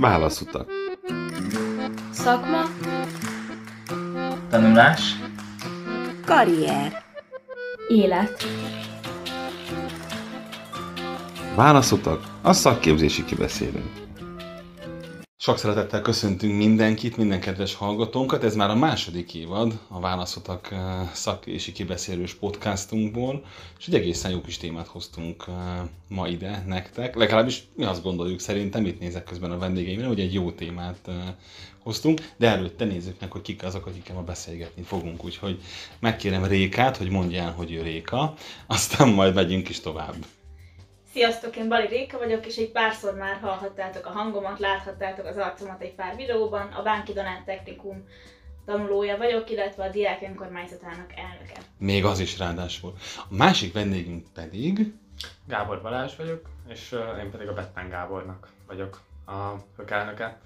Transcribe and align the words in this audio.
Válaszutak. 0.00 0.66
Szakma, 2.10 2.62
Tanulás. 4.50 5.00
Karrier. 6.26 7.02
élet. 7.88 8.44
Válaszutak. 11.54 12.24
A 12.42 12.52
szakképzési 12.52 13.24
kibeszélő. 13.24 13.82
Sok 15.42 15.58
szeretettel 15.58 16.00
köszöntünk 16.00 16.56
mindenkit, 16.56 17.16
minden 17.16 17.40
kedves 17.40 17.74
hallgatónkat. 17.74 18.44
Ez 18.44 18.54
már 18.54 18.70
a 18.70 18.74
második 18.74 19.34
évad 19.34 19.78
a 19.88 20.00
Válaszotak 20.00 20.68
eh, 20.70 21.08
szakképzési 21.12 21.72
kibeszélős 21.72 22.34
podcastunkból, 22.34 23.44
és 23.78 23.86
egy 23.86 23.94
egészen 23.94 24.30
jó 24.30 24.40
kis 24.40 24.56
témát 24.56 24.86
hoztunk 24.86 25.44
eh, 25.48 25.54
ma 26.08 26.28
ide 26.28 26.64
nektek. 26.66 27.14
Legalábbis 27.16 27.62
mi 27.74 27.84
azt 27.84 28.02
gondoljuk 28.02 28.40
szerintem, 28.40 28.86
itt 28.86 29.00
nézek 29.00 29.24
közben 29.24 29.50
a 29.50 29.58
vendégeimre, 29.58 30.06
hogy 30.06 30.20
egy 30.20 30.34
jó 30.34 30.50
témát 30.50 30.98
eh, 31.06 31.14
hoztunk, 31.82 32.30
de 32.36 32.48
előtte 32.48 32.84
nézzük 32.84 33.20
meg, 33.20 33.32
hogy 33.32 33.42
kik 33.42 33.62
azok, 33.62 33.86
akikkel 33.86 34.14
ma 34.14 34.22
beszélgetni 34.22 34.82
fogunk. 34.82 35.24
Úgyhogy 35.24 35.60
megkérem 35.98 36.44
Rékát, 36.44 36.96
hogy 36.96 37.10
mondja 37.10 37.42
el, 37.42 37.52
hogy 37.52 37.72
ő 37.72 37.82
Réka, 37.82 38.34
aztán 38.66 39.08
majd 39.08 39.34
megyünk 39.34 39.68
is 39.68 39.80
tovább. 39.80 40.14
Sziasztok, 41.12 41.56
én 41.56 41.68
Bali 41.68 41.86
Réka 41.86 42.18
vagyok, 42.18 42.46
és 42.46 42.56
egy 42.56 42.70
párszor 42.70 43.14
már 43.14 43.38
hallhattátok 43.40 44.06
a 44.06 44.10
hangomat, 44.10 44.58
láthattátok 44.58 45.26
az 45.26 45.36
arcomat 45.36 45.82
egy 45.82 45.94
pár 45.94 46.16
videóban. 46.16 46.66
A 46.72 46.82
Bánki 46.82 47.12
Donát 47.12 47.44
Technikum 47.44 48.04
tanulója 48.66 49.16
vagyok, 49.16 49.50
illetve 49.50 49.84
a 49.84 49.88
diák 49.90 50.22
önkormányzatának 50.22 51.12
elnöke. 51.16 51.60
Még 51.78 52.04
az 52.04 52.20
is 52.20 52.38
ráadásul. 52.38 52.94
A 53.16 53.34
másik 53.34 53.72
vendégünk 53.72 54.26
pedig... 54.34 54.92
Gábor 55.48 55.82
Balázs 55.82 56.16
vagyok, 56.16 56.42
és 56.68 56.96
én 57.24 57.30
pedig 57.30 57.48
a 57.48 57.52
Bettán 57.52 57.88
Gábornak 57.88 58.48
vagyok 58.66 59.00
a 59.26 59.54
hökelnöke. 59.76 60.40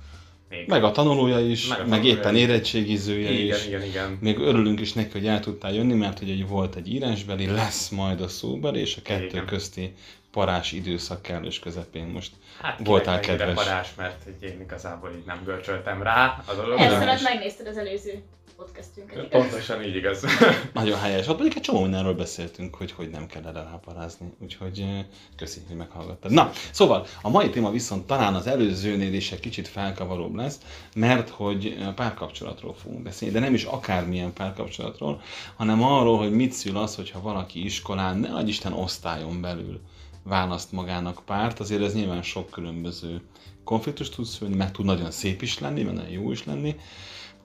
Még. 0.48 0.69
Meg 0.69 0.84
a 0.84 0.91
tanulója 0.91 1.41
is, 1.41 1.69
meg, 1.69 1.78
Meg 1.78 1.86
a 1.86 1.91
meg 1.91 1.98
tanulója 2.00 2.19
éppen 2.20 2.34
is. 2.34 2.41
érettségizője 2.41 3.31
igen, 3.31 3.56
is. 3.56 3.66
igen, 3.66 3.83
igen. 3.83 4.19
Még 4.20 4.38
örülünk 4.38 4.81
is 4.81 4.92
neki, 4.92 5.12
hogy 5.12 5.27
el 5.27 5.41
tudtál 5.41 5.72
jönni, 5.72 5.94
mert 5.94 6.19
hogy 6.19 6.31
egy 6.31 6.48
volt 6.48 6.77
egy 6.77 6.92
írásbeli, 6.92 7.47
lesz 7.47 7.88
majd 7.88 8.20
a 8.20 8.28
szóbeli, 8.28 8.81
és 8.81 8.97
a 8.97 9.03
kettő 9.03 9.25
Igen. 9.25 9.47
közti 9.47 9.94
parás 10.34 10.72
időszak 10.72 11.22
kellős 11.22 11.58
közepén 11.58 12.06
most. 12.06 12.32
Hát 12.62 12.80
Voltál 12.84 13.20
kedves. 13.20 13.54
Parás, 13.54 13.94
mert 13.96 14.27
én 14.41 14.60
igazából 14.60 15.10
így 15.16 15.24
nem 15.26 15.42
görcsöltem 15.44 16.02
rá 16.02 16.42
a 16.46 16.54
dologra. 16.54 16.84
Ezt 16.84 17.22
megnézted 17.22 17.66
az 17.66 17.76
előző 17.76 18.22
podcastünket, 18.56 19.16
igaz? 19.16 19.28
Pontosan 19.30 19.82
így 19.82 19.96
igaz. 19.96 20.24
Nagyon 20.72 20.98
helyes. 20.98 21.28
Ott 21.28 21.36
pedig 21.36 21.52
egy 21.56 21.62
csomó 21.62 21.80
mindenről 21.80 22.14
beszéltünk, 22.14 22.74
hogy 22.74 22.92
hogy 22.92 23.10
nem 23.10 23.26
kell 23.26 23.46
erre 23.46 23.62
ráparázni. 23.62 24.32
Úgyhogy 24.42 24.80
eh, 24.80 25.04
köszi, 25.36 25.60
hogy 25.68 25.76
meghallgattad. 25.76 26.30
Na, 26.30 26.50
szóval 26.70 27.06
a 27.22 27.28
mai 27.28 27.50
téma 27.50 27.70
viszont 27.70 28.06
talán 28.06 28.34
az 28.34 28.46
előzőnél 28.46 29.14
is 29.14 29.32
egy 29.32 29.41
kicsit 29.41 29.69
felkavaróbb 29.69 30.34
lesz, 30.34 30.58
mert 30.94 31.28
hogy 31.28 31.76
eh, 31.80 31.92
párkapcsolatról 31.92 32.74
fogunk 32.74 33.02
beszélni, 33.02 33.34
de 33.34 33.41
nem 33.41 33.54
is 33.54 33.64
akármilyen 33.64 34.32
párkapcsolatról, 34.32 35.22
hanem 35.56 35.82
arról, 35.82 36.19
hogy 36.19 36.32
mit 36.32 36.52
szül 36.52 36.76
az, 36.76 36.94
hogyha 36.94 37.20
valaki 37.20 37.64
iskolán, 37.64 38.19
ne 38.19 38.28
adj 38.28 38.48
Isten 38.48 38.72
osztályon 38.72 39.41
belül 39.41 39.80
választ 40.25 40.72
magának 40.72 41.22
párt, 41.25 41.61
azért 41.61 41.83
ez 41.83 41.94
nyilván 41.94 42.22
sok 42.22 42.50
különböző 42.50 43.20
konfliktus 43.64 44.08
tud 44.08 44.25
szülni, 44.25 44.55
meg 44.55 44.70
tud 44.70 44.84
nagyon 44.84 45.11
szép 45.11 45.42
is 45.42 45.58
lenni, 45.58 45.83
meg 45.83 45.94
nagyon 45.94 46.11
jó 46.11 46.31
is 46.31 46.44
lenni, 46.44 46.77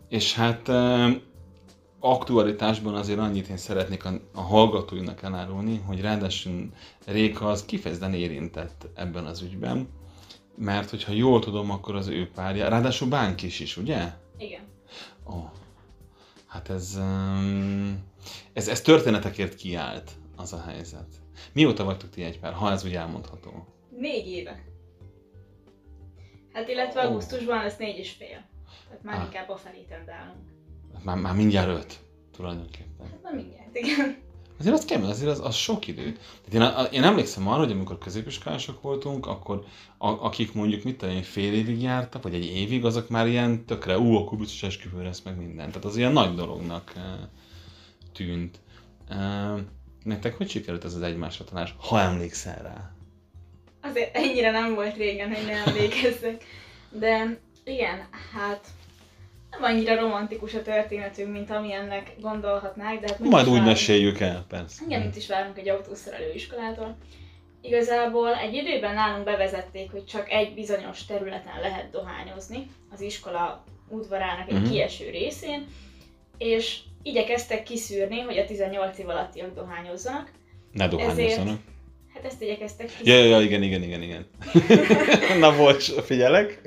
és 0.09 0.33
hát 0.33 0.71
aktualitásban 1.99 2.95
azért 2.95 3.19
annyit 3.19 3.47
én 3.47 3.57
szeretnék 3.57 4.05
a, 4.05 4.21
a 4.33 4.41
hallgatóinak 4.41 5.21
elárulni, 5.21 5.81
hogy 5.85 6.01
ráadásul 6.01 6.69
Réka 7.05 7.49
az 7.49 7.65
kifejezetten 7.65 8.13
érintett 8.13 8.87
ebben 8.95 9.25
az 9.25 9.41
ügyben, 9.41 9.89
mert 10.55 10.89
hogyha 10.89 11.11
jól 11.11 11.39
tudom, 11.39 11.71
akkor 11.71 11.95
az 11.95 12.07
ő 12.07 12.29
párja, 12.35 12.69
ráadásul 12.69 13.07
bánkis 13.07 13.59
is, 13.59 13.77
ugye? 13.77 14.13
Igen. 14.37 14.61
Ó, 15.33 15.49
hát 16.47 16.69
ez, 16.69 16.99
ez, 18.53 18.67
ez 18.67 18.81
történetekért 18.81 19.55
kiállt 19.55 20.11
az 20.35 20.53
a 20.53 20.63
helyzet. 20.67 21.07
Mióta 21.53 21.83
vagytok 21.83 22.09
ti 22.09 22.23
egy 22.23 22.39
pár, 22.39 22.53
ha 22.53 22.71
ez 22.71 22.85
úgy 22.85 22.95
elmondható? 22.95 23.67
Négy 23.97 24.27
éve. 24.27 24.63
Hát 26.53 26.67
illetve 26.67 27.01
augusztusban 27.01 27.63
lesz 27.63 27.77
négy 27.77 27.97
és 27.97 28.11
fél. 28.11 28.45
Tehát 28.87 29.03
már 29.03 29.17
Ah. 29.17 29.23
inkább 29.23 29.49
a 29.49 29.55
felé 29.55 29.85
tendálunk. 29.89 30.37
Már, 31.03 31.17
már 31.17 31.35
mindjárt 31.35 31.69
öt, 31.69 31.99
tulajdonképpen. 32.31 33.07
Hát 33.11 33.21
na 33.23 33.31
mindjárt, 33.31 33.75
igen. 33.75 34.17
Azért 34.59 34.75
az 34.75 34.85
kemény, 34.85 35.09
azért 35.09 35.31
az, 35.31 35.39
az 35.39 35.55
sok 35.55 35.87
idő. 35.87 36.17
Tehát 36.49 36.87
én, 36.91 36.99
én 36.99 37.03
emlékszem 37.03 37.47
arra, 37.47 37.59
hogy 37.59 37.71
amikor 37.71 37.97
középiskolások 37.97 38.81
voltunk, 38.81 39.25
akkor 39.25 39.63
a, 39.97 40.07
akik 40.07 40.53
mondjuk 40.53 40.83
mit 40.83 40.97
tudom 40.97 41.15
én, 41.15 41.23
fél 41.23 41.53
évig 41.53 41.81
jártak, 41.81 42.23
vagy 42.23 42.33
egy 42.33 42.45
évig, 42.45 42.85
azok 42.85 43.09
már 43.09 43.27
ilyen 43.27 43.65
tökre, 43.65 43.99
ú, 43.99 44.15
akkor 44.15 44.37
biztos 44.37 44.63
esküvő 44.63 45.03
lesz 45.03 45.21
meg 45.21 45.37
minden. 45.37 45.67
Tehát 45.67 45.85
az 45.85 45.97
ilyen 45.97 46.11
nagy 46.11 46.35
dolognak 46.35 46.93
eh, 46.95 47.03
tűnt. 48.13 48.59
Nektek 50.03 50.37
hogy 50.37 50.49
sikerült 50.49 50.83
ez 50.83 50.93
az 50.93 51.01
egymásra 51.01 51.45
tanás, 51.45 51.75
ha 51.77 51.99
emlékszel 51.99 52.61
rá? 52.63 52.91
Azért 53.81 54.15
ennyire 54.15 54.51
nem 54.51 54.73
volt 54.75 54.97
régen, 54.97 55.35
hogy 55.35 55.45
ne 55.45 55.53
emlékezzek. 55.53 56.43
De 56.89 57.39
igen, 57.63 58.07
hát 58.33 58.67
nem 59.49 59.63
annyira 59.63 59.99
romantikus 59.99 60.53
a 60.53 60.61
történetünk, 60.61 61.31
mint 61.31 61.49
amilyennek 61.49 62.15
gondolhatnák, 62.21 62.99
de 62.99 63.07
hát 63.07 63.19
Majd 63.19 63.45
úgy 63.45 63.51
várunk- 63.51 63.65
meséljük 63.65 64.19
el, 64.19 64.45
persze. 64.47 64.83
Igen, 64.85 65.03
itt 65.03 65.15
is 65.15 65.27
várunk 65.27 65.57
egy 65.57 65.69
autószerelő 65.69 66.33
iskolától. 66.33 66.97
Igazából 67.61 68.35
egy 68.35 68.53
időben 68.53 68.93
nálunk 68.93 69.23
bevezették, 69.23 69.91
hogy 69.91 70.05
csak 70.05 70.31
egy 70.31 70.53
bizonyos 70.53 71.05
területen 71.05 71.59
lehet 71.61 71.89
dohányozni, 71.91 72.67
az 72.91 73.01
iskola 73.01 73.63
udvarának 73.87 74.47
egy 74.49 74.53
uh-huh. 74.53 74.69
kieső 74.69 75.09
részén, 75.09 75.67
és 76.37 76.79
igyekeztek 77.03 77.63
kiszűrni, 77.63 78.19
hogy 78.19 78.37
a 78.37 78.45
18 78.45 78.97
év 78.97 79.09
alattiak 79.09 79.53
dohányozzanak. 79.53 80.31
Ne 80.71 80.87
dohányozzanak. 80.87 81.59
Hát 82.13 82.25
ezt 82.25 82.41
igyekeztek 82.41 82.85
kiszűrni. 82.87 83.11
ja, 83.11 83.25
ja, 83.25 83.41
igen, 83.41 83.63
igen, 83.63 83.83
igen, 83.83 84.01
igen. 84.01 84.27
Na, 85.39 85.55
bocs, 85.55 85.91
figyelek. 85.91 86.61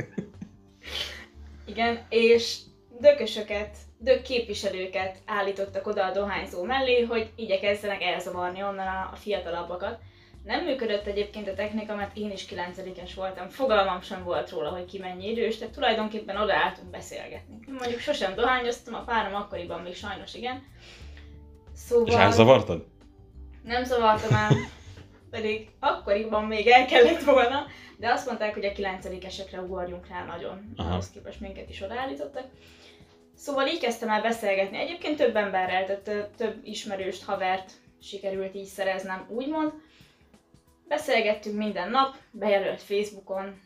Igen, 1.66 2.06
és 2.08 2.56
dökösöket, 3.00 3.76
dök 3.98 4.22
képviselőket 4.22 5.18
állítottak 5.26 5.86
oda 5.86 6.04
a 6.04 6.12
dohányzó 6.12 6.62
mellé, 6.62 7.02
hogy 7.02 7.30
igyekezzenek 7.36 8.02
elzavarni 8.02 8.62
onnan 8.62 8.86
a 8.86 9.16
fiatalabbakat. 9.16 10.00
Nem 10.44 10.64
működött 10.64 11.06
egyébként 11.06 11.48
a 11.48 11.54
technika, 11.54 11.94
mert 11.94 12.16
én 12.16 12.30
is 12.30 12.46
9-es 12.50 13.10
voltam, 13.14 13.48
fogalmam 13.48 14.00
sem 14.00 14.24
volt 14.24 14.50
róla, 14.50 14.68
hogy 14.68 14.84
ki 14.84 14.98
mennyi 14.98 15.30
idős, 15.30 15.58
tehát 15.58 15.74
tulajdonképpen 15.74 16.36
odaálltunk 16.36 16.90
beszélgetni. 16.90 17.58
Mondjuk 17.78 18.00
sosem 18.00 18.34
dohányoztam, 18.34 18.94
a 18.94 19.02
párom 19.04 19.34
akkoriban 19.34 19.80
még 19.80 19.94
sajnos 19.94 20.34
igen. 20.34 20.62
Szóval 21.74 22.06
És 22.06 22.14
elzavartad? 22.14 22.84
nem 23.62 23.84
zavartam 23.84 24.36
el, 24.36 24.50
pedig 25.30 25.70
akkoriban 25.80 26.44
még 26.44 26.66
el 26.66 26.86
kellett 26.86 27.22
volna, 27.22 27.66
de 27.96 28.10
azt 28.10 28.26
mondták, 28.26 28.54
hogy 28.54 28.64
a 28.64 28.72
9-esekre 28.72 29.62
ugorjunk 29.62 30.08
rá 30.08 30.24
nagyon, 30.24 30.72
Aha. 30.76 30.90
ahhoz 30.90 31.10
képest 31.10 31.40
minket 31.40 31.68
is 31.68 31.80
odaállítottak. 31.80 32.44
Szóval 33.34 33.66
így 33.66 33.80
kezdtem 33.80 34.08
el 34.08 34.22
beszélgetni. 34.22 34.76
Egyébként 34.76 35.16
több 35.16 35.36
emberrel, 35.36 35.84
tehát 35.84 36.30
több 36.36 36.60
ismerőst, 36.62 37.24
havert 37.24 37.70
sikerült 38.00 38.54
így 38.54 38.64
szereznem, 38.64 39.26
úgymond. 39.28 39.72
Beszélgettünk 40.96 41.56
minden 41.56 41.90
nap, 41.90 42.14
bejelölt 42.30 42.82
Facebookon, 42.82 43.60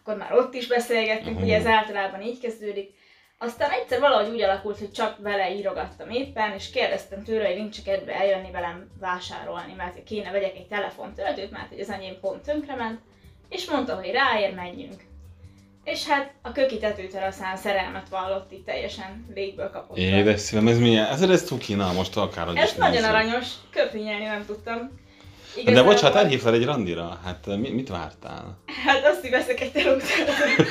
akkor 0.00 0.16
már 0.16 0.32
ott 0.32 0.54
is 0.54 0.66
beszélgettünk, 0.66 1.40
ugye 1.40 1.56
ez 1.56 1.66
általában 1.66 2.22
így 2.22 2.40
kezdődik. 2.40 2.90
Aztán 3.38 3.70
egyszer 3.70 4.00
valahogy 4.00 4.34
úgy 4.34 4.42
alakult, 4.42 4.78
hogy 4.78 4.92
csak 4.92 5.18
vele 5.18 5.54
írogattam 5.54 6.10
éppen, 6.10 6.52
és 6.52 6.70
kérdeztem 6.70 7.22
tőle, 7.24 7.46
hogy 7.46 7.56
nincs 7.56 7.82
kedve 7.82 8.14
eljönni 8.14 8.50
velem 8.50 8.90
vásárolni, 9.00 9.74
mert 9.76 10.04
kéne 10.04 10.30
vegyek 10.30 10.56
egy 10.56 10.66
telefontöltőt, 10.66 11.50
mert 11.50 11.68
hogy 11.68 11.80
az 11.80 11.90
enyém 11.90 12.20
pont 12.20 12.42
tönkrement, 12.42 13.00
és 13.48 13.70
mondta, 13.70 13.94
hogy 13.94 14.10
ráér, 14.10 14.54
menjünk. 14.54 15.00
És 15.84 16.06
hát 16.06 16.32
a 16.42 16.52
köki 16.52 16.78
tetőteraszán 16.78 17.56
szerelmet 17.56 18.08
vallott 18.08 18.52
itt 18.52 18.64
teljesen 18.66 19.26
légből 19.34 19.70
kapott. 19.70 19.96
Édes 19.96 20.40
szívem, 20.40 20.68
ez 20.68 20.78
milyen? 20.78 21.06
Ez, 21.06 21.22
ez 21.22 21.44
cuki, 21.44 21.74
na 21.74 21.92
most 21.92 22.16
akárhogy 22.16 22.56
Ez 22.56 22.70
is 22.70 22.76
nagyon 22.76 22.92
nézzük. 22.92 23.08
aranyos, 23.08 23.48
köpni 23.70 24.02
nem 24.02 24.44
tudtam. 24.46 25.00
De 25.64 25.82
bocs, 25.82 26.00
hát 26.00 26.14
elhívtál 26.14 26.54
egy 26.54 26.64
randira, 26.64 27.18
hát 27.24 27.46
mi, 27.46 27.70
mit 27.70 27.88
vártál? 27.88 28.58
Hát 28.84 29.04
azt, 29.06 29.20
hogy 29.20 29.30
veszek 29.30 29.60
egy 29.60 29.72
telótöltőt. 29.72 30.66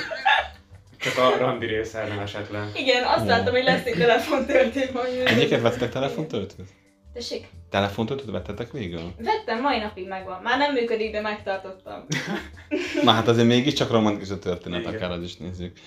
Csak 0.99 1.17
a 1.17 1.37
randi 1.37 1.65
része 1.65 2.07
nem 2.07 2.19
esett 2.19 2.49
le. 2.49 2.71
Igen, 2.75 3.03
azt 3.03 3.23
Ó. 3.23 3.27
láttam, 3.27 3.53
hogy 3.53 3.63
lesz 3.63 3.85
egy 3.85 3.97
telefontöltő 3.97 4.89
majd. 4.93 5.21
Egyiket 5.25 5.61
vettetek 5.61 5.91
telefontöltőt? 5.91 6.67
Tessék, 7.13 7.47
Telefontöltőt 7.69 8.31
vettetek 8.31 8.71
végül? 8.71 9.13
vettem, 9.17 9.61
mai 9.61 9.79
napig 9.79 10.07
megvan. 10.07 10.41
Már 10.41 10.57
nem 10.57 10.73
működik, 10.73 11.11
de 11.11 11.21
megtartottam. 11.21 12.05
Na 13.03 13.11
hát 13.11 13.27
azért 13.27 13.47
mégiscsak 13.47 13.91
romantikus 13.91 14.29
a 14.29 14.39
történet, 14.39 14.79
Igen. 14.79 14.93
akár 14.93 15.11
az 15.11 15.23
is 15.23 15.37
nézzük. 15.37 15.79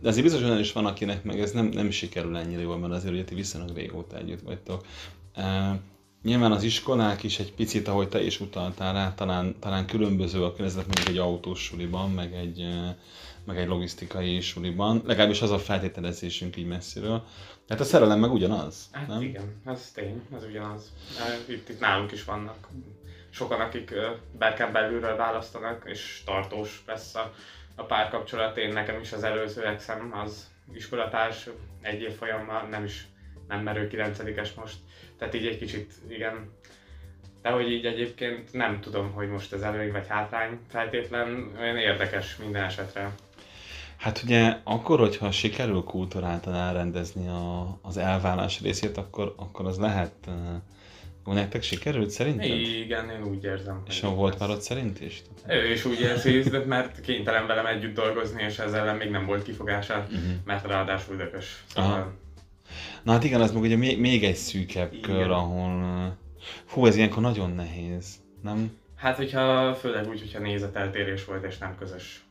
De 0.00 0.08
azért 0.08 0.22
biztos 0.22 0.42
olyan 0.42 0.58
is 0.58 0.72
van, 0.72 0.86
akinek 0.86 1.22
meg 1.24 1.40
ez 1.40 1.50
nem, 1.50 1.66
nem 1.66 1.90
sikerül 1.90 2.36
ennyire 2.36 2.60
jól, 2.62 2.78
mert 2.78 2.92
azért 2.92 3.12
ugye 3.12 3.24
ti 3.24 3.34
viszonylag 3.34 3.76
régóta 3.76 4.16
együtt 4.16 4.40
vagytok. 4.44 4.84
Nyilván 6.28 6.52
az 6.52 6.62
iskolák 6.62 7.22
is 7.22 7.38
egy 7.38 7.52
picit, 7.52 7.88
ahogy 7.88 8.08
te 8.08 8.22
is 8.22 8.40
utaltál 8.40 8.92
rá, 8.92 9.14
talán, 9.14 9.58
talán 9.60 9.86
különböző 9.86 10.44
a 10.44 10.52
környezet, 10.52 10.86
mondjuk 10.86 11.08
egy 11.08 11.18
autós 11.18 11.62
suliban, 11.62 12.10
meg 12.10 12.34
egy, 12.34 12.60
eh, 12.60 12.94
meg 13.44 13.58
egy 13.58 13.66
logisztikai 13.68 14.40
suliban. 14.40 15.02
Legalábbis 15.06 15.42
az 15.42 15.50
a 15.50 15.58
feltételezésünk 15.58 16.56
így 16.56 16.66
messziről. 16.66 17.24
Hát 17.68 17.80
a 17.80 17.84
szerelem 17.84 18.18
meg 18.18 18.32
ugyanaz, 18.32 18.88
Hát 18.92 19.06
nem? 19.06 19.22
igen, 19.22 19.60
ez 19.66 19.90
tény, 19.94 20.22
ez 20.36 20.44
ugyanaz. 20.44 20.92
Itt, 21.46 21.68
itt 21.68 21.80
nálunk 21.80 22.12
is 22.12 22.24
vannak 22.24 22.68
sokan, 23.30 23.60
akik 23.60 23.90
eh, 23.90 24.12
berken 24.38 24.72
belülről 24.72 25.16
választanak, 25.16 25.82
és 25.86 26.22
tartós 26.24 26.82
lesz 26.86 27.14
a, 27.14 27.34
a 27.74 27.82
párkapcsolat. 27.82 28.56
Én 28.56 28.72
nekem 28.72 29.00
is 29.00 29.12
az 29.12 29.22
előző 29.22 29.66
exem 29.66 30.12
az 30.24 30.46
iskolatárs, 30.72 31.48
egy 31.80 32.00
év 32.00 32.12
folyammal 32.12 32.68
nem 32.70 32.84
is 32.84 33.06
nem 33.48 33.60
merő 33.62 33.88
9 33.88 34.18
most. 34.56 34.76
Tehát 35.18 35.34
így 35.34 35.46
egy 35.46 35.58
kicsit, 35.58 35.92
igen. 36.08 36.50
De 37.42 37.50
hogy 37.50 37.70
így 37.70 37.84
egyébként 37.86 38.52
nem 38.52 38.80
tudom, 38.80 39.12
hogy 39.12 39.28
most 39.28 39.52
ez 39.52 39.60
előny 39.60 39.92
vagy 39.92 40.06
hátrány 40.08 40.58
feltétlen, 40.68 41.52
olyan 41.60 41.76
érdekes 41.76 42.36
minden 42.36 42.64
esetre. 42.64 43.10
Hát 43.96 44.22
ugye 44.24 44.56
akkor, 44.64 44.98
hogyha 44.98 45.30
sikerül 45.30 45.82
kulturáltan 45.82 46.54
elrendezni 46.54 47.28
a, 47.28 47.78
az 47.82 47.96
elvállás 47.96 48.60
részét, 48.60 48.96
akkor, 48.96 49.34
akkor 49.36 49.66
az 49.66 49.78
lehet... 49.78 50.12
Uh, 50.26 50.34
nektek 51.34 51.62
sikerült 51.62 52.10
szerinted? 52.10 52.46
Igen, 52.58 53.10
én 53.10 53.22
úgy 53.24 53.44
érzem. 53.44 53.82
És 53.88 54.00
ha 54.00 54.14
volt 54.14 54.38
már 54.38 54.50
ott 54.50 54.60
szerint 54.60 55.00
is? 55.00 55.22
Ő 55.46 55.72
is 55.72 55.84
úgy 55.84 56.00
érzi, 56.00 56.42
mert 56.66 57.00
kénytelen 57.00 57.46
velem 57.46 57.66
együtt 57.66 57.94
dolgozni, 57.94 58.42
és 58.42 58.58
ezzel 58.58 58.80
ellen 58.80 58.96
még 58.96 59.10
nem 59.10 59.26
volt 59.26 59.42
kifogása, 59.42 59.94
Uh-huh. 59.98 60.20
mert 60.44 60.66
ráadásul 60.66 61.16
dökös. 61.16 61.64
Aha. 61.74 62.12
Na 63.02 63.12
hát 63.12 63.24
igen, 63.24 63.40
az 63.40 63.52
meg 63.52 63.62
ugye 63.62 63.76
még, 63.76 64.00
még 64.00 64.24
egy 64.24 64.34
szűkebb 64.34 64.92
Igen. 64.92 65.10
kör, 65.10 65.30
ahol... 65.30 66.16
Hú, 66.68 66.86
ez 66.86 66.96
ilyenkor 66.96 67.22
nagyon 67.22 67.50
nehéz, 67.50 68.16
nem? 68.42 68.78
hát 68.98 69.16
hogyha 69.16 69.74
főleg 69.74 70.08
úgy, 70.08 70.20
hogyha 70.20 70.38
nézeteltérés 70.38 71.24
volt, 71.24 71.44
és 71.44 71.58
nem 71.58 71.76
közös, 71.78 72.22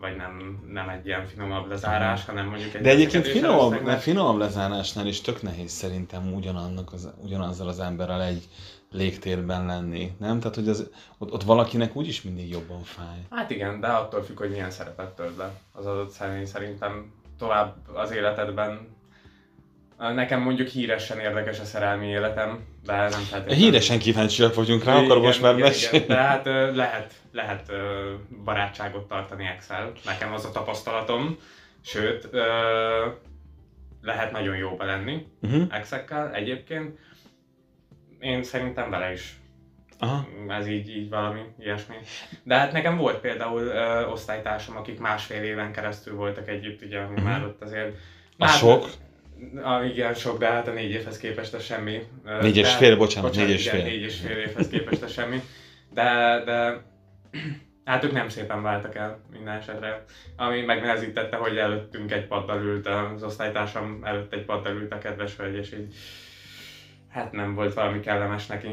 vagy 0.00 0.16
nem, 0.16 0.60
nem 0.72 0.88
egy 0.88 1.06
ilyen 1.06 1.26
finomabb 1.26 1.68
lezárás, 1.68 2.24
hanem 2.24 2.46
mondjuk 2.46 2.74
egy 2.74 2.80
De 2.80 2.90
egyébként 2.90 3.26
finomabb, 3.26 3.82
de 3.84 3.96
finomabb 3.96 4.38
lezárásnál 4.38 5.06
is 5.06 5.20
tök 5.20 5.42
nehéz 5.42 5.70
szerintem 5.70 6.34
ugyanannak 6.34 6.92
az, 6.92 7.08
ugyanazzal 7.22 7.68
az 7.68 7.80
emberrel 7.80 8.22
egy 8.22 8.48
légtérben 8.90 9.66
lenni, 9.66 10.12
nem? 10.18 10.40
Tehát, 10.40 10.54
hogy 10.54 10.68
az, 10.68 10.90
ott, 11.18 11.32
ott 11.32 11.42
valakinek 11.42 11.96
úgyis 11.96 12.22
mindig 12.22 12.50
jobban 12.50 12.82
fáj. 12.82 13.26
Hát 13.30 13.50
igen, 13.50 13.80
de 13.80 13.86
attól 13.86 14.22
függ, 14.22 14.38
hogy 14.38 14.50
milyen 14.50 14.70
szerepet 14.70 15.14
tölt 15.14 15.36
le 15.36 15.52
az 15.72 15.86
adott 15.86 16.10
személy 16.10 16.44
szerintem 16.44 17.12
tovább 17.38 17.76
az 17.94 18.10
életedben. 18.10 18.98
Nekem 20.00 20.40
mondjuk 20.40 20.68
híresen 20.68 21.18
érdekes 21.18 21.60
a 21.60 21.64
szerelmi 21.64 22.06
életem, 22.06 22.64
de 22.84 22.92
nem 22.96 23.10
feltétlenül. 23.10 23.54
Híresen 23.64 23.98
kíváncsiak 23.98 24.54
vagyunk 24.54 24.84
rá, 24.84 24.94
akkor 24.94 25.18
most 25.20 25.42
már 25.42 25.54
mesélj. 25.56 26.04
De 26.06 26.16
hát 26.16 26.44
lehet, 26.74 27.12
lehet 27.32 27.72
barátságot 28.44 29.08
tartani 29.08 29.46
Excel. 29.46 29.92
Nekem 30.04 30.32
az 30.32 30.44
a 30.44 30.50
tapasztalatom. 30.50 31.38
Sőt, 31.84 32.28
lehet 34.02 34.32
nagyon 34.32 34.56
jóba 34.56 34.84
lenni 34.84 35.26
Uh-huh. 35.42 35.62
Excel-kel 35.70 36.34
egyébként. 36.34 36.98
Én 38.20 38.42
szerintem 38.42 38.90
vele 38.90 39.12
is 39.12 39.40
Aha. 39.98 40.26
ez 40.48 40.66
így, 40.66 40.88
így 40.96 41.08
valami 41.08 41.40
ilyesmi. 41.58 41.94
De 42.42 42.54
hát 42.58 42.72
nekem 42.72 42.96
volt 42.96 43.20
például 43.20 43.60
ö, 43.62 44.04
osztálytársam, 44.06 44.76
akik 44.76 44.98
másfél 44.98 45.42
éven 45.42 45.72
keresztül 45.72 46.14
voltak 46.14 46.48
együtt, 46.48 46.82
ugye, 46.82 47.00
Mhm. 47.00 47.22
már 47.22 47.44
ott 47.44 47.62
azért... 47.62 47.96
A 48.38 48.44
Hát, 48.46 48.56
sok? 48.58 48.88
A, 49.62 49.82
igen, 49.82 50.14
sok, 50.14 50.38
de 50.38 50.46
hát 50.46 50.68
a 50.68 50.72
négy 50.72 50.90
évhez 50.90 51.18
képest 51.18 51.54
ez 51.54 51.62
semmi. 51.64 52.02
Négy 52.40 52.56
és 52.56 52.62
de- 52.62 52.76
fél, 52.76 52.96
bocsánat, 52.96 53.34
négy 53.34 53.50
és 53.50 53.66
igen, 53.66 53.74
fél. 53.74 53.84
négy 53.84 54.02
és 54.02 54.20
fél 54.20 54.38
évhez 54.38 54.68
képest 54.68 55.02
ez 55.02 55.12
semmi. 55.12 55.42
De, 55.92 56.42
de 56.44 56.82
hát 57.90 58.04
ők 58.04 58.12
nem 58.12 58.28
szépen 58.28 58.62
váltak 58.62 58.94
el 58.94 59.20
minden 59.32 59.56
esetre. 59.56 60.04
Ami 60.36 60.60
megnehezítette, 60.60 61.36
hogy 61.36 61.56
előttünk 61.56 62.12
egy 62.12 62.26
paddal 62.26 62.62
ült, 62.62 62.86
az 62.86 63.22
osztálytársam 63.22 64.00
előtt 64.04 64.32
egy 64.32 64.44
paddal 64.44 64.72
ült 64.72 64.92
a 64.92 64.98
kedves 64.98 65.36
hölgy, 65.36 65.56
és 65.56 65.72
így 65.72 65.94
hát 67.10 67.32
nem 67.32 67.54
volt 67.54 67.74
valami 67.74 68.00
kellemes 68.00 68.46
neki. 68.46 68.68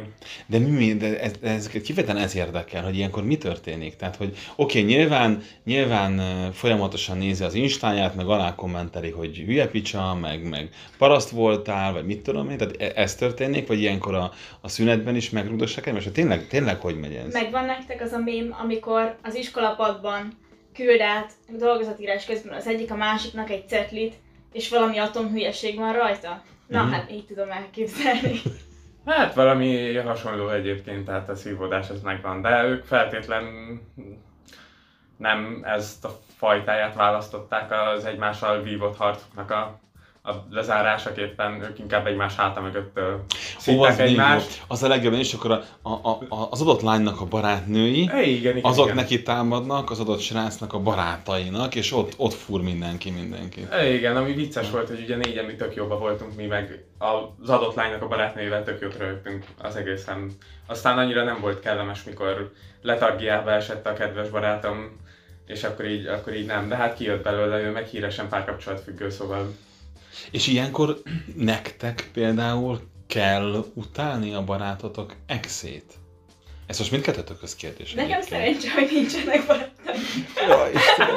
De 0.46 0.60
mi, 0.60 0.70
mi 0.70 0.94
de 0.94 1.20
ez, 1.20 1.34
ez, 1.42 1.68
kifejezetten 1.68 2.18
ez 2.18 2.36
érdekel, 2.36 2.84
hogy 2.84 2.96
ilyenkor 2.96 3.24
mi 3.24 3.38
történik. 3.38 3.96
Tehát, 3.96 4.16
hogy 4.16 4.38
oké, 4.56 4.82
okay, 4.82 4.96
nyilván, 4.96 5.44
nyilván 5.64 6.22
folyamatosan 6.52 7.18
nézi 7.18 7.44
az 7.44 7.54
instáját, 7.54 8.16
meg 8.16 8.28
alá 8.28 8.56
kommenteli, 8.56 9.10
hogy 9.10 9.38
hülye 9.38 9.68
picsa, 9.68 10.14
meg, 10.14 10.50
meg 10.50 10.70
paraszt 10.98 11.30
voltál, 11.30 11.94
vagy 11.94 12.06
mit 12.06 12.22
tudom 12.22 12.50
én, 12.50 12.58
tehát 12.58 12.82
e- 12.82 13.02
ez 13.02 13.16
történik, 13.16 13.68
vagy 13.68 13.80
ilyenkor 13.80 14.14
a, 14.16 14.32
a 14.62 14.68
szünetben 14.68 15.16
is 15.16 15.30
megrúdosak 15.30 15.86
egymást? 15.86 16.12
Tényleg, 16.12 16.48
tényleg 16.48 16.80
hogy 16.80 17.00
megy 17.00 17.14
ez? 17.14 17.34
Megvan 17.34 17.66
nektek 17.66 18.02
az 18.02 18.12
a 18.12 18.18
mém, 18.20 18.56
amikor 18.62 19.16
az 19.24 19.36
iskolapadban 19.36 20.38
küld 20.74 21.02
át 21.02 21.32
dolgozatírás 21.58 22.26
közben 22.26 22.58
az 22.58 22.68
egyik 22.68 22.92
a 22.92 22.96
másiknak 22.96 23.50
egy 23.50 23.68
cetlit, 23.68 24.14
és 24.54 24.70
valami 24.70 24.98
atomhülyeség 24.98 25.76
van 25.78 25.94
rajta? 25.94 26.44
Na, 26.68 26.84
Mhm. 26.84 26.92
hát 26.92 27.12
így 27.12 27.26
tudom 27.26 27.50
elképzelni. 27.52 28.40
Hát 29.06 29.34
valami 29.34 29.96
hasonló 29.96 30.50
egyébként, 30.50 31.06
tehát 31.06 31.30
a 31.30 31.36
szívódás 31.36 31.90
ez 31.90 32.02
megvan, 32.02 32.42
de 32.42 32.64
ők 32.64 32.84
feltétlen 32.84 33.44
nem 35.18 35.60
ezt 35.64 36.06
a 36.06 36.10
fajtáját 36.38 36.96
választották 36.96 37.72
az 37.72 38.06
egymással 38.06 38.62
vívott 38.62 38.98
harcoknak 38.98 39.52
a, 39.52 39.80
a 40.28 40.46
lezárásaképpen, 40.52 41.62
ők 41.62 41.80
inkább 41.80 42.08
egymás 42.08 42.36
háta 42.36 42.62
mögött 42.62 43.00
szívták 43.58 44.00
egymást. 44.00 44.64
az 44.68 44.84
a 44.84 44.88
legjobb, 44.88 45.14
és 45.14 45.34
akkor 45.34 45.52
a, 45.52 45.90
a, 45.90 46.10
a, 46.10 46.48
az 46.50 46.62
adott 46.62 46.82
lánynak 46.82 47.22
a 47.22 47.26
barátnői, 47.26 48.10
É, 48.16 48.30
igen, 48.30 48.58
igen, 48.58 48.70
azok 48.70 48.86
igen. 48.86 48.96
neki 48.96 49.24
támadnak, 49.24 49.92
az 49.92 50.00
adott 50.00 50.20
srácnak 50.20 50.74
a 50.74 50.80
barátainak, 50.80 51.76
és 51.76 51.94
ott, 51.94 52.14
ott 52.18 52.34
fúr 52.34 52.62
mindenki 52.62 53.12
mindenkit. 53.12 53.74
É, 53.74 53.94
igen, 53.94 54.18
ami 54.18 54.34
vicces 54.34 54.70
volt, 54.70 54.88
hogy 54.88 55.02
ugye 55.02 55.16
négyen 55.16 55.46
mi 55.46 55.56
tök 55.56 55.76
jóba 55.76 55.98
voltunk, 55.98 56.36
mi 56.36 56.46
meg 56.46 56.84
az 56.98 57.50
adott 57.50 57.76
lánynak 57.76 58.02
a 58.02 58.08
barátnőjével 58.08 58.64
tök 58.64 58.82
jót 58.82 58.98
rögtünk 58.98 59.46
az 59.62 59.76
egészen. 59.76 60.32
Aztán 60.66 60.98
annyira 60.98 61.24
nem 61.24 61.38
volt 61.42 61.60
kellemes, 61.60 62.04
mikor 62.04 62.52
letargiába 62.82 63.52
esett 63.52 63.88
a 63.88 63.94
kedves 63.94 64.30
barátom, 64.30 65.06
és 65.46 65.64
akkor 65.64 65.86
így, 65.86 66.06
akkor 66.06 66.34
így 66.34 66.46
nem. 66.46 66.68
De 66.68 66.76
hát 66.76 66.96
kijött 66.96 67.24
belőle, 67.24 67.60
ő 67.60 67.72
meg 67.72 67.86
híresen 67.86 68.30
párkapcsolatfüggő, 68.30 69.10
szóval 69.10 69.54
És 70.32 70.48
ilyenkor 70.48 71.02
nektek 71.36 72.10
például 72.14 72.82
kell 73.08 73.66
utálni 73.74 74.34
a 74.34 74.44
barátotok 74.44 75.16
exét? 75.26 75.94
Ez 76.68 76.78
most 76.78 76.92
mindkettőtökhöz 76.92 77.56
kérdés. 77.56 77.94
Nekem 77.94 78.12
egyébként. 78.12 78.30
szerencsé, 78.30 78.68
hogy 78.68 78.90
nincsenek 78.94 79.46
barátaim. 79.48 80.02
Istenem. 80.76 81.16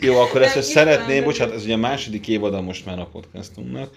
Jó, 0.00 0.20
akkor 0.20 0.42
ezt 0.42 0.54
most 0.54 0.68
szeretném, 0.68 1.24
bocsánat, 1.24 1.54
ez 1.54 1.64
ugye 1.64 1.74
a 1.74 1.76
második 1.76 2.28
évada 2.28 2.60
most 2.60 2.84
már 2.86 2.98
a 2.98 3.06
podcastunknak. 3.06 3.94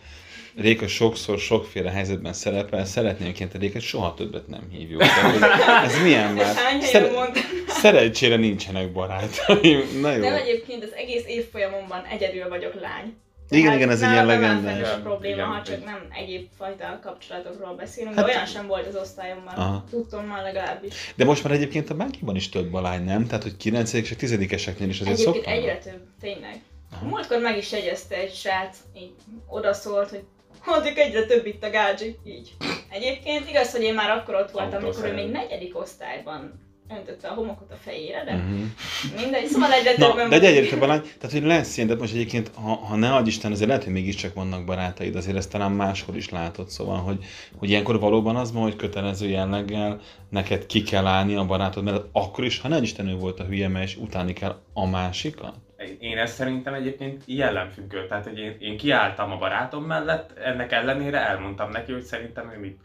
Réka 0.58 0.88
sokszor, 0.88 1.40
sokféle 1.40 1.92
helyzetben 1.92 2.34
szerepel, 2.34 2.86
szeretném 2.86 3.34
kint 3.34 3.54
a 3.54 3.58
Rékát 3.58 3.82
soha 3.82 4.14
többet 4.14 4.48
nem 4.48 4.68
hívjuk. 4.72 5.02
Tehát, 5.02 5.86
ez 5.86 6.02
milyen 6.02 6.34
már? 6.34 6.46
Ezt 6.46 6.58
hány 6.60 6.80
helyen 6.82 7.04
Szer- 7.04 7.14
mondtam? 7.14 7.44
szerencsére 7.68 8.36
nincsenek 8.36 8.92
barátaim. 8.92 10.00
Na 10.02 10.12
jó. 10.12 10.22
Nem 10.24 10.34
egyébként 10.34 10.84
az 10.84 10.94
egész 10.94 11.24
évfolyamomban 11.28 12.04
egyedül 12.06 12.50
vagyok 12.50 12.74
lány. 12.82 13.14
Igen, 13.50 13.64
Tehát 13.64 13.78
igen, 13.80 13.90
ez 13.90 14.02
egy 14.02 14.12
ilyen 14.12 14.26
nem 14.26 14.42
legendás. 14.42 14.78
Igen, 14.80 15.02
probléma, 15.02 15.34
igen, 15.36 15.46
ha 15.48 15.62
csak 15.64 15.78
igen. 15.82 15.92
nem 15.94 16.08
egyéb 16.24 16.48
fajta 16.58 17.00
kapcsolatokról 17.04 17.76
beszélünk, 17.76 18.16
Hát- 18.16 18.26
de 18.26 18.32
olyan 18.32 18.46
sem 18.46 18.68
volt 18.68 18.88
az 18.88 18.96
osztályomban. 18.96 19.54
Aha. 19.54 19.84
Tudtommal 19.90 20.42
legalábbis. 20.44 20.94
De 21.16 21.26
most 21.26 21.44
már 21.44 21.54
egyébként 21.54 21.90
a 21.90 21.94
bákiban 21.96 22.36
is 22.36 22.50
több 22.50 22.74
a 22.74 22.82
lány, 22.82 23.04
nem? 23.04 23.26
Tehát, 23.28 23.44
hogy 23.44 23.58
9 23.58 23.94
és 23.94 24.14
10 24.18 24.32
eseknél 24.52 24.90
is 24.90 25.00
azért 25.00 25.18
Egyébként 25.20 25.36
szoktam. 25.36 25.54
egyre 25.54 25.78
több, 25.78 26.02
tényleg. 26.22 26.62
Aha. 26.94 27.06
Múltkor 27.06 27.40
meg 27.40 27.58
is 27.58 27.72
jegyezte 27.72 28.16
egy 28.16 28.34
srác, 28.34 28.78
így 28.98 29.12
odaszólt, 29.48 30.10
hogy 30.10 30.24
addig 30.68 30.98
egyre 30.98 31.26
több 31.26 31.46
itt 31.46 31.64
a 31.64 31.70
gádzsi, 31.70 32.16
így. 32.26 32.54
Egyébként 32.90 33.50
igaz, 33.50 33.72
hogy 33.72 33.82
én 33.82 33.94
már 33.94 34.10
akkor 34.10 34.36
ott 34.36 34.52
voltam, 34.52 34.84
amikor 34.84 35.06
ő 35.06 35.14
még 35.14 35.30
negyedik 35.32 35.80
osztályban 35.80 36.66
öntötte 36.90 37.28
a 37.28 37.34
homokot 37.34 37.72
a 37.72 37.76
fejére, 37.84 38.24
de 38.24 38.34
Uh-huh. 38.34 39.22
mindegy, 39.22 39.46
szóval 39.46 39.72
egyre 39.72 39.94
Na, 39.98 40.08
többen 40.08 40.30
de 40.30 40.36
egy 40.36 40.46
egyre 40.46 40.70
több 40.70 40.82
a 40.82 40.88
lány, 40.88 41.02
tehát 41.02 41.32
hogy 41.32 41.44
lesz 41.44 41.78
ilyen, 41.78 41.90
de 41.90 41.96
most 41.96 42.14
egyébként, 42.14 42.52
ha, 42.54 42.76
ha 42.76 42.96
ne 42.96 43.14
adj 43.14 43.28
Isten, 43.28 43.52
azért 43.52 43.68
lehet, 43.68 43.84
hogy 43.84 43.94
mégiscsak 43.94 44.34
vannak 44.34 44.66
barátaid, 44.66 45.16
azért 45.16 45.38
ezt 45.38 45.52
talán 45.52 45.72
máshol 45.72 46.16
is 46.16 46.30
látod, 46.30 46.70
szóval, 46.70 46.98
hogy, 46.98 47.26
hogy 47.58 47.70
ilyenkor 47.70 48.00
valóban 48.00 48.36
az 48.36 48.52
van, 48.52 48.62
hogy 48.62 48.76
kötelező 48.76 49.28
jelleggel 49.28 50.00
neked 50.30 50.66
ki 50.66 50.84
kell 50.84 51.06
állni 51.06 51.36
a 51.36 51.46
barátod 51.46 51.84
mellett, 51.84 52.10
akkor 52.12 52.44
is, 52.44 52.60
ha 52.60 52.68
ne 52.68 52.78
Isten, 52.78 53.08
ő 53.08 53.16
volt 53.16 53.40
a 53.40 53.44
hülye, 53.44 53.68
mert 53.68 53.86
és 53.86 53.96
utáni 53.96 54.34
kell 54.34 54.56
a 54.74 54.86
másikat. 54.86 55.56
Én 56.00 56.18
ezt 56.18 56.36
szerintem 56.36 56.74
egyébként 56.74 57.24
jellemfüggő. 57.26 58.06
Tehát, 58.08 58.24
hogy 58.24 58.38
én, 58.40 58.56
én 58.60 58.78
kiálltam 58.78 59.32
a 59.32 59.38
barátom 59.38 59.84
mellett, 59.84 60.38
ennek 60.38 60.72
ellenére 60.72 61.28
elmondtam 61.28 61.70
neki, 61.72 61.92
hogy 61.92 62.02
szerintem 62.04 62.52
ő 62.56 62.60
mit 62.60 62.80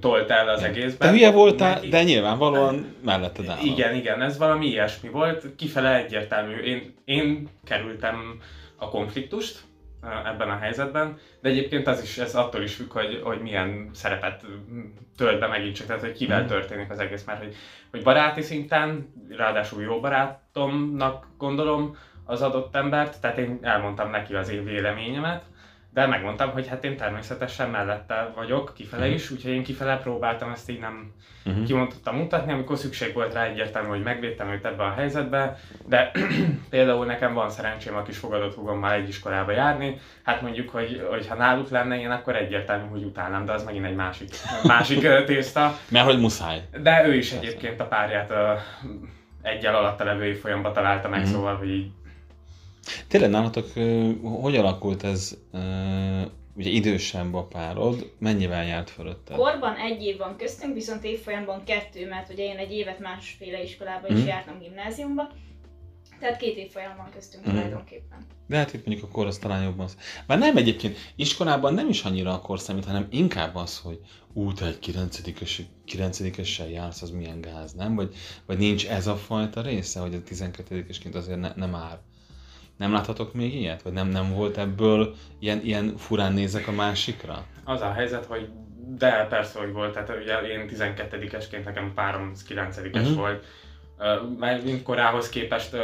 tolt 0.00 0.30
el 0.30 0.48
az 0.48 0.62
egészben. 0.62 1.08
Te 1.08 1.14
hülye 1.14 1.30
voltál, 1.30 1.74
Neki- 1.74 1.88
de 1.88 2.02
nyilvánvalóan 2.02 2.94
melletted 3.04 3.48
áll. 3.48 3.58
Igen, 3.64 3.94
igen, 3.94 4.22
ez 4.22 4.38
valami 4.38 4.66
ilyesmi 4.66 5.08
volt, 5.08 5.46
kifele 5.56 5.96
egyértelmű. 6.04 6.56
Én, 6.56 6.94
én 7.04 7.48
kerültem 7.64 8.38
a 8.76 8.88
konfliktust, 8.88 9.60
ebben 10.26 10.50
a 10.50 10.56
helyzetben, 10.58 11.18
de 11.40 11.48
egyébként 11.48 11.86
az 11.86 12.02
is, 12.02 12.18
ez 12.18 12.34
attól 12.34 12.62
is 12.62 12.74
függ, 12.74 12.92
hogy, 12.92 13.20
hogy 13.22 13.40
milyen 13.40 13.90
szerepet 13.92 14.44
tölt 15.16 15.40
be 15.40 15.46
megint 15.46 15.74
csak, 15.74 15.86
tehát 15.86 16.02
hogy 16.02 16.12
kivel 16.12 16.40
Mhm. 16.40 16.48
történik 16.48 16.90
az 16.90 16.98
egész, 16.98 17.24
mert 17.24 17.38
hogy, 17.38 17.54
hogy 17.90 18.02
baráti 18.02 18.42
szinten, 18.42 19.12
ráadásul 19.36 19.82
jó 19.82 20.00
barátomnak 20.00 21.26
gondolom 21.38 21.96
az 22.24 22.42
adott 22.42 22.74
embert, 22.76 23.20
tehát 23.20 23.38
én 23.38 23.58
elmondtam 23.62 24.10
neki 24.10 24.34
az 24.34 24.48
én 24.50 24.64
véleményemet, 24.64 25.42
de 25.94 26.06
megmondtam, 26.06 26.50
hogy 26.50 26.68
hát 26.68 26.84
én 26.84 26.96
természetesen 26.96 27.70
mellette 27.70 28.32
vagyok, 28.34 28.72
kifele 28.74 29.04
Mhm. 29.04 29.14
is, 29.14 29.30
úgyhogy 29.30 29.50
én 29.50 29.62
kifele 29.62 29.96
próbáltam 29.96 30.50
ezt 30.50 30.70
így 30.70 30.80
nem 30.80 31.12
Uh-huh. 31.46 31.64
kimondottan 31.66 32.14
mutatni, 32.14 32.52
amikor 32.52 32.78
szükség 32.78 33.14
volt 33.14 33.32
rá 33.34 33.44
egyértelmű, 33.44 33.88
hogy 33.88 34.02
megvédtem 34.02 34.48
őt 34.52 34.64
ebbe 34.64 34.82
a 34.84 34.92
helyzetbe, 34.92 35.58
de 35.86 36.10
például 36.70 37.06
nekem 37.06 37.34
van 37.34 37.50
szerencsém 37.50 37.96
a 37.96 38.02
kis 38.02 38.18
fogadott 38.18 38.54
húgommal 38.54 38.92
egy 38.92 39.08
iskolába 39.08 39.52
járni, 39.52 39.98
hát 40.22 40.42
mondjuk, 40.42 40.68
hogy, 40.68 41.06
hogy 41.10 41.26
ha 41.28 41.34
náluk 41.34 41.68
lenne 41.70 42.00
én, 42.00 42.10
akkor 42.10 42.36
egyértelmű, 42.36 42.88
hogy 42.88 43.02
utálnám, 43.02 43.44
de 43.44 43.52
az 43.52 43.64
megint 43.64 43.84
egy 43.86 43.94
másik, 43.94 44.28
másik 44.64 45.24
tészta. 45.24 45.78
Mert 45.88 46.06
hogy 46.06 46.20
muszáj. 46.20 46.62
De 46.82 47.06
ő 47.06 47.14
is 47.14 47.32
egyébként 47.32 47.80
a 47.80 47.84
párját 47.86 48.30
a 48.30 48.58
egyel 49.42 49.74
alatta 49.74 50.04
levő 50.04 50.24
évfolyamban 50.24 50.72
találta 50.72 51.08
meg, 51.08 51.20
Mhm. 51.20 51.28
szóval, 51.28 51.56
hogy 51.56 51.68
így 51.70 51.90
Tényleg 53.08 53.30
nálatok 53.30 53.72
hogy 54.22 54.56
alakult 54.56 55.02
ez, 55.02 55.36
ugye 56.56 56.70
idősebb 56.70 57.34
a 57.34 57.44
párod, 57.44 58.12
mennyivel 58.18 58.64
járt 58.64 58.90
fölötted? 58.90 59.36
Korban 59.36 59.76
egy 59.76 60.02
év 60.02 60.16
van 60.18 60.36
köztünk, 60.36 60.74
viszont 60.74 61.04
évfolyamban 61.04 61.64
kettő, 61.64 62.08
mert 62.08 62.32
ugye 62.32 62.44
én 62.44 62.56
egy 62.56 62.72
évet 62.72 62.98
másféle 62.98 63.62
iskolába 63.62 64.08
is 64.08 64.18
Mhm. 64.18 64.26
jártam 64.26 64.58
gimnáziumba. 64.58 65.30
Tehát 66.20 66.36
két 66.36 66.56
évfolyam 66.56 66.96
van 66.96 67.08
köztünk 67.14 67.44
Mhm. 67.44 67.54
tulajdonképpen. 67.54 68.18
De 68.46 68.56
hát 68.56 68.72
itt 68.74 68.86
mondjuk 68.86 69.08
a 69.08 69.12
kor 69.12 69.26
az 69.26 69.38
talán 69.38 69.62
jobban. 69.62 69.84
az- 69.84 69.96
Már 70.26 70.38
nem 70.38 70.56
egyébként, 70.56 70.96
iskolában 71.16 71.74
nem 71.74 71.88
is 71.88 72.02
annyira 72.02 72.32
a 72.32 72.40
kor 72.40 72.60
számít, 72.60 72.84
hanem 72.84 73.06
inkább 73.10 73.54
az, 73.56 73.78
hogy 73.78 73.98
ú, 74.32 74.52
te 74.52 74.66
egy 74.66 74.78
9 74.78 75.20
kilencedikessel 75.84 76.68
jársz, 76.68 77.02
az 77.02 77.10
milyen 77.10 77.40
gáz, 77.40 77.72
nem? 77.72 77.94
Vagy, 77.94 78.14
vagy 78.46 78.58
nincs 78.58 78.86
ez 78.88 79.06
a 79.06 79.16
fajta 79.16 79.60
része, 79.62 80.00
hogy 80.00 80.14
a 80.14 80.22
12-esként 80.22 81.14
azért 81.14 81.40
ne, 81.40 81.52
nem 81.56 81.74
ár. 81.74 81.98
Nem 82.82 82.92
láthatok 82.92 83.34
még 83.34 83.54
ilyet? 83.54 83.82
Vagy 83.82 83.92
nem, 83.92 84.08
nem 84.08 84.34
volt 84.34 84.58
ebből 84.58 85.14
ilyen, 85.38 85.60
ilyen 85.64 85.94
furán 85.96 86.32
nézek 86.32 86.68
a 86.68 86.72
másikra? 86.72 87.44
az 87.64 87.80
a 87.80 87.92
helyzet, 87.92 88.24
hogy 88.24 88.48
de 88.98 89.26
persze, 89.30 89.58
hogy 89.58 89.72
volt, 89.72 89.92
tehát 89.92 90.12
ugye 90.22 90.38
én 90.40 90.68
12-esként 90.68 91.64
nekem 91.64 91.92
párom 91.94 92.32
9-es 92.48 92.92
Mhm. 92.92 93.14
volt, 93.14 93.44
Ö, 93.98 94.14
mert 94.38 94.64
mint 94.64 94.82
korához 94.82 95.28
képest 95.28 95.76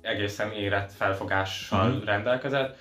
egészen 0.00 0.52
érett 0.52 0.92
felfogással 0.92 1.88
Mhm. 1.88 2.04
rendelkezett. 2.04 2.76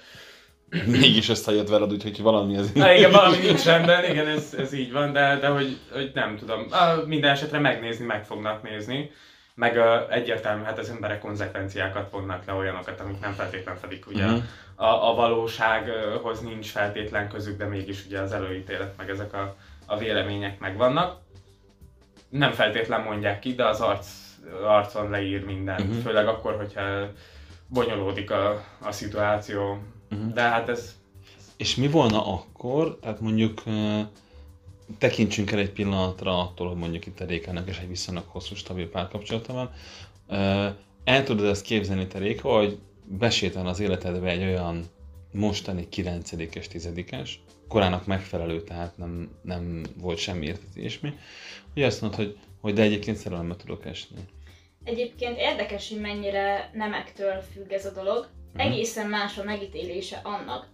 Mégis 0.86 1.30
összejött 1.30 1.70
veled, 1.70 1.92
úgyhogy 1.92 2.22
valami 2.22 2.58
az... 2.58 2.72
Na 2.72 2.94
igen, 2.94 3.12
valami 3.12 3.38
nincs 3.38 3.64
rendben, 3.64 4.10
igen, 4.12 4.28
ez, 4.28 4.54
ez 4.58 4.74
így 4.74 4.92
van, 4.92 5.12
de, 5.14 5.38
de 5.40 5.48
hogy, 5.48 5.78
hogy 5.92 6.12
nem 6.14 6.38
tudom. 6.38 6.66
Minden 7.06 7.32
esetre 7.32 7.60
megnézni, 7.60 8.06
meg 8.06 8.26
fognak 8.26 8.64
nézni. 8.70 9.12
Meg 9.56 9.76
uh, 9.76 10.14
egyértelmű, 10.16 10.64
hát 10.64 10.78
az 10.78 10.90
emberek 10.90 11.20
konzekvenciákat 11.20 12.12
vonnak 12.12 12.46
le 12.46 12.54
olyanokat, 12.54 13.00
amik 13.00 13.20
nem 13.20 13.32
feltétlen 13.34 13.76
fedik 13.76 14.08
ugye 14.08 14.26
Mhm. 14.26 14.36
a, 14.76 15.10
a 15.10 15.14
valósághoz 15.16 16.40
nincs 16.42 16.70
feltétlen 16.72 17.30
közük, 17.30 17.58
de 17.58 17.66
mégis 17.66 18.06
ugye 18.06 18.20
az 18.20 18.32
előítélet, 18.32 18.98
meg 18.98 19.10
ezek 19.10 19.34
a, 19.34 19.56
a 19.86 19.98
vélemények 19.98 20.60
megvannak. 20.60 21.22
Nem 22.30 22.52
feltétlen 22.52 23.02
mondják 23.02 23.40
ki, 23.40 23.54
de 23.56 23.66
az 23.66 23.82
arc, 23.82 24.08
arcon 24.64 25.10
leír 25.10 25.46
mindent, 25.46 25.88
Mhm. 25.90 25.98
főleg 26.00 26.28
akkor, 26.28 26.56
hogyha 26.56 26.82
bonyolódik 27.68 28.32
a, 28.32 28.64
a 28.82 28.92
szituáció. 28.92 29.78
Mhm. 30.10 30.34
De 30.34 30.42
hát 30.42 30.70
ez 30.70 30.96
És 31.58 31.76
mi 31.76 31.88
volna 31.88 32.34
akkor, 32.34 32.98
tehát 33.02 33.20
mondjuk 33.20 33.62
tekintsünk 34.98 35.52
el 35.52 35.60
egy 35.60 35.72
pillanatra 35.72 36.40
attól, 36.40 36.68
hogy 36.68 36.78
mondjuk 36.78 37.06
itt 37.06 37.20
a 37.20 37.26
Rékának 37.26 37.70
is 37.70 37.78
egy 37.78 37.88
viszonylag 37.88 38.24
hosszú, 38.28 38.56
stabil 38.56 38.90
párkapcsolata 38.90 39.54
van. 39.54 39.72
El 41.04 41.24
tudod 41.24 41.46
ezt 41.46 41.66
képzelni, 41.66 42.08
te 42.08 42.20
Réka, 42.20 42.58
hogy 42.58 42.80
besétál 43.06 43.68
az 43.68 43.80
életedbe 43.80 44.30
egy 44.30 44.44
olyan 44.44 44.86
mostani 45.32 45.88
9-es, 45.92 46.66
10-es, 46.74 47.30
korának 47.68 48.06
megfelelő, 48.06 48.64
tehát 48.64 48.98
nem, 48.98 49.30
nem 49.42 49.86
volt 49.98 50.18
semmi 50.18 50.46
értetésmi, 50.46 51.14
hogy 51.74 51.84
azt 51.84 52.02
mondod, 52.02 52.20
hogy, 52.20 52.38
hogy 52.62 52.74
de 52.74 52.82
egyébként 52.82 53.18
szerelembe 53.18 53.56
tudok 53.56 53.86
esni. 53.86 54.18
Egyébként 54.84 55.38
érdekes, 55.38 55.90
hogy 55.90 56.00
mennyire 56.00 56.72
nemektől 56.74 57.44
függ 57.54 57.72
ez 57.72 57.86
a 57.86 57.92
dolog. 57.92 58.28
Mhm. 58.54 58.68
Egészen 58.68 59.10
más 59.10 59.38
a 59.38 59.44
megítélése 59.44 60.20
annak, 60.24 60.68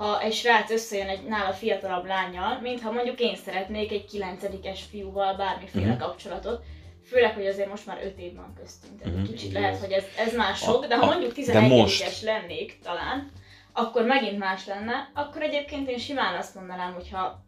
ha 0.00 0.20
egy 0.22 0.32
srác 0.32 0.70
összejön 0.70 1.08
egy 1.08 1.22
nála 1.24 1.52
fiatalabb 1.52 2.04
lányjal, 2.06 2.60
mint 2.60 2.80
ha 2.80 2.92
mondjuk 2.92 3.20
én 3.20 3.36
szeretnék 3.36 3.92
egy 3.92 4.04
9-es 4.12 4.78
fiúval 4.90 5.36
bármiféle 5.36 5.86
Mhm. 5.92 5.98
kapcsolatot. 6.00 6.62
Főleg, 7.06 7.34
hogy 7.34 7.46
azért 7.46 7.68
most 7.68 7.86
már 7.86 8.00
5 8.04 8.18
év 8.18 8.34
van 8.34 8.54
köztünk, 8.60 9.00
tehát 9.02 9.18
egy 9.18 9.30
kicsit 9.30 9.52
lehet, 9.52 9.78
hogy 9.78 9.92
ez, 9.92 10.04
ez 10.18 10.34
már 10.36 10.54
sok, 10.54 10.86
de 10.86 10.94
A- 10.94 10.98
ha 10.98 11.04
a- 11.04 11.08
mondjuk 11.10 11.28
de 11.30 11.34
11 11.34 11.70
most. 11.70 12.00
éves 12.00 12.22
lennék 12.22 12.78
talán, 12.82 13.30
akkor 13.72 14.04
megint 14.04 14.38
más 14.38 14.66
lenne, 14.66 15.10
akkor 15.14 15.42
egyébként 15.42 15.88
én 15.88 15.98
simán 15.98 16.34
azt 16.38 16.54
mondanám, 16.54 16.92
hogy 16.94 17.08
ha, 17.12 17.44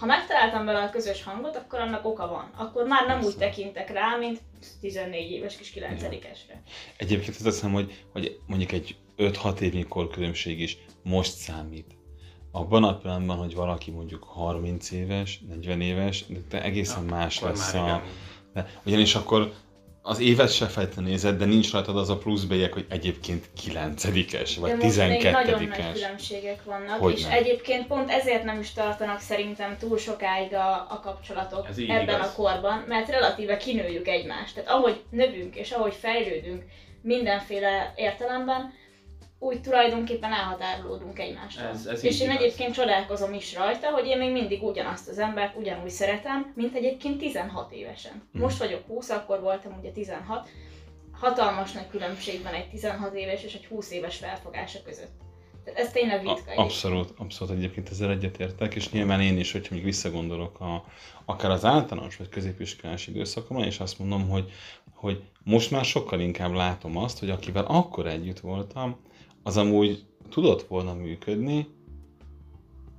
ha 0.00 0.06
megtaláltam 0.06 0.64
vele 0.64 0.82
a 0.82 0.90
közös 0.90 1.22
hangot, 1.22 1.56
akkor 1.56 1.78
annak 1.80 2.04
oka 2.04 2.26
van. 2.28 2.50
Akkor 2.56 2.86
már 2.86 3.06
nem 3.06 3.16
úgy 3.18 3.22
Persze. 3.24 3.38
tekintek 3.38 3.90
rá, 3.92 4.16
mint 4.18 4.38
14 4.80 5.30
éves 5.30 5.56
kis 5.56 5.72
9-esre. 5.74 6.54
Egyébként 6.96 7.36
azt 7.36 7.44
hiszem, 7.44 7.72
hogy, 7.72 8.04
hogy 8.12 8.38
mondjuk 8.46 8.72
egy 8.72 8.96
5-6 9.16 9.60
évnyi 9.60 9.82
korkülönbség 9.82 10.60
is 10.60 10.76
most 11.02 11.32
számít. 11.32 11.94
Abban 12.56 12.84
a 12.84 12.96
pillanatban, 12.96 13.36
hogy 13.36 13.54
valaki 13.54 13.90
mondjuk 13.90 14.24
30 14.24 14.90
éves, 14.90 15.40
40 15.48 15.80
éves, 15.80 16.24
de 16.28 16.38
te 16.48 16.62
egészen 16.62 17.02
más 17.04 17.36
akkor 17.36 17.50
lesz 17.50 17.74
a... 17.74 17.78
igen. 17.78 18.02
De, 18.52 18.66
ugyanis 18.84 19.14
akkor 19.14 19.52
az 20.02 20.20
évet 20.20 20.52
se 20.52 20.66
feltétlenül 20.66 21.10
nézed, 21.10 21.38
de 21.38 21.44
nincs 21.44 21.72
rajtad 21.72 21.96
az 21.96 22.10
a 22.10 22.16
plusz 22.16 22.42
bélyeg, 22.42 22.72
hogy 22.72 22.86
egyébként 22.88 23.48
9-es, 23.66 24.56
vagy 24.60 24.70
De 24.70 24.84
most 24.84 24.96
még 24.96 25.22
nagyon 25.22 25.62
nagy 25.62 25.68
12-es. 25.68 25.90
különbségek 25.92 26.64
vannak, 26.64 27.00
Hogy 27.00 27.12
és 27.12 27.22
nem. 27.22 27.32
egyébként 27.32 27.86
pont 27.86 28.10
ezért 28.10 28.44
nem 28.44 28.60
is 28.60 28.72
tartanak 28.72 29.20
szerintem 29.20 29.76
túl 29.78 29.98
sokáig 29.98 30.54
a, 30.54 30.72
a 30.72 31.00
kapcsolatok 31.02 31.68
ebben 31.88 32.02
igaz. 32.02 32.26
a 32.26 32.32
korban, 32.36 32.84
mert 32.88 33.08
relatíve 33.08 33.56
kinőjük 33.56 34.08
egymást. 34.08 34.54
Tehát 34.54 34.70
ahogy 34.70 35.02
növünk 35.10 35.56
és 35.56 35.70
ahogy 35.70 35.94
fejlődünk 35.94 36.62
mindenféle 37.02 37.92
értelemben, 37.96 38.72
úgy 39.38 39.60
tulajdonképpen 39.60 40.32
elhatárolódunk 40.32 41.18
egymástól. 41.18 41.66
Ez- 41.66 41.86
ez 41.86 42.04
és 42.04 42.20
én 42.20 42.30
igaz. 42.30 42.42
egyébként 42.42 42.74
csodálkozom 42.74 43.34
is 43.34 43.54
rajta, 43.54 43.90
hogy 43.90 44.06
én 44.06 44.18
még 44.18 44.32
mindig 44.32 44.62
ugyanazt 44.62 45.08
az 45.08 45.18
embert 45.18 45.56
ugyanúgy 45.56 45.90
szeretem, 45.90 46.52
mint 46.54 46.74
egyébként 46.74 47.18
16 47.18 47.72
évesen. 47.72 48.22
Mhm. 48.32 48.42
Most 48.42 48.58
vagyok 48.58 48.86
20, 48.86 49.10
akkor 49.10 49.40
voltam 49.40 49.76
ugye 49.78 49.90
16. 49.90 50.48
Hatalmas 51.12 51.72
nagy 51.72 51.88
különbség 51.88 52.42
van 52.42 52.54
egy 52.54 52.68
16 52.68 53.14
éves 53.14 53.42
és 53.42 53.54
egy 53.54 53.66
20 53.66 53.90
éves 53.90 54.16
felfogása 54.16 54.78
között. 54.84 55.12
Tehát 55.64 55.80
ez 55.80 55.92
tényleg 55.92 56.16
ritka. 56.18 56.32
Egyébként. 56.32 56.58
abszolút, 56.58 57.12
abszolút 57.18 57.54
egyébként 57.54 57.88
ezzel 57.88 58.10
egyetértek, 58.10 58.74
és 58.74 58.90
nyilván 58.90 59.20
én 59.20 59.38
is, 59.38 59.52
hogyha 59.52 59.74
még 59.74 59.84
visszagondolok 59.84 60.60
a, 60.60 60.84
akár 61.24 61.50
az 61.50 61.64
általános 61.64 62.16
vagy 62.16 62.28
középiskolás 62.28 63.06
időszakomra, 63.06 63.64
és 63.64 63.78
azt 63.80 63.98
mondom, 63.98 64.28
hogy, 64.28 64.52
hogy 64.94 65.22
most 65.44 65.70
már 65.70 65.84
sokkal 65.84 66.20
inkább 66.20 66.52
látom 66.52 66.96
azt, 66.96 67.18
hogy 67.18 67.30
akivel 67.30 67.64
akkor 67.64 68.06
együtt 68.06 68.40
voltam, 68.40 68.96
az 69.46 69.56
amúgy 69.56 70.04
tudott 70.30 70.62
volna 70.62 70.94
működni, 70.94 71.66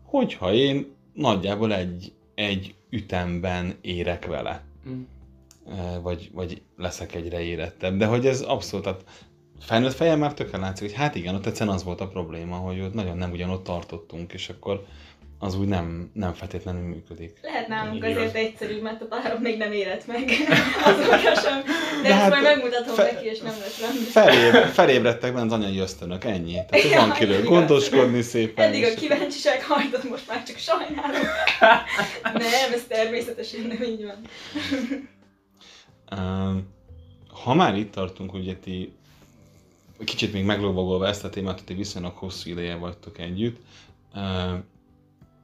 hogyha 0.04 0.54
én 0.54 0.96
nagyjából 1.14 1.74
egy, 1.74 2.14
egy 2.36 2.76
ütemben 2.90 3.78
érek 3.82 4.26
vele. 4.26 4.64
Mm. 4.90 5.02
Eh, 5.68 6.02
vagy, 6.02 6.30
vagy 6.34 6.62
leszek 6.78 7.16
egyre 7.16 7.42
érettebb. 7.42 7.98
De 7.98 8.06
hogy 8.06 8.26
ez 8.26 8.42
abszolút, 8.42 8.86
tehát 8.86 9.04
felnőtt 9.60 9.94
fejem 9.94 10.20
már 10.20 10.34
látszik, 10.52 10.88
hogy 10.88 10.98
hát 10.98 11.16
igen, 11.16 11.36
ott 11.36 11.46
egyszerűen 11.46 11.76
az 11.76 11.84
volt 11.84 12.02
a 12.02 12.08
probléma, 12.08 12.56
hogy 12.56 12.82
ott 12.82 12.94
nagyon 12.94 13.18
nem 13.18 13.32
ugyanott 13.32 13.64
tartottunk, 13.64 14.34
és 14.34 14.50
akkor 14.50 14.86
az 15.40 15.56
úgy 15.56 15.68
nem, 15.68 16.12
nem 16.14 16.34
feltétlenül 16.34 16.82
működik. 16.82 17.40
Lehet 17.42 17.68
nálunk 17.68 17.96
Így 17.96 18.04
azért 18.04 18.20
igaz. 18.20 18.36
egyszerűbb, 18.36 18.82
mert 18.82 19.02
a 19.02 19.06
párom 19.06 19.42
még 19.42 19.58
nem 19.58 19.72
érett 19.72 20.08
meg 20.08 20.30
azóta 20.86 21.36
sem. 21.42 21.64
De, 21.64 22.02
De 22.02 22.10
ezt 22.14 22.22
hát 22.22 22.30
majd 22.30 22.44
megmutatom 22.44 22.96
fe- 22.96 23.12
neki, 23.14 23.26
és 23.26 23.40
nem 23.40 23.54
lesz 23.60 23.82
rám. 23.82 23.92
Feléb, 23.94 24.54
felébredtek 24.66 25.34
benne 25.34 25.46
az 25.46 25.52
anyai 25.52 25.78
ösztönök, 25.78 26.24
ennyi. 26.24 26.54
Tehát 26.54 26.90
Ja, 26.92 27.00
van 27.00 27.12
kiről 27.12 27.44
gondoskodni 27.44 28.22
szépen. 28.22 28.68
Eddig 28.68 28.84
a 28.84 28.94
kíváncsiság 28.94 29.64
hajtott, 29.64 30.10
most 30.10 30.28
már 30.28 30.44
csak 30.44 30.58
sajnálom. 30.58 31.22
nem, 32.34 32.74
ez 32.74 32.84
természetesen 32.88 33.62
nem 33.62 33.84
így 33.84 34.04
van. 34.06 34.22
Ha 37.44 37.54
már 37.54 37.78
itt 37.78 37.92
tartunk, 37.92 38.34
ugye 38.34 38.56
ti 38.56 38.94
kicsit 40.06 40.34
még 40.34 40.44
meglovagolva 40.44 41.08
ezt 41.08 41.24
a 41.24 41.30
témát, 41.30 41.54
hogy 41.54 41.64
ti 41.64 41.74
viszonylag 41.74 42.14
hosszú 42.16 42.50
ideje 42.50 42.76
vagytok 42.76 43.20
együtt. 43.20 43.58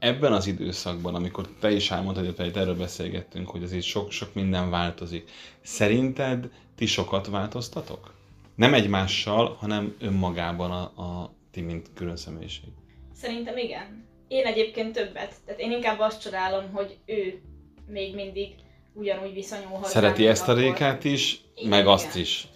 Ebben 0.03 0.33
az 0.33 0.47
időszakban, 0.47 1.15
amikor 1.15 1.47
te 1.59 1.71
is 1.71 1.91
elmondtad, 1.91 2.25
hogy 2.25 2.33
például 2.33 2.61
erről 2.61 2.77
beszélgettünk, 2.77 3.49
hogy 3.49 3.63
azért 3.63 3.83
sok-sok 3.83 4.33
minden 4.33 4.69
változik. 4.69 5.29
Szerinted 5.61 6.49
ti 6.75 6.85
sokat 6.85 7.27
változtatok? 7.27 8.13
Nem 8.55 8.73
egymással, 8.73 9.55
hanem 9.59 9.95
önmagában 9.99 10.71
a, 10.71 10.81
a 11.01 11.33
ti, 11.51 11.61
mint 11.61 11.87
külön 11.95 12.15
személyiség. 12.15 12.69
Szerintem 13.15 13.57
igen. 13.57 14.05
Én 14.27 14.45
egyébként 14.45 14.93
többet. 14.93 15.33
Tehát 15.45 15.61
én 15.61 15.71
inkább 15.71 15.99
azt 15.99 16.21
csodálom, 16.21 16.71
hogy 16.71 16.97
ő 17.05 17.41
még 17.87 18.15
mindig 18.15 18.55
ugyanúgy 18.93 19.33
viszonyul 19.33 19.67
hozzá. 19.71 19.89
Szereti 19.89 20.27
ezt 20.27 20.47
a 20.47 20.53
rékát 20.53 21.03
is, 21.03 21.41
Igen, 21.55 21.69
meg 21.69 21.87
azt 21.87 22.05
igen. 22.09 22.21
is. 22.21 22.47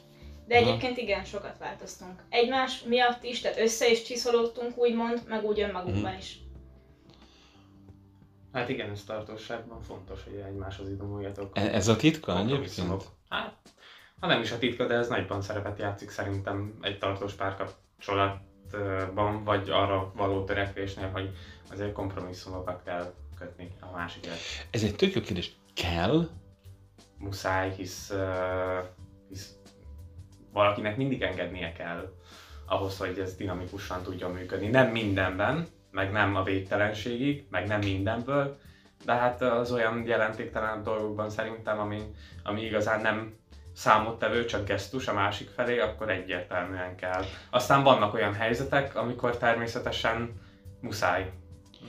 De 0.48 0.58
Aha. 0.58 0.68
egyébként 0.68 0.98
igen, 0.98 1.24
sokat 1.24 1.58
változtunk. 1.60 2.24
Egymás 2.30 2.84
miatt 2.84 3.24
is, 3.24 3.39
tehát 3.42 3.60
össze 3.60 3.92
is 3.92 4.04
csiszolódtunk 4.04 4.77
úgymond, 4.77 5.22
meg 5.27 5.46
úgy 5.46 5.60
önmagunkban 5.60 6.12
Mhm. 6.12 6.20
is. 6.20 6.39
Hát 8.58 8.70
igen, 8.70 8.90
ez 8.90 9.04
tartóságban 9.04 9.82
fontos, 9.82 10.24
hogy 10.24 10.44
egymáshoz 10.48 10.90
idomuljatok. 10.90 11.58
E- 11.58 11.74
Ez 11.74 11.88
a 11.88 11.96
titka 11.96 12.40
egyébként? 12.40 13.04
Hát, 13.30 13.56
ha 14.20 14.28
nem 14.28 14.42
is 14.42 14.52
a 14.52 14.58
titka, 14.58 14.88
de 14.88 14.94
ez 14.94 15.08
nagyban 15.08 15.42
szerepet 15.42 15.80
játszik 15.80 16.10
szerintem 16.10 16.78
egy 16.82 16.98
tartós 16.98 17.34
párkapcsolatban, 17.34 19.44
vagy 19.44 19.70
arra 19.70 20.12
való 20.16 20.44
törekvésnél, 20.44 21.10
hogy 21.10 21.30
azért 21.72 21.92
kompromisszumokat 21.92 22.84
kell 22.84 23.14
kötni 23.40 23.72
a 23.80 23.92
másikért. 23.96 24.40
Ez 24.72 24.84
egy 24.84 24.96
tök 24.96 25.14
jó 25.14 25.22
kérdés. 25.22 25.56
Kell? 25.74 26.30
Muszáj, 27.18 27.72
hisz, 27.72 28.10
uh, 28.10 28.86
hisz 29.30 29.56
valakinek 30.54 30.98
mindig 30.98 31.22
engednie 31.22 31.72
kell 31.72 32.14
ahhoz, 32.66 32.98
hogy 32.98 33.20
ez 33.20 33.36
dinamikusan 33.36 34.04
tudjon 34.04 34.32
működni. 34.32 34.68
Nem 34.68 34.92
mindenben, 34.92 35.68
meg 35.98 36.12
nem 36.12 36.36
a 36.36 36.44
végtelenségig, 36.44 37.46
meg 37.50 37.68
nem 37.68 37.80
mindenből, 37.80 38.58
de 39.06 39.13
hát 39.13 39.42
az 39.42 39.72
olyan 39.72 40.04
jelentéktelen 40.06 40.84
dolgokban 40.84 41.30
szerintem, 41.30 41.80
ami, 41.80 42.01
ami 42.44 42.62
igazán 42.62 43.01
nem 43.01 43.36
számottevő, 43.74 44.46
csak 44.46 44.66
gesztus 44.66 45.08
a 45.08 45.13
másik 45.13 45.50
felé, 45.50 45.80
akkor 45.80 46.10
egyértelműen 46.10 46.96
kell. 46.96 47.24
Aztán 47.50 47.84
vannak 47.84 48.13
olyan 48.13 48.34
helyzetek, 48.34 48.96
amikor 48.96 49.38
természetesen 49.38 50.34
muszáj 50.82 51.32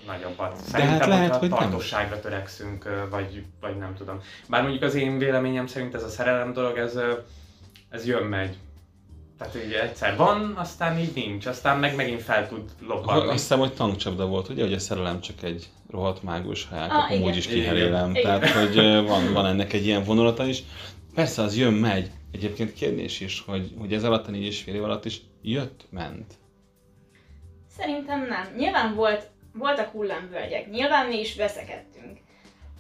nagyobbat. 0.07 0.57
Szerintem, 0.57 0.99
hát 0.99 1.09
lehet, 1.09 1.37
hogy 1.37 1.49
nem. 1.49 1.59
tartosságra 1.59 2.21
törekszünk, 2.21 3.09
vagy, 3.11 3.45
vagy 3.61 3.77
nem 3.77 3.95
tudom. 3.95 4.21
Bár 4.49 4.63
mondjuk 4.63 4.83
az 4.83 4.95
én 4.95 5.19
véleményem 5.19 5.67
szerint 5.67 5.95
ez 5.95 6.03
a 6.03 6.09
szerelem 6.09 6.53
dolog, 6.53 6.79
ez, 6.79 6.99
ez 7.89 8.07
jön-megy. 8.07 8.57
Tehát 9.39 9.57
így 9.67 9.73
egyszer 9.73 10.17
van, 10.17 10.53
aztán 10.57 10.99
így 10.99 11.13
nincs, 11.15 11.47
aztán 11.47 11.79
meg 11.79 11.95
megint 11.97 12.23
fel 12.23 12.49
tud 12.49 12.71
lobbanni. 12.87 13.21
azt 13.29 13.33
hiszem, 13.33 13.59
hogy 13.59 13.75
tankcsapda 13.75 14.27
volt, 14.27 14.49
ugye, 14.49 14.63
hogy 14.63 14.73
a 14.73 14.79
szerelem 14.79 15.21
csak 15.21 15.43
egy 15.43 15.67
rohadt 15.91 16.23
mágus, 16.23 16.65
ha 16.65 16.77
Ah, 16.77 17.21
úgyis 17.23 17.47
Igen. 17.47 17.59
kiherélem. 17.59 18.11
Igen. 18.11 18.23
Tehát, 18.23 18.49
hogy 18.51 18.75
van, 19.07 19.33
van 19.33 19.47
ennek 19.47 19.73
egy 19.73 19.87
ilyen 19.87 20.03
vonulata 20.05 20.47
is. 20.47 20.63
Persze, 21.15 21.43
az 21.43 21.57
jön, 21.57 21.73
megy. 21.73 22.11
Egyébként 22.33 22.73
kérdés 22.75 23.21
is, 23.21 23.43
hogy, 23.47 23.73
hogy 23.79 23.93
ez 23.93 24.05
alatt 24.05 24.27
a 24.27 24.31
négy 24.31 24.45
és 24.45 24.63
fél 24.63 24.75
év 24.75 24.85
alatt 24.85 25.05
is 25.05 25.21
jött, 25.43 25.85
ment. 25.91 26.35
Szerintem 27.77 28.27
nem. 28.27 28.55
Nyilván 28.57 28.95
volt, 28.95 29.31
voltak 29.53 29.89
hullámvölgyek, 29.91 30.71
nyilván 30.71 31.07
mi 31.07 31.19
is 31.19 31.37
veszekedtünk. 31.37 32.19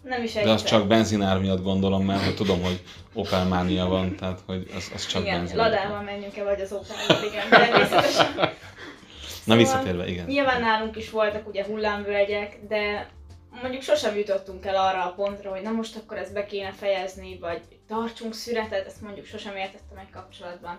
Nem 0.08 0.22
is 0.22 0.32
De 0.32 0.50
az 0.50 0.64
csak 0.64 0.86
benzinár 0.86 1.38
miatt 1.38 1.62
gondolom, 1.62 2.04
mert 2.04 2.24
hogy 2.24 2.34
tudom, 2.34 2.62
hogy 2.62 2.82
Opel 3.12 3.44
mánia 3.44 3.86
van, 3.86 4.16
tehát 4.16 4.40
hogy 4.46 4.70
az, 4.76 4.90
az 4.94 5.06
csak 5.06 5.22
igen, 5.22 5.38
benzin. 5.38 5.56
ladával 5.56 6.02
menjünk-e, 6.02 6.44
vagy 6.44 6.60
az 6.60 6.72
opel 6.72 7.24
igen, 7.24 7.48
természetesen. 7.50 8.26
Na 8.36 9.54
Szóval 9.54 9.56
visszatérve, 9.56 10.08
igen. 10.08 10.26
Nyilván 10.26 10.60
nálunk 10.60 10.96
is 10.96 11.10
voltak 11.10 11.48
ugye 11.48 11.64
hullámvölgyek, 11.64 12.58
de 12.68 13.10
mondjuk 13.62 13.82
sosem 13.82 14.16
jutottunk 14.16 14.66
el 14.66 14.76
arra 14.76 15.04
a 15.04 15.12
pontra, 15.16 15.50
hogy 15.50 15.62
na 15.62 15.70
most 15.70 15.96
akkor 15.96 16.16
ezt 16.16 16.32
be 16.32 16.46
kéne 16.46 16.72
fejezni, 16.72 17.38
vagy 17.38 17.60
tartsunk 17.88 18.34
szüretet, 18.34 18.86
ezt 18.86 19.00
mondjuk 19.00 19.26
sosem 19.26 19.56
értettem 19.56 19.98
egy 19.98 20.10
kapcsolatban. 20.10 20.78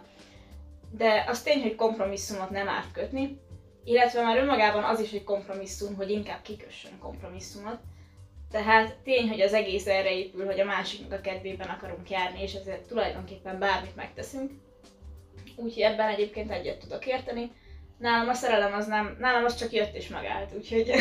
De 0.92 1.26
az 1.28 1.42
tény, 1.42 1.62
hogy 1.62 1.76
kompromisszumot 1.76 2.50
nem 2.50 2.68
árt 2.68 2.92
kötni, 2.92 3.40
illetve 3.84 4.24
már 4.24 4.38
önmagában 4.38 4.84
az 4.84 5.00
is 5.00 5.12
egy 5.12 5.24
kompromisszum, 5.24 5.96
hogy 5.96 6.10
inkább 6.10 6.42
kikössön 6.42 7.00
kompromisszumot. 7.00 7.80
Tehát 8.52 8.96
tény, 9.04 9.28
hogy 9.30 9.42
az 9.42 9.54
egész 9.54 9.88
erre 9.88 10.18
épül, 10.18 10.46
hogy 10.46 10.60
a 10.60 10.66
másiknak 10.66 11.20
a 11.20 11.22
kedvében 11.22 11.68
akarunk 11.68 12.10
járni, 12.10 12.42
és 12.42 12.54
ezért 12.54 12.88
tulajdonképpen 12.88 13.60
bármit 13.60 13.96
megteszünk. 13.96 14.52
Úgyhogy 15.56 15.82
ebben 15.82 16.08
egyébként 16.08 16.52
egyet 16.52 16.80
tudok 16.80 17.06
érteni. 17.06 17.52
Nálam 17.98 18.30
a 18.30 18.34
szerelem 18.34 18.74
az 18.74 18.88
nem, 18.88 19.18
nálam 19.20 19.46
az 19.46 19.56
csak 19.56 19.72
jött 19.72 19.96
és 19.96 20.08
megállt, 20.08 20.54
úgyhogy 20.56 20.88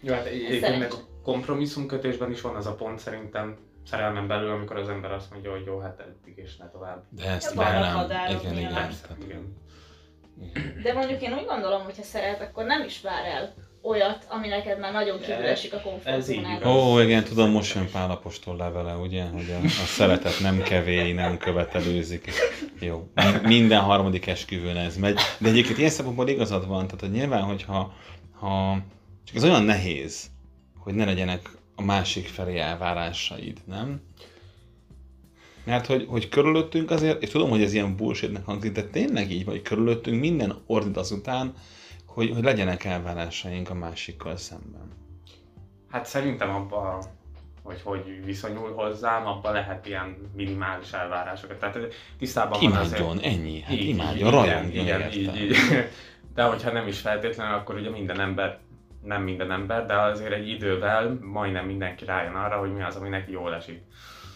Jó, 0.00 0.14
hát 0.14 0.26
egyébként 0.26 0.78
meg 0.78 0.92
a 0.92 0.96
kompromisszumkötésben 1.22 2.30
is 2.30 2.40
van 2.40 2.56
az 2.56 2.66
a 2.66 2.74
pont 2.74 2.98
szerintem 2.98 3.58
szerelmen 3.86 4.26
belül, 4.26 4.50
amikor 4.50 4.76
az 4.76 4.88
ember 4.88 5.12
azt 5.12 5.30
mondja, 5.30 5.50
hogy 5.50 5.64
jó, 5.66 5.78
hát 5.78 6.00
eddig 6.00 6.36
és 6.36 6.56
ne 6.56 6.68
tovább. 6.70 7.04
De 7.10 7.28
ezt 7.28 7.54
Ja, 7.54 7.60
velem. 7.60 7.94
határok 7.94 8.42
Igen, 8.42 8.56
igen. 8.56 8.72
Tehát, 8.72 8.94
Igen. 9.24 9.56
De 10.82 10.92
mondjuk 10.92 11.22
én 11.22 11.32
úgy 11.32 11.44
gondolom, 11.44 11.82
hogy 11.84 11.96
ha 11.96 12.02
szeret, 12.02 12.40
akkor 12.40 12.64
nem 12.64 12.84
is 12.84 13.00
vár 13.00 13.24
el 13.24 13.54
olyat, 13.86 14.26
ami 14.28 14.48
neked 14.48 14.78
már 14.78 14.92
nagyon 14.92 15.20
kívül 15.20 15.44
esik 15.44 15.72
a 15.72 15.82
igaz. 16.06 16.30
Ó, 16.64 17.00
igen, 17.00 17.24
tudom, 17.24 17.50
most 17.50 17.74
jön 17.74 17.90
Pál 17.90 18.10
apostol 18.10 18.56
levele, 18.56 18.94
ugye, 18.94 19.24
hogy 19.24 19.50
a, 19.50 19.64
a 19.64 19.86
szeretet 19.86 20.40
nem 20.40 20.62
kevély, 20.62 21.12
nem 21.12 21.38
követelőzik. 21.38 22.30
Jó, 22.80 23.08
mi- 23.14 23.46
minden 23.56 23.80
harmadik 23.80 24.26
esküvőn 24.26 24.76
ez 24.76 24.96
megy. 24.96 25.18
De 25.38 25.48
egyébként 25.48 25.78
ilyen 25.78 25.90
szempontból 25.90 26.28
igazad 26.28 26.66
van, 26.66 26.84
tehát 26.86 27.00
hogy 27.00 27.10
nyilván, 27.10 27.42
hogyha 27.42 27.94
ha, 28.38 28.78
csak 29.24 29.36
ez 29.36 29.44
olyan 29.44 29.62
nehéz, 29.62 30.26
hogy 30.78 30.94
ne 30.94 31.04
legyenek 31.04 31.50
a 31.74 31.82
másik 31.82 32.26
felé 32.26 32.58
elvárásaid, 32.58 33.58
nem? 33.64 34.00
Mert 35.64 35.86
hogy, 35.86 36.06
hogy 36.08 36.28
körülöttünk 36.28 36.90
azért, 36.90 37.22
és 37.22 37.30
tudom, 37.30 37.50
hogy 37.50 37.62
ez 37.62 37.72
ilyen 37.72 37.96
bullshitnek 37.96 38.44
hangzik, 38.44 38.72
de 38.72 38.82
tényleg 38.82 39.30
így 39.30 39.44
van, 39.44 39.54
hogy 39.54 39.62
körülöttünk 39.62 40.20
minden 40.20 40.62
ordít 40.66 40.96
azután, 40.96 41.54
hogy, 42.16 42.30
hogy 42.34 42.44
legyenek 42.44 42.84
elvárásaink 42.84 43.70
a 43.70 43.74
másikkal 43.74 44.36
szemben. 44.36 44.92
Hát 45.90 46.06
szerintem 46.06 46.50
abban, 46.50 47.02
hogy 47.62 47.80
hogy 47.84 48.24
viszonyul 48.24 48.72
hozzám, 48.74 49.26
abban 49.26 49.52
lehet 49.52 49.86
ilyen 49.86 50.30
minimális 50.34 50.92
elvárásokat. 50.92 51.58
Tehát 51.58 51.78
tisztában 52.18 52.60
van 52.60 52.72
azért... 52.72 53.00
Imádjon, 53.00 53.32
ennyi. 53.32 53.60
Hát 53.60 53.72
Így, 53.72 53.88
imádjon, 53.88 54.30
rajongjon 54.30 54.84
igen, 54.84 55.00
érte. 55.00 55.16
így, 55.16 55.36
így. 55.40 55.56
De 56.34 56.42
hogyha 56.42 56.72
nem 56.72 56.86
is 56.86 56.98
feltétlenül, 57.00 57.54
akkor 57.54 57.74
ugye 57.74 57.90
minden 57.90 58.20
ember, 58.20 58.58
nem 59.02 59.22
minden 59.22 59.50
ember, 59.50 59.86
de 59.86 60.00
azért 60.00 60.32
egy 60.32 60.48
idővel 60.48 61.18
majdnem 61.22 61.66
mindenki 61.66 62.04
rájön 62.04 62.34
arra, 62.34 62.58
hogy 62.58 62.72
mi 62.72 62.82
az, 62.82 62.96
ami 62.96 63.08
neki 63.08 63.30
jól 63.32 63.54
esik. 63.54 63.82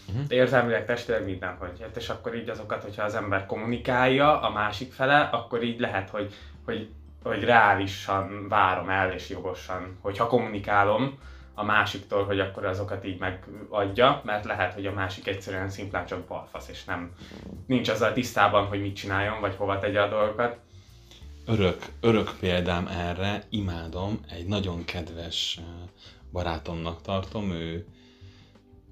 Uh-huh. 0.09 0.25
Érzelmileg, 0.29 0.85
testileg 0.85 1.25
mindenhogy. 1.25 1.81
Hát 1.81 1.97
és 1.97 2.09
akkor 2.09 2.35
így 2.35 2.49
azokat, 2.49 2.83
hogyha 2.83 3.03
az 3.03 3.15
ember 3.15 3.47
kommunikálja 3.47 4.41
a 4.41 4.51
másik 4.51 4.93
fele, 4.93 5.21
akkor 5.21 5.63
így 5.63 5.81
lehet, 5.81 6.11
hogy, 6.11 6.35
hogy, 6.65 6.91
hogy 7.23 7.45
reálisan 7.45 8.49
várom 8.49 8.89
el 8.89 9.13
és 9.13 9.29
jogosan, 9.29 9.99
hogyha 10.01 10.27
kommunikálom 10.27 11.19
a 11.55 11.65
másiktól, 11.65 12.25
hogy 12.25 12.41
akkor 12.41 12.65
azokat 12.65 13.05
így 13.05 13.19
megadja, 13.19 14.21
mert 14.25 14.45
lehet, 14.45 14.75
hogy 14.75 14.87
a 14.87 14.93
másik 14.93 15.27
egyszerűen 15.27 15.69
szimplán 15.69 16.07
csak 16.07 16.27
balfasz, 16.27 16.69
és 16.69 16.85
nem 16.85 17.13
nincs 17.67 17.89
azzal 17.89 18.13
tisztában, 18.13 18.67
hogy 18.67 18.81
mit 18.81 18.97
csináljon, 18.97 19.41
vagy 19.41 19.55
hova 19.57 19.79
tegye 19.79 20.01
a 20.01 20.09
dolgokat. 20.09 20.59
Örök, 21.47 21.79
örök 22.01 22.31
példám 22.41 22.87
erre, 22.87 23.43
imádom, 23.49 24.21
egy 24.29 24.47
nagyon 24.47 24.85
kedves 24.85 25.59
eh, 25.59 25.65
barátomnak 26.33 27.03
tartom, 27.03 27.51
ő, 27.51 27.87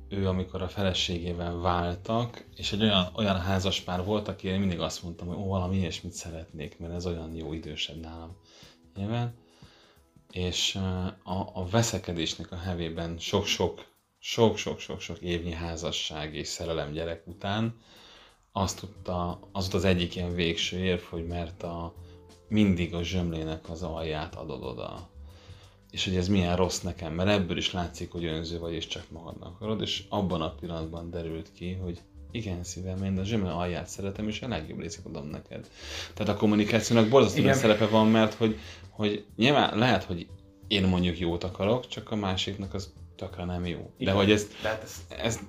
ő 0.08 0.28
amikor 0.28 0.62
a 0.62 0.68
feleségével 0.68 1.56
váltak, 1.58 2.44
és 2.56 2.72
egy 2.72 2.82
olyan, 2.82 3.08
olyan 3.16 3.40
házaspár 3.40 4.04
volt, 4.04 4.28
aki 4.28 4.48
én 4.48 4.58
mindig 4.60 4.80
azt 4.80 5.02
mondtam, 5.02 5.26
hogy 5.26 5.36
ó, 5.36 5.46
valami 5.46 5.76
ilyesmit 5.76 6.12
szeretnék, 6.12 6.78
mert 6.78 6.92
ez 6.94 7.06
olyan 7.06 7.34
jó 7.34 7.52
idősebb 7.52 8.00
nálam. 8.00 8.36
Nyilván. 8.96 9.34
És 10.32 10.74
a, 11.22 11.50
a 11.54 11.66
veszekedésnek 11.70 12.52
a 12.52 12.56
hevében 12.56 13.18
sok-sok, 13.18 13.84
sok-sok-sok-sok 14.18 15.18
évnyi 15.20 15.52
házasság 15.52 16.34
és 16.34 16.46
szerelem 16.48 16.92
gyerek 16.92 17.26
után 17.26 17.74
azt 18.52 18.80
tudta, 18.80 19.40
az 19.52 19.74
az 19.74 19.84
egyik 19.84 20.16
ilyen 20.16 20.34
végső 20.34 20.78
érv, 20.78 21.00
hogy 21.00 21.26
mert 21.26 21.62
a, 21.62 21.94
mindig 22.48 22.94
a 22.94 23.02
zsömlének 23.02 23.68
az 23.68 23.82
alját 23.82 24.34
adod 24.34 24.62
oda. 24.62 25.10
És 25.90 26.04
hogy 26.04 26.16
ez 26.16 26.28
milyen 26.28 26.56
rossz 26.56 26.80
nekem, 26.80 27.12
mert 27.12 27.28
ebből 27.28 27.56
is 27.56 27.72
látszik, 27.72 28.12
hogy 28.12 28.24
önző 28.24 28.58
vagy, 28.58 28.72
és 28.72 28.86
csak 28.86 29.04
magadnak 29.10 29.54
akarod, 29.54 29.80
és 29.80 30.02
abban 30.08 30.42
a 30.42 30.54
pillanatban 30.54 31.10
derült 31.10 31.48
ki, 31.54 31.72
hogy 31.82 31.98
igen, 32.30 32.64
szívem, 32.64 33.04
én 33.04 33.18
a 33.18 33.24
zsömle 33.24 33.50
alját 33.50 33.86
szeretem, 33.88 34.28
és 34.28 34.42
a 34.42 34.48
legjobb 34.48 34.80
részét 34.80 35.04
adom 35.06 35.26
neked. 35.26 35.68
Tehát 36.14 36.34
a 36.34 36.36
kommunikációnak 36.38 37.08
borzasztó 37.08 37.36
nagy 37.36 37.44
Igen. 37.46 37.58
szerepe 37.58 37.86
van, 37.86 38.06
mert 38.08 38.34
hogy, 38.34 38.58
hogy 38.90 39.24
nyilván 39.36 39.78
lehet, 39.78 40.04
hogy 40.04 40.26
én 40.68 40.86
mondjuk 40.86 41.18
jót 41.18 41.44
akarok, 41.44 41.88
csak 41.88 42.10
a 42.10 42.16
másiknak 42.16 42.74
az 42.74 42.92
tökre 43.16 43.44
nem 43.44 43.66
jó. 43.66 43.78
De 43.78 43.90
Igen. 43.98 44.14
hogy 44.14 44.30
ezt 44.30 44.54
De 44.62 44.68
hát 44.68 44.82
ez, 44.82 44.96
ezt 45.18 45.40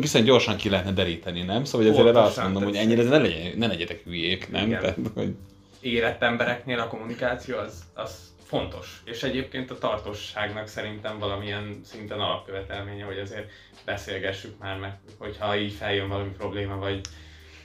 viszont 0.00 0.24
gyorsan 0.24 0.56
ki 0.56 0.68
lehetne 0.68 0.92
deríteni, 0.92 1.42
nem? 1.42 1.64
Szóval 1.64 1.86
hogy 1.86 1.96
ezért 1.98 2.16
azt 2.16 2.42
mondom, 2.42 2.62
hogy 2.62 2.72
tehát- 2.72 2.86
ennyire 2.86 3.02
ne, 3.08 3.18
legyen, 3.18 3.58
ne 3.58 3.66
legyetek 3.66 4.02
hülyék, 4.04 4.50
nem? 4.50 4.66
Igen. 4.66 4.80
Tehát, 4.80 4.98
hogy 5.14 5.34
érett 5.80 6.22
embereknél 6.22 6.78
a 6.78 6.88
kommunikáció 6.88 7.56
az, 7.56 7.82
az 7.94 8.16
fontos. 8.48 9.02
És 9.04 9.22
egyébként 9.22 9.70
a 9.70 9.78
tartosságnak 9.78 10.66
szerintem 10.66 11.18
valamilyen 11.18 11.80
szinten 11.84 12.20
alapkövetelménye, 12.20 13.04
hogy 13.04 13.18
azért 13.18 13.50
beszélgessük 13.84 14.58
már 14.58 14.78
meg, 14.78 14.98
hogyha 15.18 15.56
így 15.56 15.72
feljön 15.72 16.08
valami 16.08 16.30
probléma, 16.30 16.76
vagy 16.76 17.00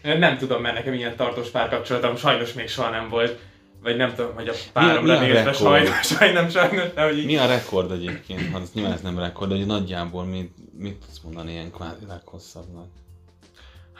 nem 0.02 0.38
tudom, 0.38 0.62
mert 0.62 0.76
nekem 0.76 0.94
ilyen 0.94 1.16
tartós 1.16 1.50
párkapcsolatom 1.50 2.16
sajnos 2.16 2.54
még 2.54 2.68
soha 2.68 2.90
nem 2.90 3.10
volt, 3.10 3.40
vagy 3.82 3.96
nem 3.96 4.14
tudom, 4.14 4.34
hogy 4.34 4.48
a 4.48 4.54
párom 4.74 5.06
nézve 5.06 5.54
sajnos, 5.54 6.06
sajnos, 6.06 6.52
sajnos, 6.52 6.94
de 6.94 7.04
hogy 7.04 7.18
így... 7.18 7.26
Mi 7.26 7.38
a 7.38 7.46
rekord 7.46 7.92
egyébként? 7.92 8.52
Hát 8.52 8.74
nyilván 8.74 8.94
ez 8.94 9.02
nem 9.02 9.20
rekord, 9.20 9.50
de 9.50 9.56
hogy 9.56 9.66
nagyjából 9.66 10.24
mit, 10.24 10.52
mit 10.78 10.96
tudsz 11.06 11.20
mondani 11.24 11.52
ilyen 11.52 11.72
kvázi 11.72 12.06
leghosszabbnak? 12.08 12.88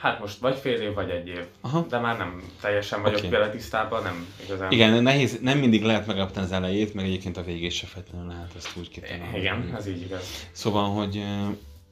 Hát 0.04 0.20
most 0.20 0.38
vagy 0.38 0.56
fél 0.56 0.80
év, 0.80 0.94
vagy 0.94 1.10
egy 1.10 1.28
év. 1.28 1.44
Aha. 1.60 1.86
De 1.88 1.98
már 1.98 2.18
nem 2.18 2.42
teljesen 2.60 3.02
vagyok 3.02 3.18
okay. 3.18 3.30
vele 3.30 3.50
tisztában, 3.50 4.02
nem 4.02 4.26
igazán. 4.44 4.72
Igen, 4.72 5.02
nehéz, 5.02 5.38
nem 5.40 5.58
mindig 5.58 5.82
lehet 5.82 6.06
megállapítani 6.06 6.46
az 6.46 6.52
elejét, 6.52 6.94
meg 6.94 7.04
egyébként 7.04 7.36
a 7.36 7.42
végét 7.42 7.70
se 7.70 7.86
feltétlenül 7.86 8.28
lehet 8.28 8.54
ezt 8.56 8.76
úgy 8.76 8.88
kitalálni. 8.88 9.38
Igen, 9.38 9.74
ez 9.76 9.86
így 9.86 10.00
igaz. 10.00 10.48
Szóval, 10.52 10.90
hogy 10.90 11.24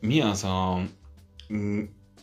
mi 0.01 0.21
az 0.21 0.45
a 0.45 0.83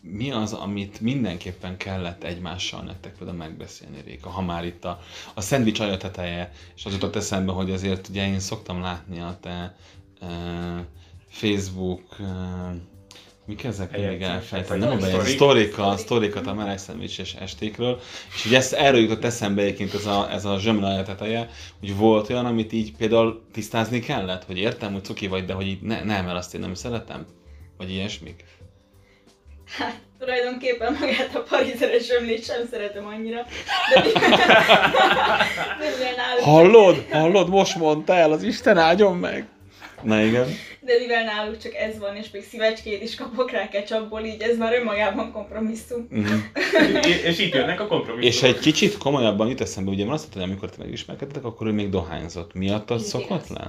mi 0.01 0.31
az, 0.31 0.53
amit 0.53 1.01
mindenképpen 1.01 1.77
kellett 1.77 2.23
egymással 2.23 2.81
nektek 2.81 3.17
például 3.17 3.37
megbeszélni, 3.37 4.01
Réka, 4.05 4.29
ha 4.29 4.41
már 4.41 4.65
itt 4.65 4.85
a, 4.85 4.99
a 5.33 5.41
szendvics 5.41 5.79
alja 5.79 5.97
teteje, 5.97 6.51
és 6.75 6.85
az 6.85 6.93
jutott 6.93 7.15
eszembe, 7.15 7.51
hogy 7.51 7.71
azért 7.71 8.07
ugye 8.07 8.27
én 8.27 8.39
szoktam 8.39 8.81
látni 8.81 9.19
a 9.19 9.37
te 9.41 9.75
uh, 10.21 10.29
Facebook 11.29 12.19
uh, 12.19 12.27
mik 13.49 13.63
ezek 13.63 13.97
mindig 13.97 14.21
elfelejtem, 14.21 14.79
vagy 14.79 14.99
nem 14.99 15.19
a 15.19 15.23
sztorika, 15.23 15.97
sztorikat 15.97 16.47
a 16.47 16.53
meleg 16.53 16.77
szendvicses 16.77 17.33
estékről, 17.33 17.99
és 18.35 18.45
ugye 18.45 18.57
ezt, 18.57 18.73
erről 18.73 19.01
jutott 19.01 19.23
eszembe 19.23 19.61
egyébként 19.61 19.93
ez 19.93 20.05
a, 20.05 20.27
ez 20.31 20.45
a 20.45 20.59
zsömle 20.59 20.87
alja 20.87 21.03
teteje, 21.03 21.49
hogy 21.79 21.97
volt 21.97 22.29
olyan, 22.29 22.45
amit 22.45 22.73
így 22.73 22.95
például 22.95 23.41
tisztázni 23.53 23.99
kellett, 23.99 24.45
hogy 24.45 24.57
értem, 24.57 24.93
hogy 24.93 25.03
cuki 25.03 25.27
vagy, 25.27 25.45
de 25.45 25.53
hogy 25.53 25.67
így 25.67 25.81
ne, 25.81 26.03
nem, 26.03 26.25
mert 26.25 26.37
azt 26.37 26.53
én 26.53 26.59
nem 26.59 26.73
szeretem, 26.73 27.25
vagy 27.77 27.91
ilyesmik. 27.91 28.43
Hát, 29.77 29.99
tulajdonképpen 30.19 30.97
magát 30.99 31.35
a 31.35 31.43
parizeres 31.49 32.05
zsömlét 32.05 32.43
sem 32.43 32.67
szeretem 32.71 33.05
annyira. 33.05 33.45
De, 33.93 34.03
Hallod? 36.43 37.05
Hallod? 37.11 37.49
Most 37.49 37.75
mondta 37.75 38.15
el, 38.15 38.31
az 38.31 38.43
Isten 38.43 38.77
áldjon 38.77 39.17
meg! 39.17 39.47
Na 40.03 40.21
igen. 40.21 40.47
de 40.79 40.97
mivel 40.99 41.23
náluk 41.23 41.57
csak 41.57 41.73
ez 41.73 41.99
van, 41.99 42.15
és 42.15 42.31
még 42.31 42.43
szívecskét 42.43 43.03
is 43.03 43.15
kapok 43.15 43.51
rá 43.51 43.69
ketchupból, 43.69 44.23
így 44.23 44.41
ez 44.41 44.57
már 44.57 44.73
önmagában 44.73 45.31
kompromisszum. 45.31 46.07
Uh-huh. 46.11 47.05
és, 47.05 47.23
és 47.23 47.39
itt 47.39 47.53
jönnek 47.53 47.79
a 47.79 47.87
kompromisszumok. 47.87 48.23
És 48.23 48.43
egy 48.43 48.59
kicsit 48.59 48.97
komolyabban 48.97 49.47
jut 49.47 49.61
eszembe, 49.61 49.91
ugye 49.91 50.05
van 50.05 50.13
azt 50.13 50.21
mondtad, 50.21 50.41
hogy 50.41 50.51
amikor 50.51 50.69
te 50.69 50.83
megismerkedtetek, 50.83 51.43
akkor 51.43 51.67
ő 51.67 51.71
még 51.71 51.89
dohányzott. 51.89 52.53
Miattad 52.53 52.99
szokott 52.99 53.47
le? 53.47 53.67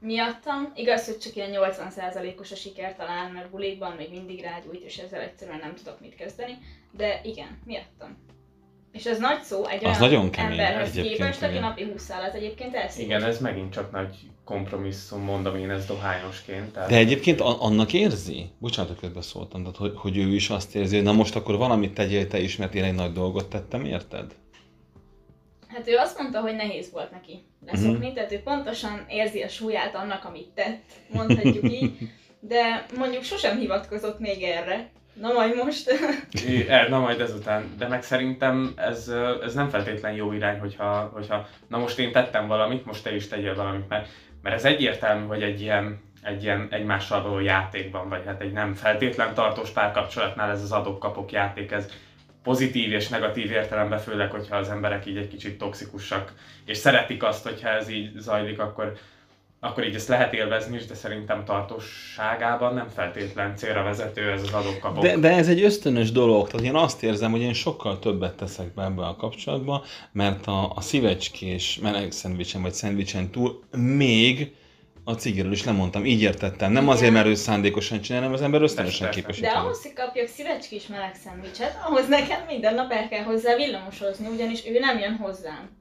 Miattam, 0.00 0.72
igaz, 0.74 1.06
hogy 1.06 1.18
csak 1.18 1.36
ilyen 1.36 1.50
80%-os 1.52 2.52
a 2.52 2.54
siker 2.54 2.96
talán, 2.96 3.32
mert 3.32 3.50
bulikban 3.50 3.92
még 3.96 4.10
mindig 4.10 4.42
rágyújt, 4.42 4.84
és 4.84 4.96
ezzel 4.96 5.20
egyszerűen 5.20 5.58
nem 5.58 5.74
tudok 5.74 6.00
mit 6.00 6.14
kezdeni, 6.14 6.58
de 6.96 7.20
igen, 7.24 7.58
miattam. 7.64 8.16
És 8.92 9.04
ez 9.04 9.18
nagy 9.18 9.42
szó 9.42 9.66
egy 9.66 9.84
Az 9.84 10.00
olyan 10.00 10.00
nagyon 10.00 10.30
kemény 10.30 10.58
emberhez 10.58 10.92
képest, 10.92 11.42
aki 11.42 11.58
napi 11.58 11.84
20 11.84 12.02
szállat 12.02 12.34
egyébként 12.34 12.74
elszik. 12.74 13.04
Igen, 13.04 13.22
ez 13.22 13.40
megint 13.40 13.72
csak 13.72 13.90
nagy 13.90 14.16
kompromisszum, 14.44 15.22
mondom 15.22 15.56
én 15.56 15.70
ez 15.70 15.86
dohányosként. 15.86 16.72
Tehát... 16.72 16.88
De 16.88 16.96
egyébként 16.96 17.40
annak 17.40 17.92
érzi? 17.92 18.50
Bocsánat, 18.58 18.90
hogy 18.90 19.00
közbeszóltam, 19.00 19.60
tehát 19.60 19.76
hogy, 19.76 19.92
hogy 19.96 20.16
ő 20.16 20.34
is 20.34 20.50
azt 20.50 20.74
érzi, 20.74 20.94
hogy 20.96 21.04
na 21.04 21.12
most 21.12 21.36
akkor 21.36 21.56
valamit 21.56 21.94
tegyél 21.94 22.26
te 22.26 22.38
is, 22.38 22.56
mert 22.56 22.74
én 22.74 22.84
egy 22.84 22.94
nagy 22.94 23.12
dolgot 23.12 23.48
tettem, 23.48 23.84
érted? 23.84 24.34
Hát 25.66 25.88
ő 25.88 25.96
azt 25.96 26.18
mondta, 26.18 26.40
hogy 26.40 26.54
nehéz 26.54 26.90
volt 26.92 27.10
neki 27.10 27.42
leszokni, 27.66 27.96
uh-huh. 27.96 28.14
tehát 28.14 28.32
ő 28.32 28.40
pontosan 28.40 29.04
érzi 29.08 29.42
a 29.42 29.48
súlyát 29.48 29.94
annak, 29.94 30.24
amit 30.24 30.48
tett, 30.54 30.82
mondhatjuk 31.12 31.72
így, 31.72 31.98
de 32.40 32.86
mondjuk 32.96 33.22
sosem 33.22 33.58
hivatkozott 33.58 34.18
még 34.18 34.42
erre. 34.42 34.90
Na 35.20 35.32
majd 35.32 35.56
most. 35.64 35.90
É, 36.46 36.66
na 36.88 36.98
majd 36.98 37.20
ezután. 37.20 37.74
De 37.78 37.88
meg 37.88 38.02
szerintem 38.02 38.72
ez, 38.76 39.12
ez 39.42 39.54
nem 39.54 39.68
feltétlen 39.68 40.12
jó 40.12 40.32
irány, 40.32 40.58
hogyha, 40.58 41.10
hogyha 41.12 41.48
na 41.68 41.78
most 41.78 41.98
én 41.98 42.12
tettem 42.12 42.46
valamit, 42.46 42.84
most 42.84 43.02
te 43.02 43.14
is 43.14 43.28
tegyél 43.28 43.54
valamit, 43.54 43.88
mert, 43.88 44.08
mert 44.42 44.56
ez 44.56 44.64
egyértelmű, 44.64 45.26
hogy 45.26 45.42
egy 45.42 45.60
ilyen, 45.60 46.00
egy 46.22 46.42
ilyen 46.42 46.68
egymással 46.70 47.22
való 47.22 47.40
játékban, 47.40 48.08
vagy 48.08 48.22
hát 48.26 48.40
egy 48.40 48.52
nem 48.52 48.74
feltétlen 48.74 49.34
tartós 49.34 49.70
párkapcsolatnál 49.70 50.50
ez 50.50 50.62
az 50.62 50.72
adok-kapok 50.72 51.32
játék, 51.32 51.70
ez 51.70 51.90
pozitív 52.42 52.92
és 52.92 53.08
negatív 53.08 53.50
értelemben, 53.50 53.98
főleg, 53.98 54.30
hogyha 54.30 54.56
az 54.56 54.68
emberek 54.68 55.06
így 55.06 55.16
egy 55.16 55.28
kicsit 55.28 55.58
toxikusak, 55.58 56.32
és 56.64 56.76
szeretik 56.76 57.22
azt, 57.22 57.46
hogyha 57.46 57.68
ez 57.68 57.88
így 57.88 58.18
zajlik, 58.18 58.58
akkor, 58.58 58.96
akkor 59.60 59.84
így 59.86 59.94
ezt 59.94 60.08
lehet 60.08 60.32
élvezni 60.32 60.76
is, 60.76 60.86
de 60.86 60.94
szerintem 60.94 61.44
tartóságában 61.44 62.74
nem 62.74 62.88
feltétlen 62.94 63.56
célra 63.56 63.82
vezető 63.82 64.30
ez 64.30 64.42
az 64.42 64.52
adok-kapok. 64.52 65.02
De, 65.02 65.16
de 65.16 65.30
ez 65.30 65.48
egy 65.48 65.62
ösztönös 65.62 66.12
dolog, 66.12 66.48
tehát 66.48 66.66
én 66.66 66.74
azt 66.74 67.02
érzem, 67.02 67.30
hogy 67.30 67.40
én 67.40 67.52
sokkal 67.52 67.98
többet 67.98 68.36
teszek 68.36 68.74
be 68.74 68.84
ebbe 68.84 69.02
a 69.06 69.16
kapcsolatba, 69.16 69.84
mert 70.12 70.46
a, 70.46 70.72
a 70.74 70.80
szívecskés 70.80 71.78
meleg 71.82 72.12
szendvicsen 72.12 72.62
vagy 72.62 72.72
szendvicsen 72.72 73.30
túl 73.30 73.62
még 73.76 74.52
a 75.04 75.14
cigiről 75.14 75.52
is 75.52 75.64
lemondtam, 75.64 76.04
így 76.04 76.22
értettem. 76.22 76.72
Nem 76.72 76.88
azért, 76.88 77.12
mert 77.12 77.26
ő 77.26 77.34
szándékosan 77.34 78.00
csinál, 78.00 78.20
hanem 78.20 78.36
az 78.36 78.42
ember 78.42 78.62
ösztönösen 78.62 79.10
képes. 79.10 79.40
De 79.40 79.48
ahhoz, 79.48 79.82
hogy 79.82 79.92
kapjak 79.92 80.26
szívecskés 80.26 80.86
meleg 80.86 81.14
szendvicset, 81.14 81.78
ahhoz 81.84 82.08
nekem 82.08 82.40
minden 82.46 82.74
nap 82.74 82.92
el 82.92 83.08
kell 83.08 83.22
hozzá 83.22 83.54
villamosozni, 83.54 84.26
ugyanis 84.26 84.66
ő 84.66 84.78
nem 84.78 84.98
jön 84.98 85.16
hozzám. 85.16 85.76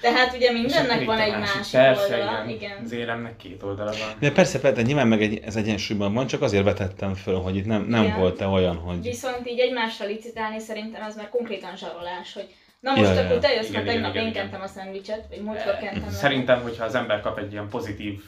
Tehát 0.00 0.34
ugye 0.34 0.52
mindennek 0.52 1.04
van 1.04 1.18
egy 1.18 1.32
másik. 1.32 1.54
másik 1.56 1.72
Persze, 1.72 2.02
oldala. 2.02 2.44
igen. 2.44 2.48
Igen. 2.48 2.78
Az 2.84 2.92
éremnek 2.92 3.36
két 3.36 3.62
oldala 3.62 3.90
van. 3.90 4.16
De 4.20 4.30
persze, 4.32 4.60
persze, 4.60 4.82
nyilván 4.82 5.08
meg 5.08 5.22
egy, 5.22 5.40
ez 5.44 5.56
egyensúlyban 5.56 6.14
van, 6.14 6.26
csak 6.26 6.42
azért 6.42 6.64
vetettem 6.64 7.14
föl, 7.14 7.40
hogy 7.40 7.56
itt 7.56 7.66
nem, 7.66 7.82
nem 7.82 8.04
Igen. 8.04 8.18
volt-e 8.18 8.46
olyan, 8.46 8.76
hogy... 8.76 9.02
Viszont 9.02 9.48
így 9.48 9.58
egymással 9.58 10.06
licitálni 10.06 10.58
szerintem 10.58 11.02
az 11.08 11.16
már 11.16 11.28
konkrétan 11.28 11.76
zsarolás, 11.76 12.32
hogy 12.32 12.54
na 12.80 12.94
most 12.94 13.14
Ja, 13.14 13.20
akkor 13.20 13.38
te 13.38 13.52
jössz, 13.54 13.68
mert 13.68 13.86
tegnap 13.86 14.14
én 14.14 14.32
kentem 14.32 14.60
a 14.60 14.66
szendvicset, 14.66 15.24
vagy 15.28 15.42
múltkor 15.42 15.76
kentem 15.76 16.02
meg. 16.02 16.12
Szerintem, 16.12 16.62
hogyha 16.62 16.84
az 16.84 16.94
ember 16.94 17.20
kap 17.20 17.38
egy 17.38 17.52
ilyen 17.52 17.68
pozitív 17.68 18.20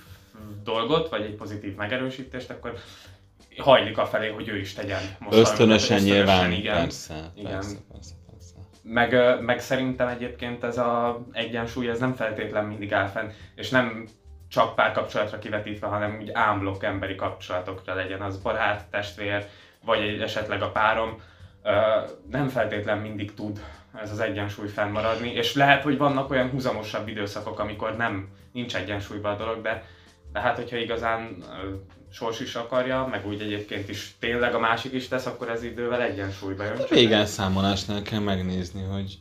dolgot, 0.65 1.09
vagy 1.09 1.23
egy 1.23 1.35
pozitív 1.35 1.75
megerősítést, 1.75 2.51
akkor 2.51 2.79
hajlik 3.57 3.99
a 3.99 4.07
felé, 4.07 4.29
hogy 4.29 4.49
ő 4.49 4.59
is 4.59 4.73
tegyen. 4.73 5.01
Most 5.19 5.37
Ösztönösen 5.39 6.03
nyilván, 6.03 6.53
igen. 6.53 6.75
persze, 6.75 7.33
Igen. 7.37 7.51
persze, 7.51 7.69
persze, 7.69 7.81
persze. 7.93 8.15
Meg, 8.83 9.41
meg 9.41 9.61
szerintem 9.61 10.09
egyébként 10.09 10.65
ez 10.65 10.79
a 10.79 11.23
egyensúly, 11.33 11.89
ez 11.89 11.99
nem 11.99 12.13
feltétlen 12.13 12.65
mindig 12.65 12.93
áll 12.93 13.07
fenn, 13.07 13.29
és 13.55 13.71
nem 13.71 14.07
csak 14.49 14.75
párkapcsolatra 14.75 15.39
kivetítve, 15.39 15.87
hanem 15.87 16.19
úgy 16.21 16.31
ámblok 16.33 16.85
emberi 16.85 17.15
kapcsolatokra 17.15 17.95
legyen 17.95 18.21
az 18.21 18.43
barát, 18.43 18.87
testvér, 18.91 19.47
vagy 19.85 20.21
esetleg 20.21 20.63
a 20.63 20.71
párom. 20.71 21.21
Nem 22.31 22.49
feltétlen 22.49 22.99
mindig 22.99 23.35
tud 23.35 23.61
ez 24.01 24.11
az 24.11 24.21
egyensúly 24.21 24.69
fennmaradni, 24.69 25.33
és 25.33 25.55
lehet, 25.55 25.83
hogy 25.83 25.99
vannak 25.99 26.31
olyan 26.31 26.51
húzamosabb 26.51 27.09
időszakok, 27.09 27.59
amikor 27.59 27.97
nem, 27.97 28.29
nincs 28.53 28.77
egyensúlyban 28.77 29.33
a 29.33 29.37
dolog, 29.37 29.63
de, 29.63 29.85
de 30.33 30.41
hát, 30.41 30.57
hogyha 30.57 30.77
igazán 30.77 31.37
sors 32.13 32.41
is 32.41 32.55
akarja, 32.55 33.07
meg 33.11 33.27
úgy 33.27 33.41
egyébként 33.41 33.89
is 33.89 34.15
tényleg 34.19 34.55
a 34.55 34.59
másik 34.59 34.93
is 34.93 35.09
tesz, 35.09 35.27
akkor 35.27 35.49
ez 35.49 35.63
idővel 35.63 36.03
egyensúlyba 36.03 36.65
jön. 36.65 36.73
A 36.73 36.79
Csak 36.79 36.89
végelszámolásnál 36.89 38.03
kell 38.03 38.21
megnézni, 38.21 38.83
hogy 38.83 39.19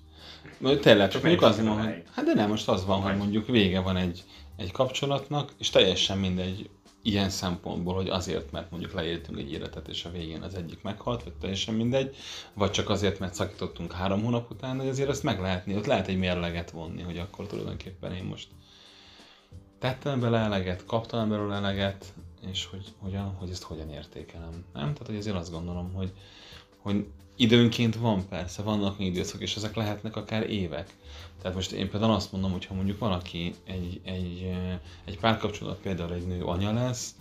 hogy 0.61 0.79
tényleg, 0.79 1.09
csak 1.09 1.21
mondjuk 1.21 1.43
az 1.43 1.63
van, 1.63 1.83
hogy, 1.83 2.03
hát 2.15 2.25
de 2.25 2.33
nem, 2.33 2.49
most 2.49 2.67
az 2.67 2.85
van, 2.85 3.01
hogy 3.01 3.17
mondjuk 3.17 3.47
vége 3.47 3.79
van 3.79 3.97
egy, 3.97 4.23
egy 4.57 4.71
kapcsolatnak, 4.71 5.51
és 5.57 5.69
teljesen 5.69 6.17
mindegy 6.17 6.69
ilyen 7.01 7.29
szempontból, 7.29 7.95
hogy 7.95 8.07
azért, 8.09 8.51
mert 8.51 8.71
mondjuk 8.71 8.93
leéltünk 8.93 9.37
egy 9.37 9.51
életet, 9.51 9.87
és 9.87 10.05
a 10.05 10.11
végén 10.11 10.41
az 10.41 10.55
egyik 10.55 10.81
meghalt, 10.81 11.23
vagy 11.23 11.33
teljesen 11.33 11.73
mindegy, 11.73 12.15
vagy 12.53 12.71
csak 12.71 12.89
azért, 12.89 13.19
mert 13.19 13.33
szakítottunk 13.33 13.91
három 13.91 14.23
hónap 14.23 14.51
után, 14.51 14.77
de 14.77 14.83
azért 14.83 15.09
ezt 15.09 15.23
meg 15.23 15.39
lehetni, 15.39 15.75
ott 15.75 15.85
lehet 15.85 16.07
egy 16.07 16.17
mérleget 16.17 16.71
vonni, 16.71 17.01
hogy 17.01 17.17
akkor 17.17 17.47
tulajdonképpen 17.47 18.13
én 18.13 18.23
most 18.23 18.47
tettem 19.79 20.19
bele 20.19 20.37
eleget, 20.37 20.85
kaptam 20.85 21.29
belőle 21.29 21.55
eleget, 21.55 22.05
és 22.49 22.65
hogy, 22.65 22.93
hogyan, 22.99 23.35
hogy 23.35 23.49
ezt 23.49 23.63
hogyan 23.63 23.89
értékelem. 23.89 24.51
Nem? 24.73 24.93
Tehát, 24.93 25.07
hogy 25.07 25.15
azért 25.15 25.35
azt 25.35 25.51
gondolom, 25.51 25.93
hogy, 25.93 26.11
hogy 26.77 27.05
időnként 27.35 27.95
van 27.95 28.27
persze, 28.27 28.61
vannak 28.61 28.99
időszak, 28.99 29.41
és 29.41 29.55
ezek 29.55 29.75
lehetnek 29.75 30.15
akár 30.15 30.49
évek. 30.49 30.95
Tehát 31.41 31.55
most 31.55 31.71
én 31.71 31.89
például 31.89 32.13
azt 32.13 32.31
mondom, 32.31 32.51
hogy 32.51 32.65
ha 32.65 32.73
mondjuk 32.73 32.99
valaki 32.99 33.53
egy, 33.65 34.01
egy, 34.03 34.51
egy 35.05 35.19
párkapcsolat, 35.19 35.77
például 35.81 36.13
egy 36.13 36.27
nő 36.27 36.43
anya 36.43 36.73
lesz, 36.73 37.15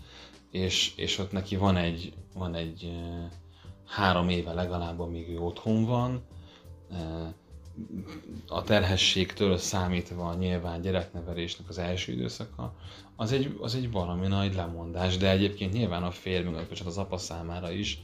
és, 0.51 0.93
és 0.97 1.19
ott 1.19 1.33
neki 1.33 1.57
van 1.57 1.77
egy, 1.77 2.13
van 2.35 2.55
egy 2.55 2.85
eh, 2.85 3.31
három 3.87 4.29
éve 4.29 4.53
legalább, 4.53 5.01
amíg 5.01 5.29
ő 5.29 5.39
otthon 5.39 5.85
van, 5.85 6.23
eh, 6.93 7.29
a 8.49 8.63
terhességtől 8.63 9.57
számítva 9.57 10.35
nyilván 10.35 10.81
gyereknevelésnek 10.81 11.69
az 11.69 11.79
első 11.79 12.13
időszaka, 12.13 12.75
az 13.21 13.33
egy, 13.33 13.57
az 13.61 13.75
egy 13.75 13.91
valami 13.91 14.27
nagy 14.27 14.55
lemondás, 14.55 15.17
de 15.17 15.31
egyébként 15.31 15.73
nyilván 15.73 16.03
a 16.03 16.11
férj, 16.11 16.49
meg 16.49 16.67
bocsánat, 16.69 16.93
az 16.93 16.99
apa 16.99 17.17
számára 17.17 17.71
is, 17.71 17.99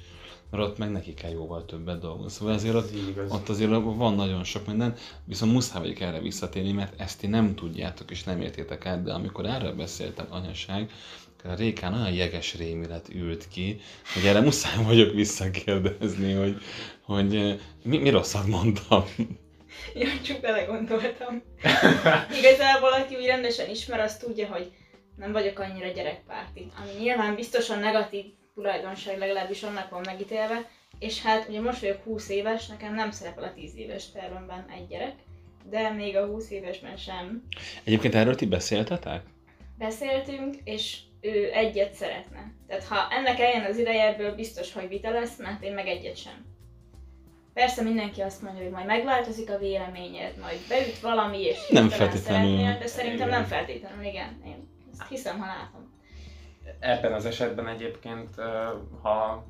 mert 0.50 0.62
ott 0.62 0.78
meg 0.78 0.90
neki 0.90 1.14
kell 1.14 1.30
jóval 1.30 1.64
többet 1.64 2.00
dolgozni. 2.00 2.30
Szóval 2.30 2.54
azért 2.54 2.74
ott, 2.74 2.94
igaz. 3.08 3.30
ott 3.32 3.48
azért 3.48 3.70
van 3.70 4.14
nagyon 4.14 4.44
sok 4.44 4.66
minden, 4.66 4.94
viszont 5.24 5.52
muszáj 5.52 5.80
vagyok 5.80 6.00
erre 6.00 6.20
visszatérni, 6.20 6.72
mert 6.72 7.00
ezt 7.00 7.18
ti 7.18 7.26
nem 7.26 7.54
tudjátok 7.54 8.10
és 8.10 8.24
nem 8.24 8.40
értétek 8.40 8.86
át, 8.86 9.02
de 9.02 9.12
amikor 9.12 9.46
erről 9.46 9.72
beszéltem 9.72 10.26
anyaság, 10.30 10.90
akkor 11.38 11.50
a 11.50 11.54
Rékán 11.54 11.94
olyan 11.94 12.12
jeges 12.12 12.54
rémilet 12.54 13.08
ült 13.14 13.48
ki, 13.48 13.80
hogy 14.14 14.24
erre 14.24 14.40
muszáj 14.40 14.84
vagyok 14.84 15.14
visszakérdezni, 15.14 16.32
hogy, 16.32 16.56
hogy 17.02 17.36
eh, 17.36 17.58
mi, 17.82 17.98
mi 17.98 18.08
rosszat 18.08 18.46
mondtam. 18.46 19.04
Ja, 19.94 20.08
csak 20.24 20.40
belegondoltam. 20.40 21.42
Igazából, 22.38 22.92
aki 22.92 23.14
úgy 23.14 23.26
rendesen 23.26 23.70
ismer, 23.70 24.00
az 24.00 24.16
tudja, 24.16 24.46
hogy 24.46 24.70
nem 25.16 25.32
vagyok 25.32 25.58
annyira 25.58 25.88
gyerekpárti. 25.88 26.66
Ami 26.82 27.02
nyilván 27.02 27.34
biztosan 27.34 27.78
negatív 27.78 28.24
tulajdonság, 28.54 29.18
legalábbis 29.18 29.62
annak 29.62 29.90
van 29.90 30.02
megítélve. 30.04 30.68
És 30.98 31.22
hát 31.22 31.48
ugye 31.48 31.60
most 31.60 31.80
vagyok 31.80 32.02
20 32.02 32.28
éves, 32.28 32.66
nekem 32.66 32.94
nem 32.94 33.10
szerepel 33.10 33.44
a 33.44 33.52
10 33.54 33.76
éves 33.76 34.10
tervemben 34.10 34.66
egy 34.76 34.86
gyerek, 34.88 35.14
de 35.70 35.90
még 35.90 36.16
a 36.16 36.26
20 36.26 36.50
évesben 36.50 36.96
sem. 36.96 37.42
Egyébként 37.84 38.14
erről 38.14 38.34
ti 38.34 38.46
beszéltetek? 38.46 39.22
Beszéltünk, 39.78 40.56
és 40.64 40.98
ő 41.20 41.50
egyet 41.52 41.94
szeretne. 41.94 42.52
Tehát 42.66 42.84
ha 42.84 42.96
ennek 43.10 43.40
eljön 43.40 43.64
az 43.64 43.78
ideje, 43.78 44.06
ebből 44.06 44.34
biztos, 44.34 44.72
hogy 44.72 44.88
vita 44.88 45.10
lesz, 45.10 45.38
mert 45.38 45.62
én 45.62 45.72
meg 45.72 45.86
egyet 45.86 46.16
sem. 46.16 46.44
Persze 47.54 47.82
mindenki 47.82 48.20
azt 48.20 48.42
mondja, 48.42 48.62
hogy 48.62 48.72
majd 48.72 48.86
megváltozik 48.86 49.50
a 49.50 49.58
véleményed, 49.58 50.36
majd 50.40 50.58
beüt 50.68 51.00
valami, 51.00 51.42
és 51.42 51.68
Nem 51.68 51.88
feltétlenül. 51.88 52.48
szeretnél, 52.48 52.78
de 52.78 52.86
szerintem 52.86 53.28
nem 53.28 53.44
feltétlenül, 53.44 54.04
igen. 54.04 54.42
Én 54.46 54.68
ezt 54.98 55.08
hiszem, 55.08 55.38
ha 55.38 55.46
látom. 55.46 55.94
Ebben 56.80 57.12
az 57.12 57.26
esetben 57.26 57.68
egyébként, 57.68 58.28
ha 59.02 59.10
a 59.10 59.44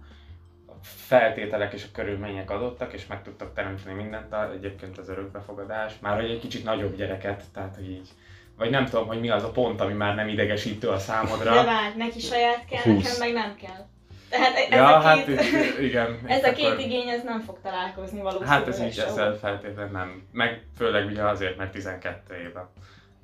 feltételek 0.82 1.72
és 1.72 1.84
a 1.84 1.88
körülmények 1.92 2.50
adottak, 2.50 2.92
és 2.92 3.06
meg 3.06 3.22
tudtak 3.22 3.54
teremteni 3.54 3.94
mindent, 3.94 4.34
egyébként 4.54 4.98
az 4.98 5.08
örökbefogadás, 5.08 5.92
már 6.00 6.20
hogy 6.20 6.30
egy 6.30 6.40
kicsit 6.40 6.64
nagyobb 6.64 6.96
gyereket, 6.96 7.42
tehát 7.52 7.74
hogy 7.74 7.90
így, 7.90 8.08
vagy 8.56 8.70
nem 8.70 8.84
tudom, 8.84 9.06
hogy 9.06 9.20
mi 9.20 9.30
az 9.30 9.42
a 9.42 9.50
pont, 9.50 9.80
ami 9.80 9.92
már 9.92 10.14
nem 10.14 10.28
idegesítő 10.28 10.88
a 10.88 10.98
számodra. 10.98 11.54
De 11.54 11.64
várj, 11.64 11.96
neki 11.96 12.20
saját 12.20 12.64
kell, 12.64 12.82
Húsz. 12.82 13.02
nekem 13.02 13.18
meg 13.18 13.32
nem 13.32 13.56
kell. 13.56 13.86
Tehát 14.30 14.56
ez 14.56 14.78
ja, 14.78 14.96
a 14.96 15.00
hát 15.00 15.24
két, 15.24 15.40
itt, 15.40 15.78
igen. 15.78 16.18
ez 16.26 16.44
a 16.44 16.52
két 16.52 16.66
akkor- 16.66 16.78
igény, 16.78 17.08
ez 17.08 17.22
nem 17.24 17.40
fog 17.40 17.58
találkozni 17.62 18.20
valószínűleg 18.20 18.58
Hát 18.58 18.68
ez 18.68 18.80
így 18.80 18.98
ezzel 18.98 19.34
feltétlenül 19.34 19.92
nem. 19.92 20.26
Meg 20.32 20.66
főleg 20.76 21.06
ugye 21.06 21.22
azért, 21.22 21.56
mert 21.56 21.72
12 21.72 22.34
éve 22.34 22.68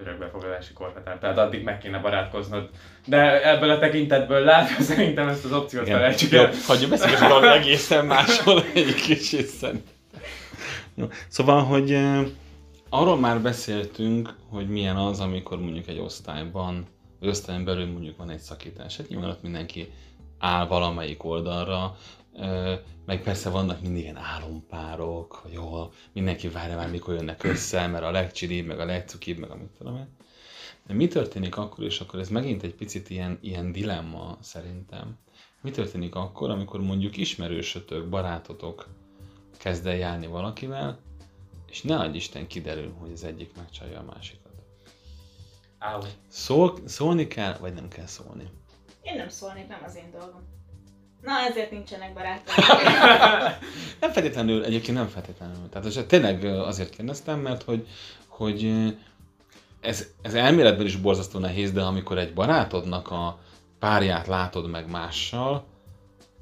örökbefogadási 0.02 0.72
korhatár. 0.72 1.18
Tehát 1.18 1.38
addig 1.38 1.62
meg 1.62 1.78
kéne 1.78 1.98
barátkoznod. 1.98 2.68
De 3.06 3.50
ebből 3.50 3.70
a 3.70 3.78
tekintetből 3.78 4.40
látva 4.44 4.82
szerintem 4.92 5.28
ezt 5.28 5.44
az 5.44 5.52
opciót 5.52 5.88
felejtsük 5.88 6.30
Jó, 6.30 6.40
el. 6.40 6.52
hagyjuk 6.66 6.90
beszélni, 6.90 7.28
valami 7.28 7.46
egészen 7.46 8.06
máshol 8.06 8.62
egy 8.74 8.94
kicsit. 8.94 9.50
Jó. 10.94 11.08
Szóval, 11.28 11.64
hogy 11.64 11.92
eh, 11.92 12.24
arról 12.88 13.18
már 13.18 13.40
beszéltünk, 13.40 14.34
hogy 14.50 14.68
milyen 14.68 14.96
az, 14.96 15.20
amikor 15.20 15.58
mondjuk 15.58 15.88
egy 15.88 15.98
osztályban, 15.98 16.86
vagy 17.20 17.28
osztályon 17.28 17.64
belül 17.64 17.86
mondjuk 17.86 18.16
van 18.16 18.30
egy 18.30 18.38
szakítás. 18.38 18.96
Hát 18.96 19.08
nyilván 19.08 19.30
ott 19.30 19.42
mindenki 19.42 19.92
áll 20.38 20.66
valamelyik 20.66 21.24
oldalra, 21.24 21.96
meg 23.06 23.22
persze 23.22 23.50
vannak 23.50 23.80
mindig 23.80 24.02
ilyen 24.02 24.16
álompárok, 24.16 25.32
hogy 25.32 25.52
jó, 25.52 25.90
mindenki 26.12 26.48
várja 26.48 26.76
már, 26.76 26.90
mikor 26.90 27.14
jönnek 27.14 27.44
össze, 27.44 27.86
mert 27.86 28.04
a 28.04 28.10
legcsilibb, 28.10 28.66
meg 28.66 28.80
a 28.80 28.84
legcukibb, 28.84 29.38
meg 29.38 29.50
amit 29.50 29.70
tudom 29.78 29.96
én. 29.96 30.16
De 30.86 30.94
mi 30.94 31.08
történik 31.08 31.56
akkor, 31.56 31.84
és 31.84 32.00
akkor 32.00 32.20
ez 32.20 32.28
megint 32.28 32.62
egy 32.62 32.74
picit 32.74 33.10
ilyen, 33.10 33.38
ilyen 33.40 33.72
dilemma 33.72 34.38
szerintem. 34.40 35.18
Mi 35.60 35.70
történik 35.70 36.14
akkor, 36.14 36.50
amikor 36.50 36.80
mondjuk 36.80 37.16
ismerősötök, 37.16 38.08
barátotok 38.08 38.88
kezd 39.58 39.86
el 39.86 39.96
járni 39.96 40.26
valakivel, 40.26 41.00
és 41.66 41.82
ne 41.82 41.98
adj 41.98 42.16
Isten 42.16 42.46
kiderül, 42.46 42.92
hogy 42.98 43.12
az 43.12 43.24
egyik 43.24 43.56
megcsalja 43.56 43.98
a 43.98 44.02
másikat. 44.14 44.52
Áll. 45.78 46.02
Szól, 46.28 46.78
szólni 46.84 47.26
kell, 47.26 47.56
vagy 47.58 47.74
nem 47.74 47.88
kell 47.88 48.06
szólni? 48.06 48.50
Én 49.02 49.16
nem 49.16 49.28
szólnék, 49.28 49.68
nem 49.68 49.82
az 49.84 49.96
én 49.96 50.10
dolgom. 50.10 50.42
Na, 51.22 51.32
ezért 51.48 51.70
nincsenek 51.70 52.12
barátaim. 52.12 52.66
Nem 54.00 54.10
feltétlenül, 54.10 54.64
egyébként 54.64 54.96
nem 54.96 55.08
feltétlenül. 55.08 55.68
Tehát 55.70 55.86
ez 55.86 56.04
tényleg 56.06 56.44
azért 56.44 56.90
kérdeztem, 56.90 57.40
mert 57.40 57.62
hogy, 57.62 57.86
hogy 58.26 58.92
ez, 59.80 60.06
ez 60.22 60.34
elméletben 60.34 60.86
is 60.86 60.96
borzasztó 60.96 61.38
nehéz, 61.38 61.72
de 61.72 61.82
amikor 61.82 62.18
egy 62.18 62.34
barátodnak 62.34 63.10
a 63.10 63.38
párját 63.78 64.26
látod 64.26 64.70
meg 64.70 64.90
mással, 64.90 65.64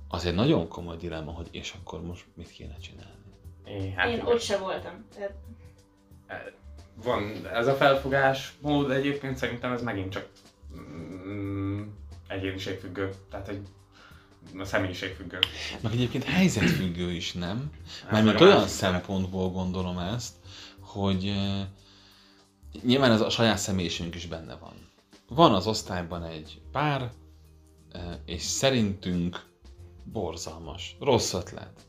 az 0.08 0.26
egy 0.26 0.34
nagyon 0.34 0.68
komoly 0.68 0.96
dilemma, 0.96 1.30
hogy 1.30 1.48
és 1.50 1.74
akkor 1.80 2.02
most 2.02 2.24
mit 2.34 2.50
kéne 2.50 2.76
csinálni. 2.76 3.08
É, 3.64 3.92
hát 3.96 4.08
Én 4.08 4.22
ott 4.24 4.40
se 4.40 4.56
voltam. 4.56 5.06
Tehát 5.14 5.34
Van 6.94 7.46
ez 7.52 7.66
a 7.66 7.74
felfogás 7.74 8.54
mód 8.60 8.90
egyébként 8.90 9.36
szerintem 9.36 9.72
ez 9.72 9.82
megint 9.82 10.12
csak 10.12 10.28
mm, 10.78 11.82
egyéniségfüggő. 12.28 13.10
Tehát 13.30 13.48
egy 13.48 13.66
a 14.58 14.64
személyiségfüggő. 14.64 15.38
Meg 15.80 15.92
egyébként 15.92 16.24
helyzetfüggő 16.24 17.12
is, 17.12 17.32
nem? 17.32 17.70
Ez 18.06 18.12
Mármint 18.12 18.40
olyan 18.40 18.68
szempontból 18.68 19.50
gondolom 19.50 19.98
ezt, 19.98 20.34
hogy 20.80 21.26
eh, 21.26 21.66
nyilván 22.82 23.10
ez 23.10 23.20
a 23.20 23.30
saját 23.30 23.58
személyiségünk 23.58 24.14
is 24.14 24.26
benne 24.26 24.56
van. 24.56 24.74
Van 25.28 25.54
az 25.54 25.66
osztályban 25.66 26.24
egy 26.24 26.60
pár, 26.72 27.10
eh, 27.92 28.02
és 28.24 28.42
szerintünk 28.42 29.44
borzalmas, 30.04 30.96
rossz 31.00 31.32
ötlet. 31.32 31.80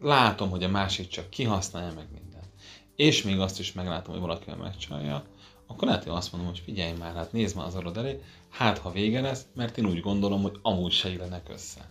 Látom, 0.00 0.50
hogy 0.50 0.64
a 0.64 0.68
másik 0.68 1.08
csak 1.08 1.30
kihasználja 1.30 1.92
meg 1.94 2.06
mindent. 2.12 2.48
És 2.96 3.22
még 3.22 3.40
azt 3.40 3.58
is 3.58 3.72
meglátom, 3.72 4.12
hogy 4.12 4.22
valakivel 4.22 4.56
megcsalja, 4.56 5.24
akkor 5.66 5.88
lehet, 5.88 6.04
hogy 6.04 6.12
azt 6.12 6.32
mondom, 6.32 6.50
hogy 6.50 6.60
figyelj 6.64 6.92
már, 6.98 7.14
hát 7.14 7.32
nézd 7.32 7.56
már 7.56 7.66
az 7.66 7.74
orrod 7.74 7.96
elé, 7.96 8.20
hát 8.56 8.78
ha 8.78 8.90
vége 8.90 9.20
lesz, 9.20 9.46
mert 9.54 9.78
én 9.78 9.86
úgy 9.86 10.00
gondolom, 10.00 10.42
hogy 10.42 10.58
amúgy 10.62 10.92
se 10.92 11.08
illenek 11.08 11.48
össze. 11.48 11.88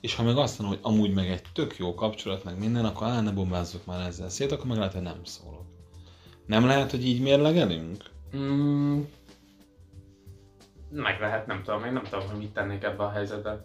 És 0.00 0.14
ha 0.14 0.22
meg 0.22 0.36
azt 0.36 0.58
mondom, 0.58 0.78
hogy 0.78 0.92
amúgy 0.92 1.12
meg 1.14 1.28
egy 1.28 1.42
tök 1.52 1.76
jó 1.76 1.94
kapcsolat, 1.94 2.44
meg 2.44 2.58
minden, 2.58 2.84
akkor 2.84 3.06
áll, 3.06 3.22
ne 3.22 3.30
bombázzuk 3.30 3.84
már 3.84 4.06
ezzel 4.06 4.28
szét, 4.28 4.52
akkor 4.52 4.66
meg 4.66 4.76
lehet, 4.76 4.92
hogy 4.92 5.02
nem 5.02 5.24
szólok. 5.24 5.66
Nem 6.46 6.66
lehet, 6.66 6.90
hogy 6.90 7.06
így 7.06 7.20
mérlegelünk? 7.20 8.04
Mm, 8.36 9.00
meg 10.90 11.20
lehet, 11.20 11.46
nem 11.46 11.62
tudom, 11.62 11.84
én 11.84 11.92
nem 11.92 12.02
tudom, 12.02 12.28
hogy 12.28 12.38
mit 12.38 12.52
tennék 12.52 12.82
ebbe 12.82 13.04
a 13.04 13.10
helyzetbe. 13.10 13.62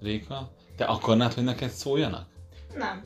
Réka? 0.00 0.50
Te 0.76 0.84
akarnád, 0.84 1.32
hogy 1.32 1.44
neked 1.44 1.70
szóljanak? 1.70 2.30
nem. 2.76 3.04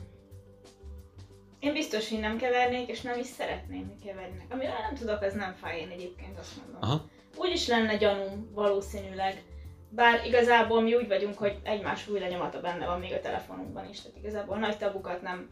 Én 1.59 1.73
biztos, 1.73 2.09
hogy 2.09 2.19
nem 2.19 2.37
kevernék, 2.37 2.89
és 2.89 3.01
nem 3.01 3.19
is 3.19 3.25
szeretném, 3.27 3.87
hogy 3.87 4.05
keverjenek. 4.05 4.45
Amiről 4.49 4.73
nem 4.81 4.95
tudok, 4.95 5.21
az 5.21 5.33
nem 5.33 5.53
fáj, 5.53 5.79
én 5.79 5.89
egyébként 5.89 6.39
azt 6.39 6.57
mondom. 6.57 6.81
Aha. 6.81 7.05
Úgy 7.37 7.51
is 7.51 7.67
lenne 7.67 7.95
gyanúm, 7.95 8.49
valószínűleg. 8.53 9.43
Bár 9.89 10.25
igazából 10.25 10.81
mi 10.81 10.95
úgy 10.95 11.07
vagyunk, 11.07 11.37
hogy 11.37 11.59
egymás 11.63 12.07
új 12.07 12.19
lenyomata 12.19 12.61
benne 12.61 12.85
van 12.85 12.99
még 12.99 13.13
a 13.13 13.19
telefonunkban 13.19 13.89
is, 13.89 14.01
tehát 14.01 14.17
igazából 14.17 14.57
nagy 14.57 14.77
tabukat 14.77 15.21
nem, 15.21 15.49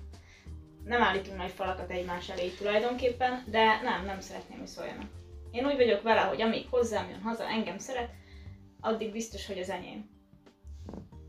nem 0.84 1.02
állítunk 1.02 1.38
nagy 1.38 1.52
falakat 1.52 1.92
egymás 1.92 2.30
elé 2.30 2.48
tulajdonképpen, 2.48 3.44
de 3.48 3.82
nem, 3.84 4.06
nem 4.06 4.20
szeretném, 4.20 4.58
hogy 4.58 4.68
szóljanak. 4.68 5.10
Én 5.52 5.66
úgy 5.66 5.76
vagyok 5.76 6.02
vele, 6.02 6.22
hogy 6.22 6.42
amíg 6.42 6.66
hozzám 6.70 7.10
jön 7.10 7.22
haza, 7.22 7.48
engem 7.48 7.78
szeret, 7.78 8.10
addig 8.82 9.12
biztos, 9.12 9.48
hogy 9.48 9.60
az 9.60 9.70
enyém. 9.70 10.10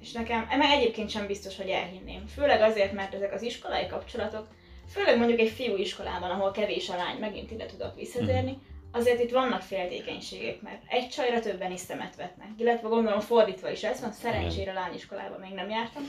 És 0.01 0.13
nekem, 0.13 0.47
meg 0.59 0.71
egyébként 0.71 1.11
sem 1.11 1.27
biztos, 1.27 1.57
hogy 1.57 1.69
elhinném. 1.69 2.27
Főleg 2.27 2.61
azért, 2.61 2.93
mert 2.93 3.15
ezek 3.15 3.33
az 3.33 3.43
iskolai 3.43 3.87
kapcsolatok, 3.87 4.49
főleg 4.89 5.19
mondjuk 5.19 5.41
egy 5.41 5.51
fiú 5.51 5.77
iskolában, 5.77 6.31
ahol 6.31 6.51
kevés 6.51 6.89
a 6.89 6.97
lány, 6.97 7.19
megint 7.19 7.51
ide 7.51 7.67
tudok 7.67 7.95
visszatérni, 7.95 8.59
azért 8.97 9.21
itt 9.23 9.31
vannak 9.31 9.61
féltékenységek, 9.63 10.61
mert 10.61 10.83
egy 10.89 11.09
csajra 11.09 11.41
többen 11.41 11.73
is 11.73 11.81
szemet 11.81 12.17
vetnek. 12.17 12.49
Illetve 12.59 12.89
gondolom 12.89 13.21
fordítva 13.21 13.71
is 13.71 13.83
ez 13.83 14.01
van, 14.01 14.13
szerencsére 14.13 14.73
lányiskolában 14.73 15.41
még 15.41 15.53
nem 15.53 15.71
jártam, 15.71 16.03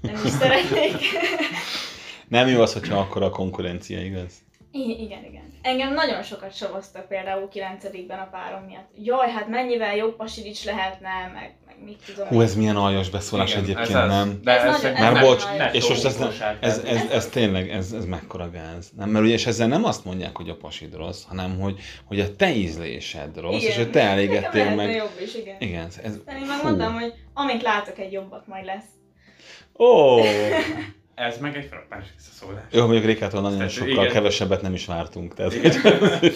nem 0.00 0.14
is 0.24 0.30
szeretnék. 0.30 0.96
Nem 2.28 2.48
jó 2.48 2.60
az, 2.60 2.72
hogyha 2.72 2.98
akkor 2.98 3.22
a 3.22 3.30
konkurencia, 3.30 4.02
igaz? 4.02 4.34
I- 4.70 5.02
igen, 5.02 5.24
igen. 5.24 5.58
Engem 5.62 5.92
nagyon 5.92 6.22
sokat 6.22 6.56
savaztak 6.56 7.08
például 7.08 7.48
9-ben 7.52 8.18
a 8.18 8.28
párom 8.30 8.64
miatt. 8.64 8.90
Jaj, 8.96 9.30
hát 9.30 9.48
mennyivel 9.48 9.96
jobb 9.96 10.16
pasidics 10.16 10.64
lehetne, 10.64 11.30
meg 11.34 11.56
mit 11.84 11.98
tudom. 12.06 12.28
Hú, 12.28 12.40
ez 12.40 12.54
milyen 12.56 12.76
aljas 12.76 13.10
beszólás 13.10 13.50
Igen, 13.50 13.62
egyébként, 13.62 13.88
ez 13.88 13.94
az. 13.94 14.08
nem? 14.08 14.40
De 14.42 14.60
Ez 14.60 14.74
ez, 14.74 14.84
ez 14.84 14.98
Már 14.98 15.20
bocs, 15.20 15.42
és 15.72 15.88
most 15.88 16.04
ez, 16.04 16.16
nem, 16.16 16.30
ez, 16.60 16.78
ez, 16.78 17.00
ez, 17.10 17.26
tényleg, 17.26 17.70
ez, 17.70 17.92
ez 17.92 18.04
mekkora 18.04 18.50
gáz. 18.50 18.90
Nem, 18.96 19.08
mert 19.08 19.24
ugye, 19.24 19.34
és 19.34 19.46
ezzel 19.46 19.66
nem 19.68 19.84
azt 19.84 20.04
mondják, 20.04 20.36
hogy 20.36 20.48
a 20.48 20.56
pasid 20.56 20.94
rossz, 20.94 21.22
hanem 21.28 21.58
hogy, 21.60 21.80
hogy 22.04 22.20
a 22.20 22.36
te 22.36 22.54
ízlésed 22.54 23.40
rossz, 23.40 23.60
Igen. 23.60 23.70
és 23.70 23.76
hogy 23.76 23.90
te 23.90 24.00
elégettél 24.02 24.62
lehetne 24.64 24.84
meg. 24.86 24.94
jobb 24.94 25.20
is, 25.24 25.34
igen. 25.34 25.56
Igen, 25.58 25.84
ez, 26.02 26.16
De 26.24 26.36
én 26.40 26.46
meg 26.46 26.62
mondtam, 26.62 26.94
hogy 26.94 27.12
amint 27.34 27.62
látok 27.62 27.98
egy 27.98 28.12
jobbat, 28.12 28.46
majd 28.46 28.64
lesz. 28.64 28.84
Ó, 29.78 30.20
Ez 31.20 31.38
meg 31.38 31.56
egy 31.56 31.66
frappáns 31.66 32.06
visszaszólás. 32.16 32.62
jó, 32.70 32.82
mondjuk 32.82 33.04
Rékától 33.04 33.40
nagyon 33.40 33.56
Tehát, 33.56 33.72
sokkal 33.72 33.90
igen. 33.90 34.08
kevesebbet 34.12 34.62
nem 34.62 34.74
is 34.74 34.86
vártunk. 34.86 35.34
Tehát, 35.34 35.54
Igen. 35.54 35.80
hogy, 35.80 36.32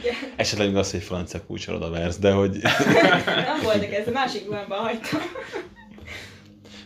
Igen. 0.00 0.14
esetleg 0.36 0.66
még 0.66 0.76
az, 0.76 0.90
hogy 0.90 1.02
francia 1.02 1.44
kulcsol 1.46 1.74
oda 1.74 1.90
versz, 1.90 2.18
de 2.18 2.32
hogy... 2.32 2.56
Nem 3.26 3.60
voltak 3.62 3.92
ez, 3.92 4.06
a 4.06 4.10
másik 4.10 4.46
ruhámban 4.46 4.78
hagytam. 4.78 5.20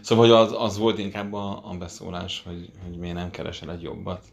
Szóval 0.00 0.26
hogy 0.26 0.34
az, 0.34 0.54
az 0.58 0.78
volt 0.78 0.98
inkább 0.98 1.32
a, 1.32 1.60
a 1.64 1.76
beszólás, 1.78 2.42
hogy, 2.46 2.68
hogy 2.84 2.98
miért 2.98 3.16
nem 3.16 3.30
keresel 3.30 3.70
egy 3.70 3.82
jobbat. 3.82 4.24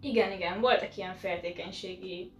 Igen, 0.00 0.32
igen, 0.32 0.60
voltak 0.60 0.96
ilyen 0.96 1.14
féltékenységi. 1.14 2.32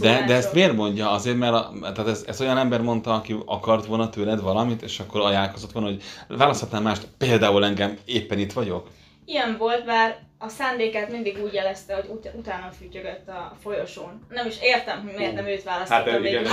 De, 0.00 0.24
de 0.26 0.34
ezt 0.34 0.52
miért 0.54 0.74
mondja? 0.74 1.10
Azért, 1.10 1.36
mert 1.36 1.54
a, 1.54 1.72
tehát 1.80 2.08
ez, 2.08 2.24
ez 2.26 2.40
olyan 2.40 2.58
ember 2.58 2.82
mondta, 2.82 3.14
aki 3.14 3.36
akart 3.44 3.86
volna 3.86 4.08
tőled 4.08 4.40
valamit, 4.40 4.82
és 4.82 5.00
akkor 5.00 5.20
ajánlkozott 5.20 5.72
volna, 5.72 5.88
hogy 5.88 6.02
választhatnál 6.28 6.80
mást, 6.80 7.08
például 7.18 7.64
engem, 7.64 7.98
éppen 8.04 8.38
itt 8.38 8.52
vagyok. 8.52 8.88
Ilyen 9.28 9.56
volt, 9.58 9.84
bár 9.84 10.18
a 10.38 10.48
szándékát 10.48 11.10
mindig 11.10 11.42
úgy 11.44 11.52
jelezte, 11.52 11.94
hogy 11.94 12.06
ut- 12.08 12.30
utána 12.34 12.70
fütyögött 12.78 13.28
a 13.28 13.56
folyosón. 13.62 14.26
Nem 14.28 14.46
is 14.46 14.54
értem, 14.60 15.02
hogy 15.02 15.14
miért 15.16 15.34
nem 15.34 15.46
őt 15.46 15.62
választotta 15.62 15.94
Hát, 15.94 16.06
igen, 16.06 16.22
végig. 16.22 16.46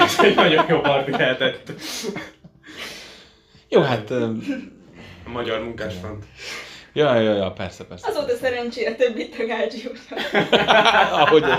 Ez 0.00 0.18
egy 0.18 0.34
nagyon 0.34 0.64
jó 0.68 0.80
parti 0.80 1.10
lehetett. 1.10 1.70
Jó, 3.68 3.80
hát... 3.80 4.10
A 4.10 4.32
magyar 5.26 5.62
munkásfront. 5.62 6.24
Ja, 6.92 7.14
ja, 7.20 7.34
ja, 7.34 7.50
persze, 7.52 7.84
persze. 7.84 8.08
Azóta 8.08 8.34
szerencsére 8.36 8.94
több 8.94 9.16
itt 9.16 9.38
a 9.38 9.46
gácsi, 9.46 9.76
úgyhogy 9.76 10.48
Ahogy 11.22 11.42
ez. 11.42 11.58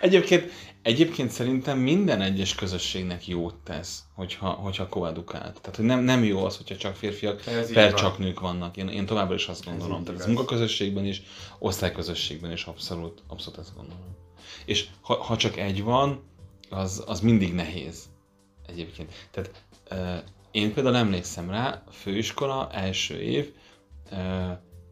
Egyébként, 0.00 0.52
egyébként 0.88 1.30
szerintem 1.30 1.78
minden 1.78 2.20
egyes 2.20 2.54
közösségnek 2.54 3.26
jót 3.26 3.54
tesz, 3.54 4.02
hogyha, 4.14 4.48
hogyha 4.48 4.88
koedukált. 4.88 5.60
Tehát, 5.60 5.76
hogy 5.76 5.84
nem, 5.84 6.00
nem 6.00 6.24
jó 6.24 6.44
az, 6.44 6.56
hogyha 6.56 6.76
csak 6.76 6.94
férfiak, 6.94 7.46
Ez 7.46 7.72
per 7.72 7.92
van. 7.92 8.00
csak 8.00 8.18
nők 8.18 8.40
vannak. 8.40 8.76
Én, 8.76 8.88
én 8.88 9.06
továbbra 9.06 9.34
is 9.34 9.46
azt 9.46 9.64
gondolom. 9.64 9.98
így 9.98 10.04
Tehát 10.04 10.20
igaz. 10.20 10.26
munkaközösségben 10.26 11.04
is, 11.04 11.22
osztályközösségben 11.58 12.52
is 12.52 12.64
abszolút, 12.64 13.22
abszolút 13.26 13.58
ezt 13.58 13.74
gondolom. 13.76 14.16
És 14.64 14.86
ha, 15.00 15.14
ha 15.14 15.36
csak 15.36 15.56
egy 15.56 15.82
van, 15.82 16.22
az, 16.70 17.02
az 17.06 17.20
mindig 17.20 17.54
nehéz. 17.54 18.04
Egyébként. 18.66 19.28
Tehát 19.30 19.64
uh, 19.90 20.30
én 20.50 20.72
például 20.74 20.96
emlékszem 20.96 21.50
rá, 21.50 21.82
főiskola, 21.90 22.68
első 22.72 23.20
év, 23.20 23.52
uh, 24.12 24.18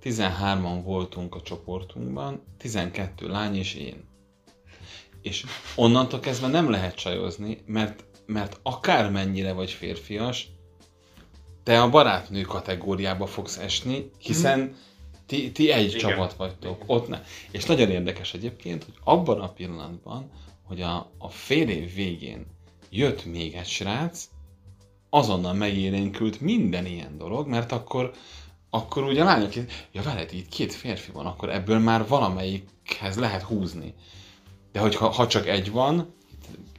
13-an 0.03 0.81
voltunk 0.85 1.35
a 1.35 1.43
csoportunkban, 1.43 2.43
12 2.59 3.29
lány 3.29 3.57
és 3.57 3.75
én. 3.75 4.05
És 5.27 5.45
onnantól 5.75 6.21
kezdve 6.21 6.47
nem 6.47 6.71
lehet 6.71 6.95
csajozni, 6.95 7.63
mert, 7.67 8.05
mert 8.27 8.61
akármennyire 8.63 9.53
vagy 9.53 9.71
férfias, 9.71 10.49
te 11.63 11.83
a 11.83 11.91
barátnő 11.91 12.41
kategóriába 12.41 13.27
fogsz 13.27 13.57
esni, 13.57 14.11
hiszen 14.19 14.77
ti, 15.27 15.53
ti 15.53 15.71
egy 15.71 15.95
Igen. 15.95 15.99
csapat 15.99 16.35
vagytok, 16.35 16.83
ott 16.87 17.09
ne. 17.09 17.23
És 17.51 17.65
nagyon 17.65 17.91
érdekes 17.91 18.35
egyébként, 18.35 18.85
hogy 18.85 18.95
abban 19.05 19.41
a 19.41 19.53
pillanatban, 19.53 20.31
hogy 20.63 20.83
a, 20.83 21.11
a 21.19 21.29
fél 21.29 21.69
év 21.69 21.95
végén 21.95 22.47
jött 22.91 23.25
még 23.25 23.55
egy 23.55 23.67
srác, 23.67 24.29
azonnal 25.11 25.55
megélénkült 25.55 26.41
minden 26.41 26.87
ilyen 26.87 27.19
dolog, 27.19 27.49
mert 27.49 27.73
akkor, 27.73 28.13
akkor 28.71 29.03
ugye 29.05 29.23
a 29.23 29.25
lányok, 29.25 29.53
ja 29.93 30.03
veled 30.03 30.33
itt 30.33 30.49
két 30.49 30.75
férfi 30.75 31.11
van, 31.13 31.27
akkor 31.27 31.51
ebből 31.51 31.79
már 31.79 32.07
valamelyikhez 32.07 33.17
lehet 33.17 33.43
húzni. 33.43 33.95
De 34.77 34.83
hogyha 34.83 35.09
ha 35.09 35.27
csak 35.27 35.47
egy 35.47 35.71
van, 35.71 36.15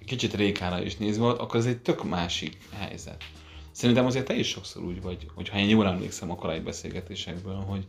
kicsit 0.06 0.34
Rékára 0.34 0.82
is 0.82 0.98
nézve, 0.98 1.26
akkor 1.28 1.56
ez 1.56 1.66
egy 1.66 1.82
tök 1.82 2.04
másik 2.04 2.58
helyzet. 2.74 3.24
Szerintem 3.72 4.06
azért 4.06 4.26
te 4.26 4.34
is 4.34 4.48
sokszor 4.48 4.84
úgy 4.84 5.02
vagy, 5.02 5.28
hogy 5.36 5.50
ha 5.50 5.58
én 5.58 5.70
jól 5.70 5.88
emlékszem 5.88 6.32
a 6.32 6.36
korai 6.36 6.60
beszélgetésekből, 6.60 7.56
hogy, 7.56 7.86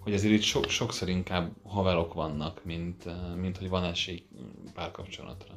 hogy 0.00 0.14
azért 0.14 0.34
itt 0.34 0.42
so, 0.42 0.68
sokszor 0.68 1.08
inkább 1.08 1.50
haverok 1.66 2.14
vannak, 2.14 2.64
mint, 2.64 3.06
eh, 3.06 3.12
mint 3.36 3.58
hogy 3.58 3.68
van 3.68 3.84
esély 3.84 4.22
párkapcsolatra. 4.74 5.54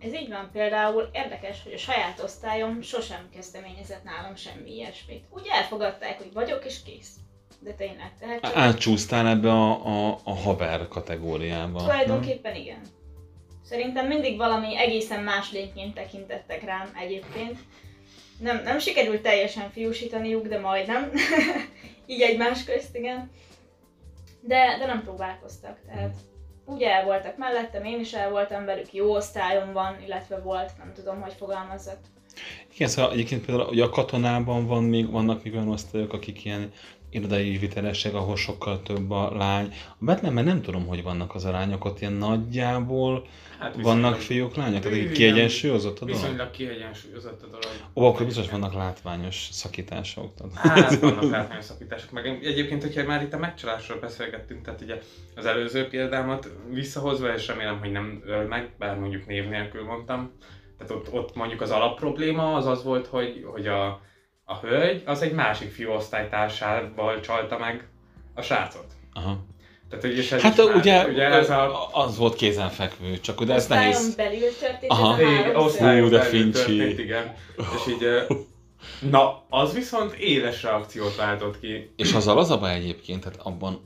ez 0.00 0.14
így 0.14 0.28
van 0.28 0.48
például. 0.52 1.08
Érdekes, 1.12 1.62
hogy 1.62 1.72
a 1.72 1.78
saját 1.78 2.22
osztályom 2.22 2.82
sosem 2.82 3.28
kezdeményezett 3.34 4.04
nálam 4.04 4.36
semmi 4.36 4.74
ilyesmit. 4.74 5.24
Úgy 5.30 5.46
elfogadták, 5.50 6.18
hogy 6.18 6.32
vagyok 6.32 6.64
és 6.64 6.82
kész. 6.82 7.14
De 7.60 7.72
tényleg, 7.72 8.12
tehát 8.18 8.40
csak 8.40 8.56
Átcsúsztál 8.56 9.28
ebbe 9.28 9.50
a, 9.50 9.86
a, 9.86 10.18
a 10.24 10.34
haver 10.34 10.88
kategóriába. 10.88 11.78
nem? 11.78 11.84
tulajdonképpen 11.84 12.54
igen. 12.54 12.80
Szerintem 13.68 14.06
mindig 14.06 14.36
valami 14.36 14.78
egészen 14.78 15.22
más 15.22 15.52
lényként 15.52 15.94
tekintettek 15.94 16.64
rám 16.64 16.90
egyébként. 17.02 17.58
Nem, 18.38 18.62
nem 18.62 18.78
sikerült 18.78 19.22
teljesen 19.22 19.70
fiúsítaniuk, 19.70 20.46
de 20.46 20.58
majdnem. 20.58 21.12
Így 22.06 22.20
egymás 22.20 22.64
közt, 22.64 22.96
igen. 22.96 23.30
De, 24.40 24.76
de 24.78 24.86
nem 24.86 25.02
próbálkoztak, 25.02 25.78
tehát 25.86 26.14
úgy 26.66 26.82
el 26.82 27.04
voltak 27.04 27.36
mellettem, 27.36 27.84
én 27.84 28.00
is 28.00 28.12
el 28.12 28.30
voltam 28.30 28.64
velük, 28.64 28.92
jó 28.92 29.14
osztályomban, 29.14 29.96
illetve 30.04 30.38
volt, 30.38 30.70
nem 30.78 30.92
tudom, 30.94 31.20
hogy 31.20 31.32
fogalmazzak. 31.32 31.98
Igen, 32.74 32.88
szóval 32.88 33.12
egyébként 33.12 33.44
például 33.44 33.68
ugye 33.68 33.84
a 33.84 33.88
katonában 33.88 34.66
van 34.66 34.84
még, 34.84 35.10
vannak 35.10 35.42
még 35.42 35.54
olyan 35.54 35.68
osztályok, 35.68 36.12
akik 36.12 36.44
ilyen 36.44 36.72
irodai 37.10 37.48
ügyvitelesek, 37.48 38.14
ahol 38.14 38.36
sokkal 38.36 38.82
több 38.82 39.10
a 39.10 39.36
lány. 39.36 39.72
A 39.88 40.04
Betlenben 40.04 40.44
nem 40.44 40.62
tudom, 40.62 40.86
hogy 40.86 41.02
vannak 41.02 41.34
az 41.34 41.44
arányok, 41.44 41.84
ott 41.84 42.00
ilyen 42.00 42.12
nagyjából 42.12 43.26
Hát 43.58 43.76
vannak 43.82 44.16
fiúk, 44.16 44.54
lányok, 44.54 44.80
tehát 44.82 44.98
egy 44.98 45.12
kiegyensúlyozott 45.12 45.98
a 45.98 46.04
dolog. 46.04 46.20
Viszonylag 46.20 46.50
kiegyensúlyozott 46.50 47.42
a 47.42 47.46
dolog. 47.46 47.66
Ó, 47.94 48.04
akkor 48.04 48.26
biztos 48.26 48.50
vannak 48.50 48.74
látványos 48.74 49.48
szakítások. 49.52 50.32
Hát 50.54 50.98
vannak 50.98 51.30
látványos 51.30 51.64
szakítások. 51.64 52.10
Meg 52.10 52.26
egyébként, 52.26 52.82
hogyha 52.82 53.04
már 53.04 53.22
itt 53.22 53.32
a 53.32 53.38
megcsalásról 53.38 53.98
beszélgettünk, 53.98 54.64
tehát 54.64 54.80
ugye 54.80 54.98
az 55.36 55.46
előző 55.46 55.88
példámat 55.88 56.50
visszahozva, 56.70 57.34
és 57.34 57.46
remélem, 57.46 57.78
hogy 57.78 57.92
nem 57.92 58.22
öl 58.26 58.46
meg, 58.46 58.70
bár 58.78 58.98
mondjuk 58.98 59.26
név 59.26 59.48
nélkül 59.48 59.84
mondtam. 59.84 60.32
Tehát 60.78 60.92
ott, 60.92 61.12
ott 61.12 61.34
mondjuk 61.34 61.60
az 61.60 61.70
alapprobléma 61.70 62.54
az 62.54 62.66
az 62.66 62.84
volt, 62.84 63.06
hogy, 63.06 63.46
hogy 63.52 63.66
a, 63.66 64.00
a 64.48 64.56
hölgy 64.58 65.02
az 65.06 65.22
egy 65.22 65.32
másik 65.32 65.70
fiú 65.70 65.90
osztálytársával 65.90 67.20
csalta 67.20 67.58
meg 67.58 67.88
a 68.34 68.42
srácot. 68.42 68.86
Aha. 69.12 69.44
Tehát, 69.88 70.04
hogy 70.04 70.16
és 70.16 70.32
ez 70.32 70.40
Hát 70.40 70.56
már- 70.56 70.74
ugye, 70.76 71.06
ugye 71.06 71.24
ez 71.24 71.50
a 71.50 71.88
az 71.92 72.16
volt 72.16 72.34
kézenfekvő, 72.34 73.20
csak 73.20 73.40
ugye 73.40 73.54
ez 73.54 73.62
Osztályon 73.62 73.92
nehéz. 73.92 74.14
belül 74.14 74.48
történt 74.60 74.92
Aha. 74.92 75.20
ez 75.20 75.54
a 75.54 75.58
osztályon 75.58 76.10
de 76.10 76.18
belül 76.18 76.52
történt, 76.52 76.98
igen. 76.98 77.34
És 77.56 77.92
így, 77.92 78.26
na, 79.10 79.44
az 79.48 79.74
viszont 79.74 80.12
éles 80.12 80.62
reakciót 80.62 81.16
váltott 81.16 81.60
ki. 81.60 81.90
És 81.96 82.12
azzal 82.12 82.38
az 82.38 82.50
a 82.50 82.58
baj 82.58 82.74
egyébként, 82.74 83.20
tehát 83.22 83.38
abban 83.42 83.80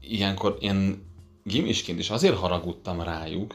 ilyenkor 0.00 0.56
én 0.60 1.06
gimisként 1.44 1.98
is 1.98 2.10
azért 2.10 2.36
haragudtam 2.36 3.02
rájuk, 3.02 3.54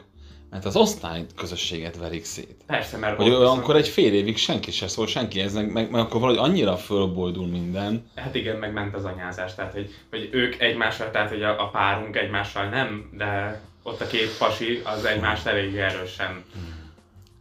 mert 0.50 0.64
az 0.64 0.76
osztály 0.76 1.26
közösséget 1.36 1.96
verik 1.96 2.24
szét. 2.24 2.56
Persze, 2.66 2.96
mert 2.96 3.16
Hogy 3.16 3.30
olyankor 3.30 3.76
egy 3.76 3.88
fél 3.88 4.14
évig 4.14 4.36
senki 4.36 4.70
se 4.70 4.88
szól, 4.88 5.06
senki 5.06 5.40
ez, 5.40 5.54
meg, 5.54 5.72
meg, 5.72 5.90
meg 5.90 6.00
akkor 6.00 6.20
valahogy 6.20 6.50
annyira 6.50 6.76
fölboldul 6.76 7.46
minden. 7.46 8.10
Hát 8.14 8.34
igen, 8.34 8.56
meg 8.56 8.72
ment 8.72 8.94
az 8.94 9.04
anyázás, 9.04 9.54
tehát 9.54 9.72
hogy, 9.72 9.94
hogy 10.10 10.28
ők 10.32 10.60
egymással, 10.60 11.10
tehát 11.10 11.28
hogy 11.28 11.42
a, 11.42 11.62
a 11.62 11.68
párunk 11.68 12.16
egymással 12.16 12.68
nem, 12.68 13.10
de 13.12 13.60
ott 13.82 14.00
a 14.00 14.06
két 14.06 14.38
pasi 14.38 14.80
az 14.84 15.04
egymást 15.04 15.46
elég 15.46 15.76
erősen. 15.76 16.44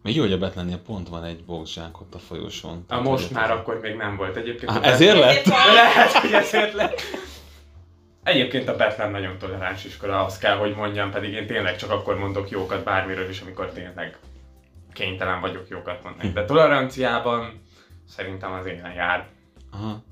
Még 0.04 0.16
jó, 0.16 0.22
hogy 0.22 0.32
a 0.32 0.38
Betlennél 0.38 0.78
pont 0.78 1.10
van 1.10 1.24
egy 1.24 1.44
boxzsák 1.44 2.02
ott 2.02 2.16
a 2.16 2.20
folyosón. 2.20 2.86
A 2.88 3.02
most 3.02 3.32
már 3.32 3.52
akkor 3.52 3.80
még 3.82 3.96
nem 3.96 4.16
volt 4.16 4.36
egyébként. 4.36 4.72
Á, 4.72 4.82
ezért 4.82 5.20
lett? 5.20 5.46
Lehet, 5.74 6.12
hogy 6.12 6.32
ezért 6.32 6.74
lett. 6.74 7.02
Egyébként 8.30 8.68
a 8.70 8.76
Betlen 8.76 9.12
nagyon 9.12 9.38
toleráns 9.38 9.86
iskola, 9.86 10.26
azt 10.26 10.40
kell, 10.40 10.58
hogy 10.58 10.76
mondjam, 10.76 11.12
pedig 11.12 11.34
én 11.34 11.48
tényleg 11.48 11.76
csak 11.76 11.92
akkor 11.92 12.18
mondok 12.18 12.50
jókat 12.50 12.84
bármiről 12.84 13.30
is, 13.30 13.42
amikor 13.42 13.72
tényleg 13.72 14.18
kénytelen 14.94 15.42
vagyok 15.42 15.68
jókat 15.70 16.04
mondani. 16.04 16.32
De 16.32 16.46
toleranciában 16.46 17.62
szerintem 18.08 18.52
az 18.52 18.66
élen 18.66 18.94
jár. 18.94 19.28
Aha. 19.72 20.04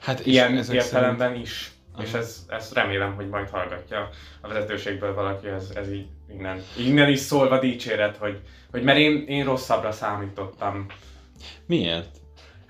Hát 0.00 0.26
Ilyen 0.26 0.56
ezek 0.56 0.74
értelemben 0.74 1.34
is. 1.34 1.72
Aha. 1.92 2.02
És 2.02 2.12
ez, 2.12 2.46
ezt 2.48 2.74
remélem, 2.74 3.14
hogy 3.14 3.28
majd 3.28 3.48
hallgatja 3.48 4.08
a 4.40 4.48
vezetőségből 4.48 5.14
valaki, 5.14 5.48
ez, 5.48 5.72
ez 5.74 5.92
így 5.92 6.06
innen, 6.30 6.62
innen 6.78 7.08
is 7.08 7.18
szólva 7.18 7.58
dicséret, 7.58 8.16
hogy, 8.16 8.40
hogy 8.70 8.82
mert 8.82 8.98
én, 8.98 9.24
én 9.26 9.44
rosszabbra 9.44 9.92
számítottam. 9.92 10.86
Miért? 11.66 12.20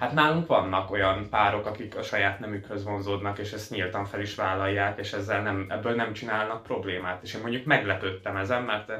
Hát 0.02 0.12
nálunk 0.12 0.46
vannak 0.46 0.90
olyan 0.90 1.28
párok, 1.30 1.66
akik 1.66 1.96
a 1.96 2.02
saját 2.02 2.38
nemükhöz 2.38 2.84
vonzódnak, 2.84 3.38
és 3.38 3.52
ezt 3.52 3.70
nyíltan 3.70 4.04
fel 4.04 4.20
is 4.20 4.34
vállalják, 4.34 4.98
és 4.98 5.12
ezzel 5.12 5.42
nem, 5.42 5.66
ebből 5.68 5.94
nem 5.94 6.12
csinálnak 6.12 6.62
problémát. 6.62 7.22
És 7.22 7.34
én 7.34 7.40
mondjuk 7.40 7.64
meglepődtem 7.64 8.36
ezen, 8.36 8.62
mert 8.62 8.92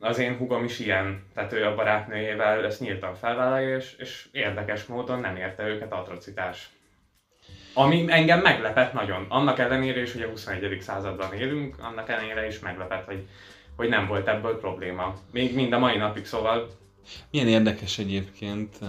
az 0.00 0.18
én 0.18 0.36
hugom 0.36 0.64
is 0.64 0.78
ilyen, 0.78 1.24
tehát 1.34 1.52
ő 1.52 1.66
a 1.66 1.74
barátnőjével 1.74 2.64
ezt 2.64 2.80
nyíltan 2.80 3.14
felvállalja, 3.14 3.76
és, 3.76 3.96
és 3.98 4.28
érdekes 4.32 4.84
módon 4.84 5.20
nem 5.20 5.36
érte 5.36 5.66
őket 5.66 5.92
atrocitás. 5.92 6.68
Ami 7.74 8.04
engem 8.08 8.40
meglepett 8.40 8.92
nagyon. 8.92 9.26
Annak 9.28 9.58
ellenére 9.58 10.00
is, 10.00 10.12
hogy 10.12 10.22
a 10.22 10.28
21. 10.28 10.80
században 10.80 11.32
élünk, 11.32 11.76
annak 11.80 12.08
ellenére 12.08 12.46
is 12.46 12.58
meglepett, 12.58 13.04
hogy, 13.04 13.28
hogy 13.76 13.88
nem 13.88 14.06
volt 14.06 14.28
ebből 14.28 14.60
probléma. 14.60 15.14
Még 15.32 15.54
mind 15.54 15.72
a 15.72 15.78
mai 15.78 15.96
napig, 15.96 16.24
szóval 16.24 16.68
Milyen 17.30 17.48
érdekes 17.48 17.98
egyébként, 17.98 18.76
eh, 18.82 18.88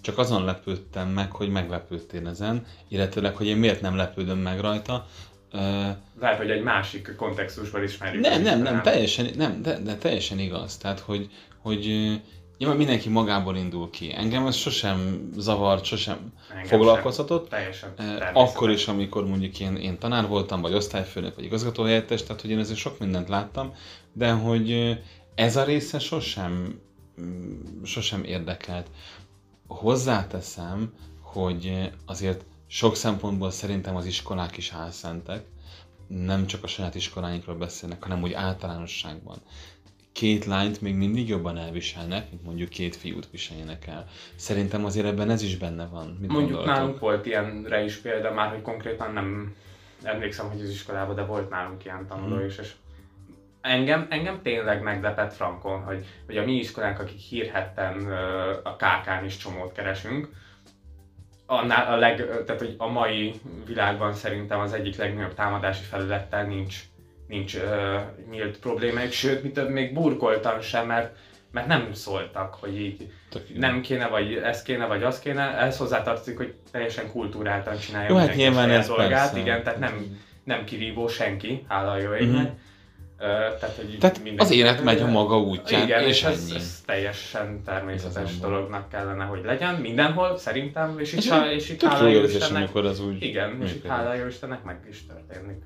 csak 0.00 0.18
azon 0.18 0.44
lepődtem 0.44 1.08
meg, 1.08 1.32
hogy 1.32 1.48
meglepődtél 1.48 2.28
ezen, 2.28 2.66
illetőleg, 2.88 3.36
hogy 3.36 3.46
én 3.46 3.56
miért 3.56 3.80
nem 3.80 3.96
lepődöm 3.96 4.38
meg 4.38 4.60
rajta. 4.60 5.06
Eh, 5.52 5.94
lehet, 6.20 6.36
hogy 6.36 6.50
egy 6.50 6.62
másik 6.62 7.14
kontextusban 7.16 7.82
ismerjük. 7.82 8.22
Nem, 8.22 8.42
nem, 8.42 8.62
nem, 8.62 8.82
teljesen, 8.82 9.30
nem, 9.36 9.62
de, 9.62 9.78
de 9.78 9.96
teljesen 9.96 10.38
igaz. 10.38 10.76
Tehát, 10.76 11.00
hogy, 11.00 11.30
hogy 11.62 11.86
eh, 11.86 12.20
nyilván 12.58 12.76
mindenki 12.76 13.08
magából 13.08 13.56
indul 13.56 13.90
ki. 13.90 14.12
Engem 14.16 14.46
ez 14.46 14.56
sosem 14.56 15.28
zavart, 15.36 15.84
sosem 15.84 16.32
Engem 16.50 16.66
foglalkoztatott. 16.66 17.50
sem. 17.50 17.94
Teljesen. 17.96 18.34
Akkor 18.34 18.70
is, 18.70 18.88
amikor 18.88 19.26
mondjuk 19.26 19.60
én, 19.60 19.76
én 19.76 19.98
tanár 19.98 20.26
voltam, 20.26 20.60
vagy 20.60 20.74
osztályfőnök, 20.74 21.34
vagy 21.34 21.44
igazgatóhelyettes, 21.44 22.22
tehát 22.22 22.40
hogy 22.40 22.50
én 22.50 22.58
ezért 22.58 22.78
sok 22.78 22.98
mindent 22.98 23.28
láttam, 23.28 23.72
de 24.12 24.30
hogy 24.30 24.98
ez 25.34 25.56
a 25.56 25.64
része 25.64 25.98
sosem, 25.98 26.80
sosem 27.84 28.24
érdekelt. 28.24 28.90
Hozzáteszem, 29.66 30.92
hogy 31.20 31.90
azért 32.06 32.44
sok 32.66 32.96
szempontból 32.96 33.50
szerintem 33.50 33.96
az 33.96 34.06
iskolák 34.06 34.56
is 34.56 34.72
álszentek, 34.72 35.44
nem 36.06 36.46
csak 36.46 36.64
a 36.64 36.66
saját 36.66 36.94
iskoláinkról 36.94 37.56
beszélnek, 37.56 38.02
hanem 38.02 38.22
úgy 38.22 38.32
általánosságban. 38.32 39.36
Két 40.12 40.44
lányt 40.44 40.80
még 40.80 40.94
mindig 40.94 41.28
jobban 41.28 41.56
elviselnek, 41.58 42.30
mint 42.30 42.44
mondjuk 42.44 42.68
két 42.68 42.96
fiút 42.96 43.28
viseljenek 43.30 43.86
el. 43.86 44.06
Szerintem 44.36 44.84
azért 44.84 45.06
ebben 45.06 45.30
ez 45.30 45.42
is 45.42 45.56
benne 45.56 45.86
van. 45.86 46.06
Mit 46.20 46.30
Mondjuk 46.30 46.50
gondoltok? 46.50 46.66
nálunk 46.74 46.98
volt 46.98 47.26
ilyenre 47.26 47.84
is 47.84 47.96
példa, 47.96 48.32
már 48.32 48.50
hogy 48.50 48.62
konkrétan 48.62 49.12
nem 49.12 49.54
emlékszem, 50.02 50.48
hogy 50.50 50.60
az 50.60 50.68
iskolában, 50.68 51.14
de 51.14 51.24
volt 51.24 51.50
nálunk 51.50 51.84
ilyen 51.84 52.06
tanuló 52.08 52.34
Mhm. 52.36 52.44
is, 52.44 52.58
és 52.58 52.72
engem, 53.60 54.06
engem 54.10 54.42
tényleg 54.42 54.82
meglepett 54.82 55.34
Frankon, 55.34 55.82
hogy, 55.82 56.06
hogy 56.26 56.36
a 56.36 56.44
mi 56.44 56.52
iskolánk, 56.52 56.98
akik 56.98 57.18
hírhetten 57.18 58.06
ö, 58.06 58.50
a 58.62 58.76
KK-n 58.76 59.24
is 59.24 59.36
csomót 59.36 59.72
keresünk, 59.72 60.28
annál 61.50 61.92
a 61.92 61.96
leg, 61.96 62.16
tehát 62.16 62.60
hogy 62.60 62.74
a 62.78 62.86
mai 62.86 63.40
világban 63.66 64.12
szerintem 64.12 64.60
az 64.60 64.72
egyik 64.72 64.96
legnagyobb 64.96 65.34
támadási 65.34 65.82
felülettel 65.82 66.44
nincs, 66.44 66.80
nincs 67.26 67.54
uh, 67.54 68.00
nyílt 68.30 68.58
problémájuk, 68.58 69.12
sőt, 69.12 69.42
mi 69.42 69.50
több, 69.50 69.70
még 69.70 69.92
burkoltam 69.92 70.60
sem, 70.60 70.86
mert, 70.86 71.16
mert 71.50 71.66
nem 71.66 71.92
szóltak, 71.92 72.54
hogy 72.54 72.80
így 72.80 73.12
nem 73.54 73.80
kéne, 73.80 74.06
vagy 74.06 74.34
ez 74.34 74.62
kéne, 74.62 74.86
vagy 74.86 75.02
az 75.02 75.18
kéne. 75.18 75.42
Ehhez 75.42 75.76
hozzátartozik, 75.76 76.36
hogy 76.36 76.54
teljesen 76.72 77.10
kultúráltan 77.10 77.78
csinálja 77.78 78.08
Jó, 78.08 78.16
hát 78.16 78.34
nyilván 78.34 78.70
ez 78.70 78.86
dolgát. 78.86 79.08
persze. 79.08 79.38
Igen, 79.38 79.62
tehát 79.62 79.78
nem, 79.78 80.18
nem 80.44 80.64
kirívó 80.64 81.08
senki, 81.08 81.64
hála 81.68 81.90
a 81.90 81.98
jó 81.98 82.14
égnek. 82.14 82.42
Mhm. 82.42 82.52
Tehát, 83.18 83.76
hogy 83.76 83.96
Tehát 84.00 84.16
mindenki- 84.22 84.42
az 84.44 84.50
élet 84.50 84.82
megy 84.82 85.00
a 85.00 85.06
maga 85.06 85.40
útján, 85.40 85.82
Igen, 85.82 86.00
és 86.02 86.08
és 86.08 86.22
ez, 86.22 86.42
ennyi. 86.48 86.54
ez 86.54 86.82
teljesen 86.86 87.62
természetes 87.64 88.22
Igazából. 88.30 88.50
dolognak 88.50 88.88
kellene, 88.88 89.24
hogy 89.24 89.44
legyen 89.44 89.74
mindenhol, 89.74 90.36
szerintem, 90.36 90.98
és 90.98 91.12
itt, 91.12 91.24
há- 91.24 91.50
és 91.52 91.68
itt 91.70 91.82
hála 91.82 92.08
jó 92.08 92.22
Istennek, 92.22 92.56
amikor 92.56 92.84
az 92.84 93.00
úgy 93.00 93.22
igen, 93.22 93.48
és 93.50 93.54
itt 93.54 93.60
működik. 93.60 93.86
hála 93.90 94.14
jó 94.14 94.26
Istennek 94.26 94.62
meg 94.64 94.86
is 94.90 95.06
történik. 95.06 95.62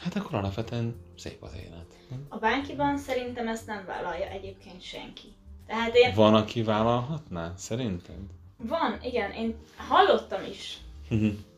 Hát 0.00 0.16
akkor 0.16 0.34
alapvetően 0.34 0.94
szép 1.16 1.42
az 1.42 1.50
élet. 1.66 2.20
A 2.28 2.38
bánkiban 2.38 2.96
szerintem 2.98 3.48
ezt 3.48 3.66
nem 3.66 3.84
vállalja 3.86 4.26
egyébként 4.28 4.82
senki. 4.82 5.28
Tehát 5.66 5.94
én, 5.96 6.12
Van, 6.14 6.34
aki 6.34 6.62
vállalhatná, 6.62 7.52
szerinted? 7.56 8.16
van, 8.56 8.98
igen, 9.02 9.30
én 9.32 9.54
hallottam 9.88 10.40
is 10.50 10.78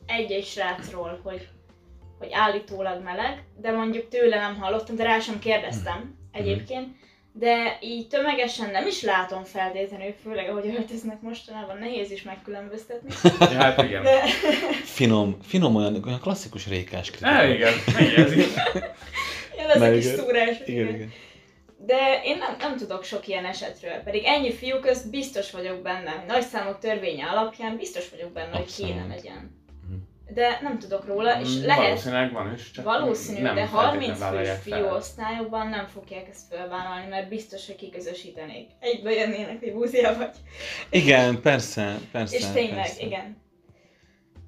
egy-egy 0.06 0.44
srácról, 0.44 1.20
hogy, 1.22 1.48
hogy 2.18 2.28
állítólag 2.32 3.02
meleg, 3.02 3.44
de 3.60 3.70
mondjuk 3.72 4.08
tőle 4.08 4.36
nem 4.36 4.56
hallottam, 4.56 4.96
de 4.96 5.04
rá 5.04 5.18
sem 5.18 5.38
kérdeztem 5.38 6.14
egyébként. 6.32 6.96
De 7.32 7.78
így 7.80 8.08
tömegesen 8.08 8.70
nem 8.70 8.86
is 8.86 9.02
látom 9.02 9.44
feltétlenül, 9.44 10.14
főleg 10.22 10.48
ahogy 10.48 10.66
öltöznek 10.66 11.20
mostanában, 11.20 11.78
nehéz 11.78 12.10
is 12.10 12.22
megkülönböztetni. 12.22 13.10
Ja, 13.52 13.62
hát 13.62 13.82
igen. 13.82 14.02
De 14.02 14.20
Finom, 14.84 15.36
finom 15.42 15.76
olyan, 15.76 16.04
olyan 16.06 16.20
klasszikus 16.20 16.66
rékás 16.66 17.10
kritika. 17.10 17.44
É, 17.44 17.54
igen, 17.54 17.72
igen, 17.98 18.26
ez 19.68 19.80
a 19.80 19.90
kis 19.90 20.04
igen. 20.04 20.16
szúrás. 20.16 20.56
igen, 20.66 20.94
igen. 20.94 21.12
De 21.76 22.20
én 22.24 22.36
nem, 22.36 22.56
nem 22.58 22.76
tudok 22.76 23.04
sok 23.04 23.28
ilyen 23.28 23.44
esetről, 23.44 23.96
pedig 24.04 24.24
ennyi 24.24 24.52
fiú 24.52 24.78
közt 24.78 25.10
biztos 25.10 25.50
vagyok 25.50 25.82
benne, 25.82 26.10
hogy 26.10 26.26
nagy 26.26 26.42
számok 26.42 26.78
törvénye 26.78 27.26
alapján 27.26 27.76
biztos 27.76 28.10
vagyok 28.10 28.32
benne, 28.32 28.50
hogy 28.50 28.60
Abszolút. 28.60 28.92
kéne 28.92 29.06
legyen. 29.06 29.57
De 30.34 30.58
nem 30.62 30.78
tudok 30.78 31.06
róla, 31.06 31.40
és 31.40 31.56
Mm, 31.56 31.64
lehet, 31.64 31.84
Valószínűleg 31.84 32.32
van 32.32 32.54
is, 32.54 32.70
csak 32.70 32.84
valószínű, 32.84 33.40
nem 33.40 33.54
de 33.54 33.66
feltétlenül 33.66 34.16
30 34.16 34.46
fős 34.46 34.58
fiúosztályokban 34.62 35.68
nem 35.68 35.86
fogják 35.86 36.28
ezt 36.28 36.46
felvállalni, 36.50 37.08
mert 37.08 37.28
biztos, 37.28 37.66
hogy 37.66 37.76
kiközösítenék. 37.76 38.70
Egybe 38.80 39.10
jönnének, 39.10 39.58
hogy 39.58 39.72
búzia 39.72 40.16
vagy. 40.16 40.30
Igen, 40.90 41.40
persze, 41.40 41.98
persze. 42.12 42.36
és 42.36 42.44
tényleg, 42.52 42.74
persze. 42.74 43.04
igen. 43.04 43.46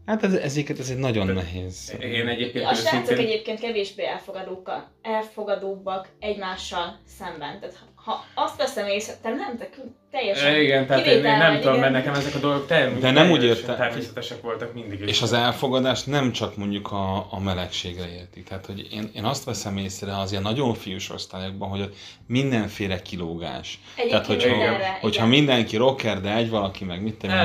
Hát 0.07 0.25
ez, 0.25 0.35
ezeket 0.35 0.79
ez 0.79 0.91
egy 0.91 0.97
nagyon 0.97 1.27
nehéz. 1.27 1.97
Én 2.01 2.29
egyébként 2.29 2.65
A 2.65 2.75
srácok 2.75 3.03
őszintén... 3.03 3.27
egyébként 3.27 3.61
kevésbé 3.61 4.05
elfogadók, 4.05 4.91
elfogadóbbak 5.03 6.09
egymással 6.19 6.99
szemben. 7.07 7.61
Tehát 7.61 7.79
ha 7.95 8.25
azt 8.35 8.57
veszem 8.57 8.87
észre, 8.87 9.15
te 9.23 9.29
nem, 9.29 9.57
te 9.57 9.69
teljesen 10.11 10.55
É, 10.55 10.63
Igen, 10.63 10.87
tehát 10.87 11.07
én, 11.07 11.13
én 11.17 11.23
nem 11.23 11.53
vagy, 11.53 11.61
tudom, 11.61 11.77
igen. 11.77 11.93
mert 11.93 12.05
nekem 12.05 12.21
ezek 12.21 12.35
a 12.35 12.39
dolgok 12.39 12.67
teljesen, 12.67 13.01
De 13.01 13.11
nem 13.11 13.31
úgy 13.31 13.39
teljesen 13.39 13.61
értem- 13.63 13.77
természetesek 13.77 14.41
voltak 14.43 14.75
mindig 14.75 15.01
is. 15.01 15.09
És 15.09 15.23
az 15.23 15.33
elfogadás 15.33 16.03
nem 16.05 16.33
csak 16.33 16.57
mondjuk 16.57 16.93
a, 16.93 17.27
a 17.31 17.41
melegségre 17.41 18.09
érti. 18.19 18.43
Tehát, 18.43 18.67
hogy 18.67 18.87
én, 18.93 19.11
én 19.15 19.25
azt 19.25 19.45
veszem 19.45 19.77
észre 19.77 20.19
az 20.19 20.31
ilyen 20.31 20.43
nagyon 20.43 20.75
fiús 20.75 21.11
osztályokban, 21.11 21.69
hogy 21.69 21.81
ott 21.81 21.95
mindenféle 22.27 23.03
kilógás. 23.03 23.81
Tehát, 23.97 24.11
Egyébként 24.11 24.43
hogyha, 24.43 24.57
mindenre, 24.57 24.99
hogyha 25.01 25.27
igen. 25.27 25.39
mindenki 25.39 25.77
rocker, 25.77 26.21
de 26.21 26.35
egy 26.35 26.51
valaki 26.51 26.85
meg 26.85 27.03
mit 27.03 27.15
tudom, 27.15 27.37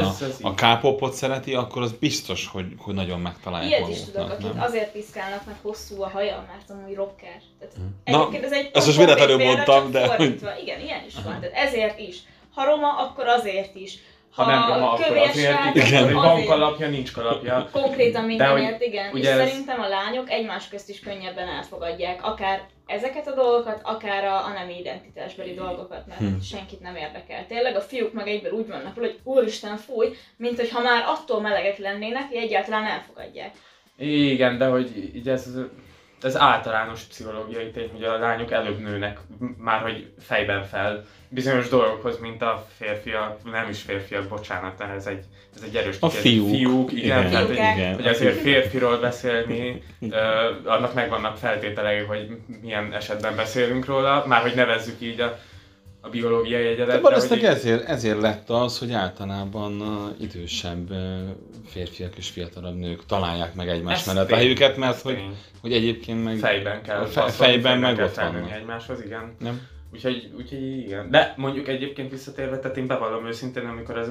a, 0.41 0.47
a. 0.47 0.53
K-popot 0.53 1.13
szereti, 1.13 1.53
akkor 1.53 1.81
az 1.81 1.91
biztos, 1.91 2.47
hogy, 2.47 2.65
hogy 2.77 2.93
nagyon 2.93 3.19
megtalálják 3.19 3.69
Ilyet 3.69 3.89
is 3.89 3.97
maguknak, 3.99 4.23
tudok, 4.25 4.39
akik 4.39 4.53
nem? 4.53 4.63
azért 4.63 4.91
piszkálnak, 4.91 5.45
mert 5.45 5.57
hosszú 5.61 6.01
a 6.01 6.09
haja, 6.09 6.45
mert 6.53 6.69
amúgy 6.79 6.95
rocker. 6.95 7.41
Tehát 7.59 7.75
Na, 8.05 8.19
egyébként 8.19 8.43
ez 8.43 8.51
egy 8.51 8.69
ezt 8.73 8.85
most 8.85 8.97
véletlenül 8.97 9.37
mondtam, 9.45 9.91
de- 9.91 10.05
Fordítva. 10.05 10.49
Igen, 10.63 10.79
ilyen 10.81 11.03
is 11.07 11.13
van. 11.23 11.39
Tehát 11.39 11.55
ezért 11.67 11.99
is. 11.99 12.17
Ha 12.55 12.65
roma, 12.65 12.97
akkor 12.97 13.27
azért 13.27 13.75
is. 13.75 13.97
ha 14.35 14.45
nem 14.45 14.67
roma, 14.73 14.91
akkor 14.91 15.17
azért, 15.17 15.33
srác, 15.37 15.75
igen, 15.87 16.03
hogy 16.03 16.13
van 16.13 16.25
azért. 16.31 16.47
kalapja, 16.47 16.89
nincs 16.89 17.11
kalapja. 17.11 17.69
Konkrétan 17.71 18.11
De 18.11 18.19
hogy 18.19 18.27
mindenért, 18.27 18.81
igen. 18.81 19.13
ugye 19.13 19.35
és 19.35 19.41
ez- 19.41 19.47
szerintem 19.49 19.79
a 19.81 19.87
lányok 19.87 20.29
egymás 20.31 20.67
közt 20.67 20.89
is 20.89 20.99
könnyebben 20.99 21.47
elfogadják, 21.47 22.23
akár 22.25 22.61
ezeket 22.85 23.27
a 23.27 23.33
dolgokat, 23.35 23.79
akár 23.83 24.25
a, 24.25 24.45
a 24.45 24.49
nemi 24.53 24.79
identitásbeli 24.79 25.53
dolgokat, 25.53 26.07
mert 26.07 26.19
Hm. 26.19 26.39
senkit 26.43 26.79
nem 26.81 26.95
érdekel. 26.95 27.45
Tényleg 27.47 27.75
a 27.75 27.81
fiúk 27.81 28.13
meg 28.13 28.27
egyből 28.27 28.51
úgy 28.51 28.67
vannak, 28.67 28.95
hogy 28.97 29.19
úristen 29.23 29.77
fúj, 29.77 30.07
mint 30.37 30.59
hogyha 30.59 30.81
már 30.81 31.03
attól 31.07 31.41
melegek 31.41 31.77
lennének, 31.77 32.27
hogy 32.27 32.37
egyáltalán 32.37 32.85
elfogadják. 32.85 33.51
Igen, 33.97 34.57
de 34.57 34.65
hogy 34.65 35.11
így 35.15 35.27
ez, 35.29 35.47
ez 36.25 36.37
általános 36.37 37.01
pszichológiai 37.01 37.71
tény, 37.71 37.89
hogy 37.91 38.03
a 38.03 38.17
lányok 38.17 38.51
előbb 38.51 38.79
nőnek, 38.79 39.19
már 39.57 39.81
hogy 39.81 40.11
fejben 40.19 40.63
fel 40.63 41.05
bizonyos 41.29 41.69
dolgokhoz, 41.69 42.19
mint 42.19 42.41
a 42.41 42.67
férfiak, 42.77 43.51
nem 43.51 43.69
is 43.69 43.81
férfiak, 43.81 44.27
bocsánat, 44.27 44.81
ez 44.95 45.05
egy, 45.05 45.23
ez 45.55 45.61
egy 45.65 45.75
erős 45.75 45.95
A 45.99 46.09
fiúk. 46.09 46.49
fiúk 46.49 46.91
igen, 46.91 47.03
igen, 47.03 47.29
tehát, 47.31 47.47
hogy, 47.47 47.55
Fiúkák. 47.55 47.95
hogy 47.95 48.07
azért 48.07 48.39
férfiról 48.41 48.97
beszélni, 48.97 49.81
ö, 50.09 50.15
annak 50.65 50.93
megvannak 50.93 51.37
feltételei, 51.37 51.99
hogy 51.99 52.37
milyen 52.61 52.93
esetben 52.93 53.35
beszélünk 53.35 53.85
róla, 53.85 54.23
már 54.27 54.41
hogy 54.41 54.55
nevezzük 54.55 55.01
így 55.01 55.19
a, 55.19 55.39
a 56.05 56.09
biológiai 56.09 56.65
egyedet. 56.65 56.87
De 56.87 56.93
de 56.95 56.99
valószínűleg 57.01 57.39
így- 57.39 57.55
ezért, 57.57 57.87
ezért 57.87 58.21
lett 58.21 58.49
az, 58.49 58.79
hogy 58.79 58.91
általában 58.91 59.81
uh, 59.81 60.21
idősebb 60.21 60.89
uh, 60.91 60.97
férfiak 61.65 62.17
és 62.17 62.29
fiatalabb 62.29 62.75
nők 62.75 63.05
találják 63.05 63.53
meg 63.55 63.69
egymás 63.69 63.99
Ez 63.99 64.05
mellett 64.13 64.31
a 64.31 64.35
helyüket, 64.35 64.77
mert 64.77 65.01
hogy, 65.01 65.23
hogy 65.61 65.73
egyébként 65.73 66.23
meg... 66.23 66.37
Fejben 66.37 66.81
kell. 66.83 67.05
Fe- 67.05 67.23
passzolni, 67.23 67.31
fejben 67.53 67.79
meg 67.79 67.95
kell 67.95 68.05
ott 68.05 68.15
vannak. 68.15 68.51
egymáshoz, 68.51 69.03
igen. 69.03 69.35
Nem? 69.39 69.61
Úgyhogy, 69.93 70.31
úgyhogy 70.37 70.77
igen. 70.77 71.09
De 71.09 71.33
mondjuk 71.37 71.67
egyébként 71.67 72.11
visszatérve, 72.11 72.59
tehát 72.59 72.77
én 72.77 72.87
bevallom 72.87 73.25
őszintén, 73.27 73.65
amikor 73.65 73.97
ez 73.97 74.07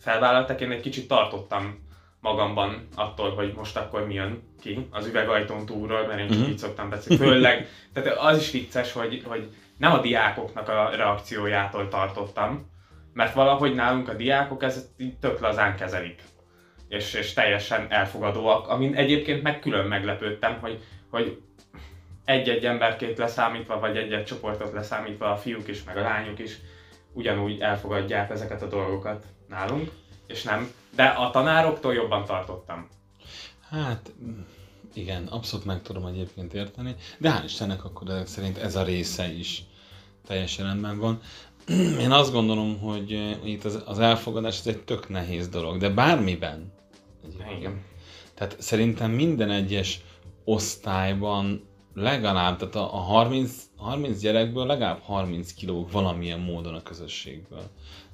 felvállaltak, 0.00 0.60
én 0.60 0.70
egy 0.70 0.80
kicsit 0.80 1.08
tartottam 1.08 1.78
magamban 2.20 2.88
attól, 2.94 3.30
hogy 3.34 3.52
most 3.56 3.76
akkor 3.76 4.06
mi 4.06 4.14
jön 4.14 4.42
ki 4.60 4.86
az 4.90 5.06
üvegajtón 5.06 5.66
túlról, 5.66 6.06
mert 6.06 6.20
én 6.20 6.28
csak 6.28 6.38
Mhm. 6.38 6.48
így 6.50 6.58
szoktam 6.58 6.88
beszélni. 6.90 7.24
Főleg, 7.24 7.68
tehát 7.92 8.18
az 8.18 8.38
is 8.38 8.50
vicces, 8.50 8.92
hogy, 8.92 9.22
hogy 9.26 9.48
nem 9.78 9.92
a 9.92 10.00
diákoknak 10.00 10.68
a 10.68 10.90
reakciójától 10.96 11.88
tartottam, 11.88 12.70
mert 13.12 13.34
valahogy 13.34 13.74
nálunk 13.74 14.08
a 14.08 14.14
diákok 14.14 14.62
ezt 14.62 14.88
tök 15.20 15.40
lazán 15.40 15.76
kezelik. 15.76 16.22
És, 16.88 17.14
és 17.14 17.32
teljesen 17.32 17.86
elfogadóak, 17.88 18.68
amin 18.68 18.94
egyébként 18.94 19.42
meg 19.42 19.58
külön 19.58 19.86
meglepődtem, 19.86 20.58
hogy, 20.60 20.82
hogy 21.10 21.42
egy-egy 22.24 22.64
emberkét 22.66 23.18
leszámítva, 23.18 23.78
vagy 23.78 23.96
egy-egy 23.96 24.24
csoportot 24.24 24.72
leszámítva 24.72 25.30
a 25.30 25.36
fiúk 25.36 25.68
is, 25.68 25.84
meg 25.84 25.96
a 25.96 26.00
lányok 26.00 26.38
is 26.38 26.58
ugyanúgy 27.12 27.60
elfogadják 27.60 28.30
ezeket 28.30 28.62
a 28.62 28.68
dolgokat 28.68 29.26
nálunk, 29.48 29.90
és 30.26 30.42
nem. 30.42 30.70
De 30.96 31.04
a 31.04 31.30
tanároktól 31.30 31.94
jobban 31.94 32.24
tartottam. 32.24 32.88
Hát 33.70 34.12
igen, 34.94 35.26
abszolút 35.26 35.66
meg 35.66 35.82
tudom 35.82 36.06
egyébként 36.06 36.54
érteni, 36.54 36.94
de 37.18 37.30
hál' 37.30 37.44
Istennek 37.44 37.84
akkor 37.84 38.10
ezek 38.10 38.26
szerint 38.26 38.58
ez 38.58 38.76
a 38.76 38.82
része 38.82 39.32
is 39.32 39.64
teljesen 40.26 40.66
rendben 40.66 40.98
van. 40.98 41.20
Én 42.04 42.10
azt 42.10 42.32
gondolom, 42.32 42.78
hogy 42.78 43.12
eh, 43.12 43.48
itt 43.48 43.64
az, 43.64 43.82
az 43.86 43.98
elfogadás 43.98 44.58
ez 44.58 44.66
egy 44.66 44.82
tök 44.82 45.08
nehéz 45.08 45.48
dolog, 45.48 45.78
de 45.78 45.88
bármiben. 45.88 46.72
Igen. 47.58 47.82
Tehát 48.34 48.56
szerintem 48.58 49.10
minden 49.10 49.50
egyes 49.50 50.00
osztályban 50.44 51.68
legalább, 51.94 52.58
tehát 52.58 52.74
a, 52.74 52.94
a 52.94 52.98
30, 52.98 53.52
30 53.76 54.20
gyerekből 54.20 54.66
legalább 54.66 55.00
30 55.02 55.52
kiló 55.52 55.88
valamilyen 55.92 56.40
módon 56.40 56.74
a 56.74 56.82
közösségből. 56.82 57.70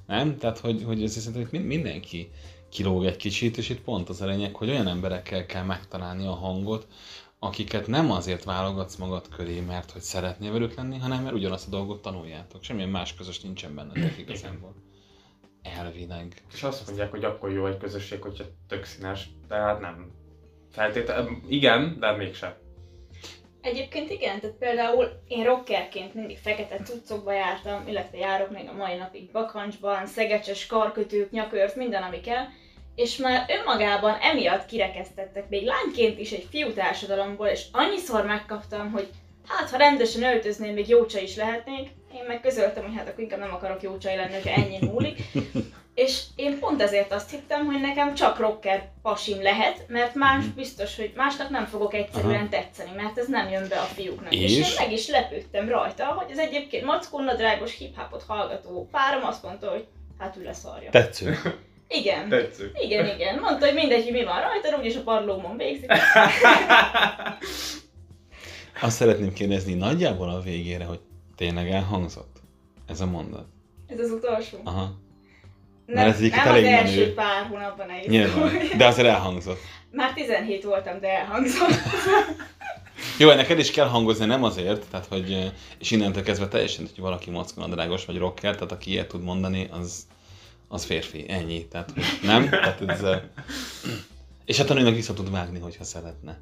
Nem? 0.06 0.38
Tehát, 0.38 0.58
hogy, 0.58 0.82
hogy 0.86 1.02
ez 1.02 1.12
szerintem 1.12 1.62
mindenki 1.62 2.30
kilóg 2.70 3.04
egy 3.04 3.16
kicsit, 3.16 3.56
és 3.56 3.68
itt 3.68 3.80
pont 3.80 4.08
az 4.08 4.20
a 4.20 4.26
lényeg, 4.26 4.54
hogy 4.54 4.70
olyan 4.70 4.88
emberekkel 4.88 5.46
kell 5.46 5.64
megtalálni 5.64 6.26
a 6.26 6.34
hangot, 6.34 6.86
akiket 7.38 7.86
nem 7.86 8.10
azért 8.10 8.44
válogatsz 8.44 8.96
magad 8.96 9.28
köré, 9.28 9.60
mert 9.60 9.90
hogy 9.90 10.02
szeretnél 10.02 10.52
velük 10.52 10.74
lenni, 10.74 10.98
hanem 10.98 11.22
mert 11.22 11.34
ugyanazt 11.34 11.66
a 11.66 11.70
dolgot 11.70 12.02
tanuljátok. 12.02 12.62
Semmilyen 12.62 12.88
más 12.88 13.14
közös 13.14 13.40
nincsen 13.40 13.74
bennetek 13.74 14.18
igazából. 14.18 14.74
elvileg. 15.62 16.42
És 16.52 16.62
azt 16.62 16.86
mondják, 16.86 17.10
hogy 17.10 17.24
akkor 17.24 17.52
jó 17.52 17.66
egy 17.66 17.76
közösség, 17.76 18.22
hogyha 18.22 18.44
tök 18.68 18.84
színes. 18.84 19.28
Tehát 19.48 19.80
nem. 19.80 20.10
Feltétlenül, 20.70 21.36
igen, 21.48 21.96
de 22.00 22.12
mégsem. 22.12 22.54
Egyébként 23.60 24.10
igen, 24.10 24.40
tehát 24.40 24.56
például 24.56 25.22
én 25.28 25.44
rockerként 25.44 26.14
mindig 26.14 26.38
fekete 26.38 26.76
cuccokba 26.76 27.32
jártam, 27.32 27.88
illetve 27.88 28.18
járok 28.18 28.50
még 28.50 28.68
a 28.68 28.72
mai 28.72 28.96
napig 28.96 29.30
bakancsban, 29.30 30.06
szegecses 30.06 30.66
karkötők, 30.66 31.30
nyakört, 31.30 31.76
minden 31.76 32.02
ami 32.02 32.20
kell, 32.20 32.44
és 32.94 33.16
már 33.16 33.44
önmagában 33.48 34.16
emiatt 34.20 34.66
kirekesztettek 34.66 35.48
még 35.48 35.64
lányként 35.66 36.18
is 36.18 36.30
egy 36.32 36.46
fiú 36.50 36.72
társadalomból, 36.72 37.46
és 37.46 37.64
annyiszor 37.72 38.24
megkaptam, 38.24 38.90
hogy 38.90 39.08
hát 39.48 39.70
ha 39.70 39.76
rendesen 39.76 40.22
öltözném, 40.22 40.72
még 40.74 40.88
jócsa 40.88 41.18
is 41.20 41.36
lehetnék, 41.36 41.88
én 42.14 42.24
meg 42.26 42.40
közöltem, 42.40 42.84
hogy 42.84 42.96
hát 42.96 43.08
akkor 43.08 43.20
inkább 43.22 43.38
nem 43.38 43.54
akarok 43.54 43.82
jócsai 43.82 44.16
lenni, 44.16 44.32
hogyha 44.32 44.60
ennyi 44.60 44.78
múlik. 44.80 45.18
És 45.94 46.22
én 46.36 46.58
pont 46.58 46.82
ezért 46.82 47.12
azt 47.12 47.30
hittem, 47.30 47.66
hogy 47.66 47.80
nekem 47.80 48.14
csak 48.14 48.38
rocker 48.38 48.88
pasim 49.02 49.42
lehet, 49.42 49.84
mert 49.88 50.14
más 50.14 50.44
biztos, 50.46 50.96
hogy 50.96 51.12
másnak 51.16 51.48
nem 51.50 51.66
fogok 51.66 51.94
egyszerűen 51.94 52.32
Mhm. 52.32 52.40
Aha. 52.40 52.48
tetszeni, 52.48 52.90
mert 52.96 53.18
ez 53.18 53.26
nem 53.28 53.48
jön 53.50 53.68
be 53.68 53.76
a 53.78 53.84
fiúknak. 53.84 54.32
És, 54.34 54.56
És? 54.58 54.68
én 54.68 54.74
meg 54.78 54.92
is 54.92 55.08
lepődtem 55.08 55.68
rajta, 55.68 56.04
hogy 56.04 56.30
az 56.32 56.38
egyébként 56.38 56.84
mackónadrágos 56.84 57.76
hip-hopot 57.78 58.24
hallgató 58.26 58.88
párom 58.90 59.24
azt 59.24 59.42
mondta, 59.42 59.70
hogy 59.70 59.86
hát 60.18 60.36
ő 60.36 60.42
leszarja. 60.44 60.90
Tetsző. 60.90 61.36
Igen. 61.90 62.28
Tetsző. 62.28 62.72
Igen, 62.74 63.06
igen. 63.06 63.38
Mondta, 63.38 63.64
hogy 63.66 63.74
mindegy, 63.74 64.02
hogy 64.02 64.12
mi 64.12 64.24
van 64.24 64.40
rajta, 64.40 64.78
úgyis 64.78 64.96
a 64.96 65.02
padlómon 65.02 65.56
végzik. 65.56 65.92
Azt 68.82 68.96
szeretném 68.96 69.32
kérdezni 69.32 69.74
nagyjából 69.74 70.28
a 70.28 70.40
végére, 70.40 70.84
hogy 70.84 71.00
tényleg 71.36 71.70
elhangzott 71.70 72.36
ez 72.86 73.00
a 73.00 73.06
mondat. 73.06 73.46
Ez 73.86 73.98
az 73.98 74.10
utolsó. 74.10 74.58
Aha. 74.64 74.98
Nem, 75.86 76.06
ez 76.06 76.16
egyébként 76.16 76.44
nem 76.44 76.54
elég 76.54 76.64
az 76.64 76.70
első 76.70 77.00
menő. 77.00 77.14
pár 77.14 77.46
hónapban 77.46 77.86
ne 77.86 78.00
Nyilván. 78.06 78.52
De 78.76 78.86
azért 78.86 79.08
elhangzott. 79.08 79.58
Már 79.90 80.12
17 80.12 80.64
voltam, 80.64 81.00
de 81.00 81.08
elhangzott. 81.08 81.68
Jó, 83.18 83.32
neked 83.32 83.58
is 83.58 83.70
kell 83.70 83.86
hangozni, 83.86 84.24
nem 84.24 84.44
azért, 84.44 84.86
tehát 84.90 85.06
hogy, 85.06 85.32
eh, 85.32 85.50
és 85.78 85.90
innentől 85.90 86.22
kezdve 86.22 86.48
teljesen, 86.48 86.84
hogy 86.94 87.02
valaki 87.02 87.30
mockonadrágos 87.30 88.04
vagy 88.04 88.18
rocker, 88.18 88.54
tehát 88.54 88.72
aki 88.72 88.90
ilyet 88.90 89.08
tud 89.08 89.22
mondani, 89.22 89.68
az, 89.80 90.06
az 90.72 90.84
férfi, 90.84 91.24
ennyi, 91.28 91.68
tehát 91.68 91.92
nem, 92.22 92.48
tehát 92.48 92.80
ez, 92.80 93.02
eh, 93.02 93.22
és 94.44 94.56
hát 94.56 94.66
tanulnak 94.66 94.94
vissza 94.94 95.12
tud 95.14 95.30
vágni, 95.30 95.58
hogyha 95.58 95.84
szeretne. 95.84 96.38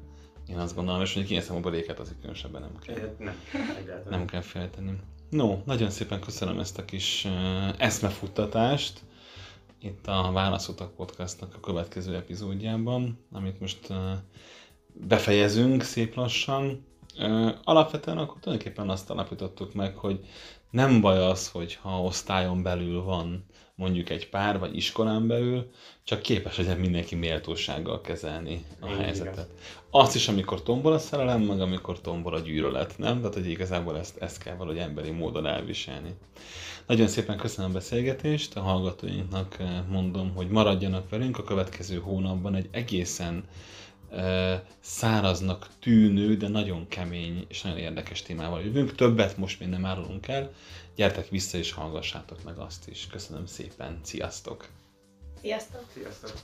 Én 0.47 0.57
azt 0.57 0.75
gondolom, 0.75 1.01
és 1.01 1.13
hogy 1.13 1.25
kinyeszem 1.25 1.55
a 1.55 1.59
boréket, 1.59 1.99
az 1.99 2.15
különösebben 2.19 2.61
nem 2.61 2.79
kell. 2.79 3.15
Nem. 3.19 3.35
Nem 4.09 4.25
kell 4.25 4.41
feltenni. 4.41 4.91
No, 5.29 5.57
nagyon 5.65 5.89
szépen 5.89 6.19
köszönöm 6.19 6.59
ezt 6.59 6.77
a 6.77 6.85
kis 6.85 7.25
uh, 7.25 7.73
eszmefuttatást 7.77 8.99
itt 9.79 10.07
a 10.07 10.31
Válaszutak 10.31 10.95
podcastnak 10.95 11.55
a 11.55 11.59
következő 11.59 12.15
epizódjában, 12.15 13.25
amit 13.31 13.59
most 13.59 13.89
uh, 13.89 13.97
befejezünk 14.93 15.83
szép 15.83 16.15
lassan. 16.15 16.85
Uh, 17.17 17.51
alapvetően 17.63 18.17
akkor 18.17 18.39
tulajdonképpen 18.39 18.89
azt 18.89 19.09
alapítottuk 19.09 19.73
meg, 19.73 19.95
hogy 19.95 20.25
nem 20.69 21.01
baj 21.01 21.17
az, 21.17 21.49
hogy 21.49 21.75
ha 21.75 22.01
osztályon 22.03 22.63
belül 22.63 23.03
van 23.03 23.45
mondjuk 23.79 24.09
egy 24.09 24.29
pár, 24.29 24.59
vagy 24.59 24.75
iskolán 24.75 25.27
belül, 25.27 25.69
csak 26.03 26.21
képes 26.21 26.57
legyen 26.57 26.77
mindenki 26.77 27.15
méltósággal 27.15 28.01
kezelni 28.01 28.63
a 28.79 28.89
Így 28.89 28.97
helyzetet. 28.97 29.33
igaz. 29.33 29.47
Azt 29.89 30.15
is, 30.15 30.27
amikor 30.27 30.63
tombol 30.63 30.93
a 30.93 30.99
szerelem, 30.99 31.41
meg 31.41 31.61
amikor 31.61 32.01
tombol 32.01 32.33
a 32.33 32.39
gyűlölet, 32.39 32.97
nem? 32.97 33.17
Tehát, 33.17 33.33
hogy 33.33 33.49
igazából 33.49 33.97
ezt, 33.97 34.17
ezt 34.17 34.43
kell 34.43 34.55
valahogy 34.55 34.79
emberi 34.79 35.09
módon 35.11 35.45
elviselni. 35.45 36.13
Nagyon 36.87 37.07
szépen 37.07 37.37
köszönöm 37.37 37.69
a 37.69 37.73
beszélgetést, 37.73 38.55
a 38.55 38.61
hallgatóinknak 38.61 39.55
eh, 39.59 39.67
mondom, 39.89 40.31
hogy 40.35 40.47
maradjanak 40.47 41.09
velünk 41.09 41.37
a 41.37 41.43
következő 41.43 41.97
hónapban 41.99 42.55
egy 42.55 42.67
egészen 42.71 43.43
eh, 44.11 44.59
száraznak 44.79 45.67
tűnő, 45.79 46.35
de 46.37 46.47
nagyon 46.47 46.87
kemény 46.87 47.45
és 47.47 47.61
nagyon 47.61 47.77
érdekes 47.77 48.21
témával 48.21 48.61
jövünk. 48.61 48.95
Többet 48.95 49.37
most 49.37 49.59
még 49.59 49.69
nem 49.69 49.85
árulunk 49.85 50.27
el. 50.27 50.51
Gyertek 50.99 51.29
vissza 51.29 51.57
és 51.57 51.71
hallgassátok 51.71 52.43
meg 52.43 52.57
azt 52.57 52.87
is. 52.87 53.07
Köszönöm 53.07 53.45
szépen. 53.45 53.99
Sziasztok! 54.03 54.67
Sziasztok! 55.41 55.85
Sziasztok. 55.93 56.41